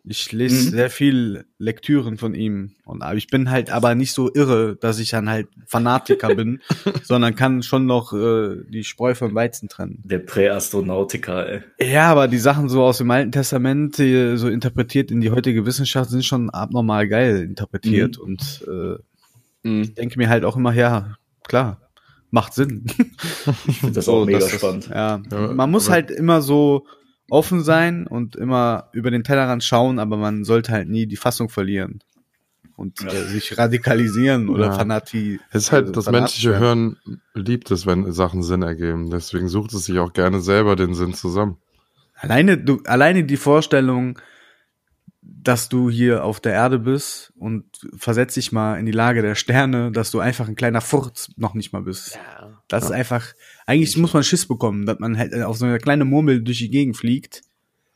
[0.05, 0.71] Ich lese Mhm.
[0.71, 2.73] sehr viel Lektüren von ihm.
[2.85, 6.61] Und aber ich bin halt aber nicht so irre, dass ich dann halt Fanatiker bin,
[7.03, 10.03] sondern kann schon noch äh, die Spreu vom Weizen trennen.
[10.05, 11.63] Der Präastronautiker, ey.
[11.93, 15.67] Ja, aber die Sachen so aus dem Alten Testament, die so interpretiert in die heutige
[15.67, 18.17] Wissenschaft, sind schon abnormal geil interpretiert.
[18.19, 18.25] Mhm.
[18.25, 18.97] Und äh,
[19.63, 19.83] Mhm.
[19.83, 21.91] ich denke mir halt auch immer, ja, klar,
[22.31, 22.87] macht Sinn.
[23.67, 24.89] Ich finde das auch mega spannend.
[24.89, 26.87] ja, Ja, man muss halt immer so
[27.31, 31.49] offen sein und immer über den Tellerrand schauen, aber man sollte halt nie die Fassung
[31.49, 32.01] verlieren
[32.77, 33.13] und Ja.
[33.13, 34.73] äh, sich radikalisieren oder Ja.
[34.73, 35.41] fanati.
[35.51, 36.59] Es ist halt, also das menschliche.
[36.59, 36.97] Hören
[37.35, 39.11] liebt es, wenn Sachen Sinn ergeben.
[39.11, 41.57] Deswegen sucht es sich auch gerne selber den Sinn zusammen.
[42.15, 44.19] Alleine, du, alleine die Vorstellung,
[45.23, 47.65] dass du hier auf der Erde bist und
[47.97, 51.55] versetz dich mal in die Lage der Sterne, dass du einfach ein kleiner Furz noch
[51.55, 52.15] nicht mal bist.
[52.17, 52.63] Ja.
[52.69, 53.25] Das ist einfach,
[53.71, 56.71] eigentlich muss man Schiss bekommen, dass man halt auf so einer kleinen Murmel durch die
[56.71, 57.43] Gegend fliegt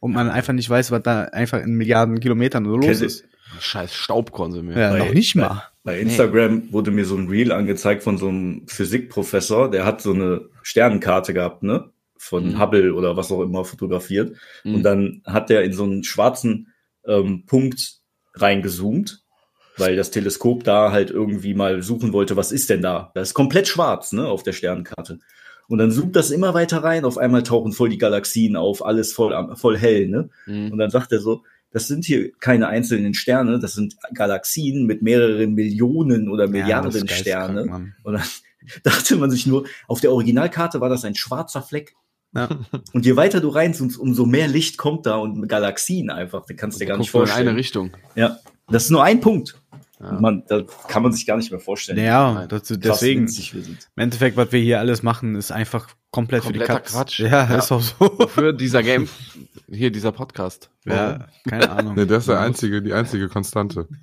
[0.00, 3.24] und man einfach nicht weiß, was da einfach in Milliarden Kilometern so los Kennt ist.
[3.60, 4.76] Scheiß wir.
[4.76, 5.64] Ja, Bei- noch nicht mal.
[5.82, 10.12] Bei Instagram wurde mir so ein Reel angezeigt von so einem Physikprofessor, der hat so
[10.14, 11.90] eine Sternenkarte gehabt, ne?
[12.16, 12.58] Von Mhm.
[12.60, 14.34] Hubble oder was auch immer fotografiert.
[14.64, 14.74] Mhm.
[14.76, 16.72] Und dann hat der in so einen schwarzen
[17.06, 17.98] ähm, Punkt
[18.34, 19.22] reingezoomt,
[19.76, 23.10] weil das Teleskop da halt irgendwie mal suchen wollte, was ist denn da?
[23.14, 25.18] Das ist komplett schwarz, ne, auf der Sternenkarte.
[25.68, 29.12] Und dann zoomt das immer weiter rein, auf einmal tauchen voll die Galaxien auf, alles
[29.12, 30.28] voll, voll hell, ne?
[30.46, 30.78] Und Mhm.
[30.78, 35.54] dann sagt er so, das sind hier keine einzelnen Sterne, das sind Galaxien mit mehreren
[35.54, 37.64] Millionen oder Milliarden geisteskrank, Sterne.
[37.64, 37.94] Mann.
[38.04, 38.22] Und dann
[38.84, 41.94] dachte man sich nur, auf der Originalkarte war das ein schwarzer Fleck.
[42.36, 42.48] Ja.
[42.92, 46.44] Und je weiter du reinzoomst, umso mehr Licht kommt da und Galaxien einfach.
[46.46, 47.48] Das kannst du dir gar nicht nur in vorstellen.
[47.48, 47.90] eine Richtung.
[48.16, 48.38] Ja,
[48.68, 49.60] das ist nur ein Punkt.
[50.04, 50.20] Ja.
[50.20, 51.98] Man, da kann man sich gar nicht mehr vorstellen.
[51.98, 56.74] Ja, das, deswegen, im Endeffekt, was wir hier alles machen, ist einfach komplett für Kompletter
[56.74, 56.92] die Katz.
[56.92, 57.18] Quatsch.
[57.20, 57.56] Ja, Ja.
[57.56, 58.26] ist auch so.
[58.28, 59.08] Für dieser Game,
[59.70, 60.70] hier dieser Podcast.
[60.84, 61.94] Ja, keine Ahnung.
[61.96, 63.88] Nee, der ist der einzige, die einzige Konstante.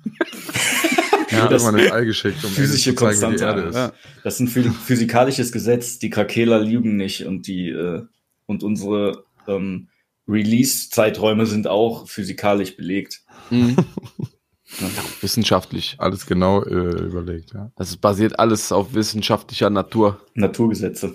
[1.30, 3.44] Ja, das irgendwann ins All geschickt, um physische zu zeigen, wie die Konstante.
[3.44, 3.74] Erde ist.
[3.74, 3.92] Ja.
[4.22, 5.98] Das ist ein phy- physikalisches Gesetz.
[5.98, 8.02] Die Krakeler lügen nicht und die äh,
[8.44, 9.88] und unsere ähm,
[10.28, 13.22] Release-Zeiträume sind auch physikalisch belegt.
[13.48, 13.76] Mhm.
[14.80, 14.86] Ja,
[15.20, 15.96] wissenschaftlich.
[15.98, 16.70] Alles genau äh,
[17.04, 17.70] überlegt, ja.
[17.76, 20.20] Das basiert alles auf wissenschaftlicher Natur.
[20.34, 21.14] Naturgesetze.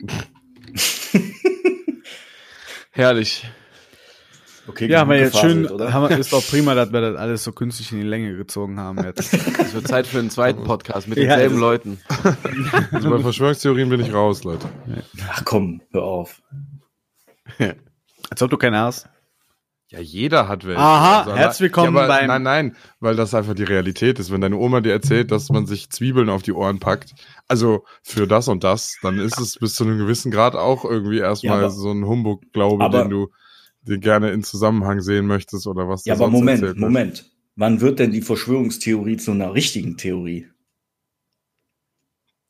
[2.90, 3.46] Herrlich.
[4.66, 5.92] Okay, Ja, haben wir jetzt schön, oder?
[5.94, 9.02] haben ist doch prima, dass wir das alles so künstlich in die Länge gezogen haben
[9.02, 9.32] jetzt.
[9.32, 12.00] Es wird Zeit für einen zweiten Podcast mit Ja, denselben das- Leuten.
[12.92, 14.68] Also bei Verschwörungstheorien bin ich raus, Leute.
[15.30, 16.42] Ach komm, hör auf.
[18.28, 19.08] Als ob du keine hast.
[19.90, 20.78] Ja, jeder hat welche.
[20.80, 24.30] Aha, alle- herzlich willkommen ja, aber beim- Nein, nein, weil das einfach die Realität ist.
[24.30, 27.14] Wenn deine Oma dir erzählt, dass man sich Zwiebeln auf die Ohren packt,
[27.48, 31.18] also für das und das, dann ist es bis zu einem gewissen Grad auch irgendwie
[31.18, 33.28] erstmal Ja, aber- so ein Humbug-Glaube, den du
[33.80, 36.76] den gerne in Zusammenhang sehen möchtest oder was Ja, dir aber Moment.
[36.76, 37.30] Moment.
[37.56, 40.48] Wann wird denn die Verschwörungstheorie zu einer richtigen Theorie?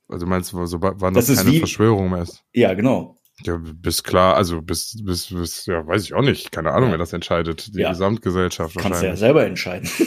[0.09, 2.43] Also meinst du, so, wann Das das, ist keine wie- Verschwörung mehr ist?
[2.53, 3.18] Ja, genau.
[3.45, 6.51] Ja, bis klar, also bis, bis, bis, ja, weiß ich auch nicht.
[6.51, 6.93] Keine Ahnung, Ja.
[6.95, 7.75] wer das entscheidet.
[7.75, 7.91] Die Ja.
[7.91, 9.21] Gesamtgesellschaft Kannst du ja wahrscheinlich.
[9.21, 9.89] selber entscheiden.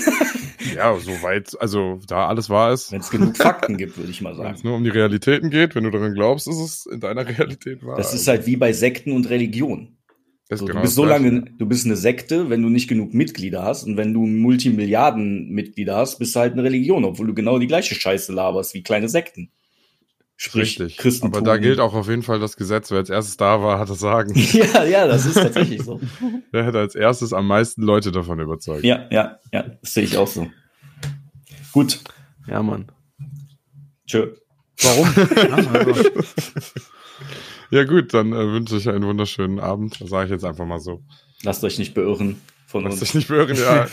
[0.75, 2.91] Ja, soweit, also da alles wahr ist.
[2.91, 4.67] Wenn es genug Fakten gibt, würde ich mal Wenn es sagen.
[4.67, 7.97] nur um die Realitäten geht, wenn du daran glaubst, ist es in deiner Realität wahr.
[7.97, 9.97] Das ist halt wie bei Sekten und Religion.
[10.51, 13.63] So, genau du bist so lange, du bist eine Sekte, wenn du nicht genug Mitglieder
[13.63, 17.67] hast und wenn du Multimilliarden-Mitglieder hast, bist du halt eine Religion, obwohl du genau die
[17.67, 19.51] gleiche Scheiße laberst wie kleine Sekten.
[20.43, 20.97] Sprich, Richtig.
[20.97, 21.37] Christentum.
[21.37, 22.89] Aber da gilt auch auf jeden Fall das Gesetz.
[22.89, 24.33] Wer als erstes da war, hat das Sagen.
[24.53, 26.01] ja, ja, das ist tatsächlich so.
[26.51, 28.83] Wer hat als erstes am meisten Leute davon überzeugt?
[28.83, 30.49] Ja, ja, ja, das sehe ich auch so.
[31.71, 31.99] Gut,
[32.47, 32.91] Ja, Mann.
[34.07, 34.31] tschö.
[34.81, 35.07] Warum?
[35.35, 35.95] ja,
[37.69, 40.01] Ja gut, dann äh, wünsche ich einen wunderschönen Abend.
[40.01, 41.03] Das sage ich jetzt einfach mal so.
[41.43, 43.01] Lasst euch nicht beirren von Lass uns.
[43.01, 43.87] dich nicht beirren, ja.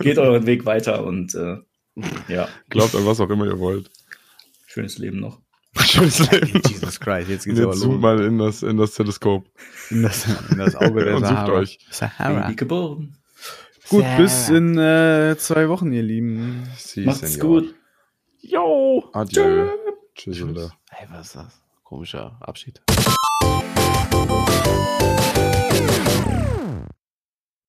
[0.00, 1.58] Geht euren Weg weiter und äh,
[2.26, 3.88] ja, Glaubt an was auch immer ihr wollt.
[4.78, 5.40] Schönes Leben noch.
[5.80, 6.62] Schönes Leben.
[6.68, 8.00] Jesus Christ, jetzt geht's aber Jetzt zoom los.
[8.00, 9.44] mal in das, in das Teleskop.
[9.90, 11.52] In das, in das Auge der Und sucht Sahara.
[11.52, 11.78] euch.
[11.90, 12.40] Sahara.
[12.42, 13.16] Baby geboren.
[13.88, 16.68] Gut, bis in äh, zwei Wochen, ihr Lieben.
[16.76, 17.62] Si, Macht's senor.
[17.62, 17.74] gut.
[18.40, 19.08] Yo!
[19.14, 19.68] Adieu.
[20.14, 20.38] Tschüss.
[20.40, 21.62] Ey, was ist das?
[21.82, 22.80] Komischer Abschied.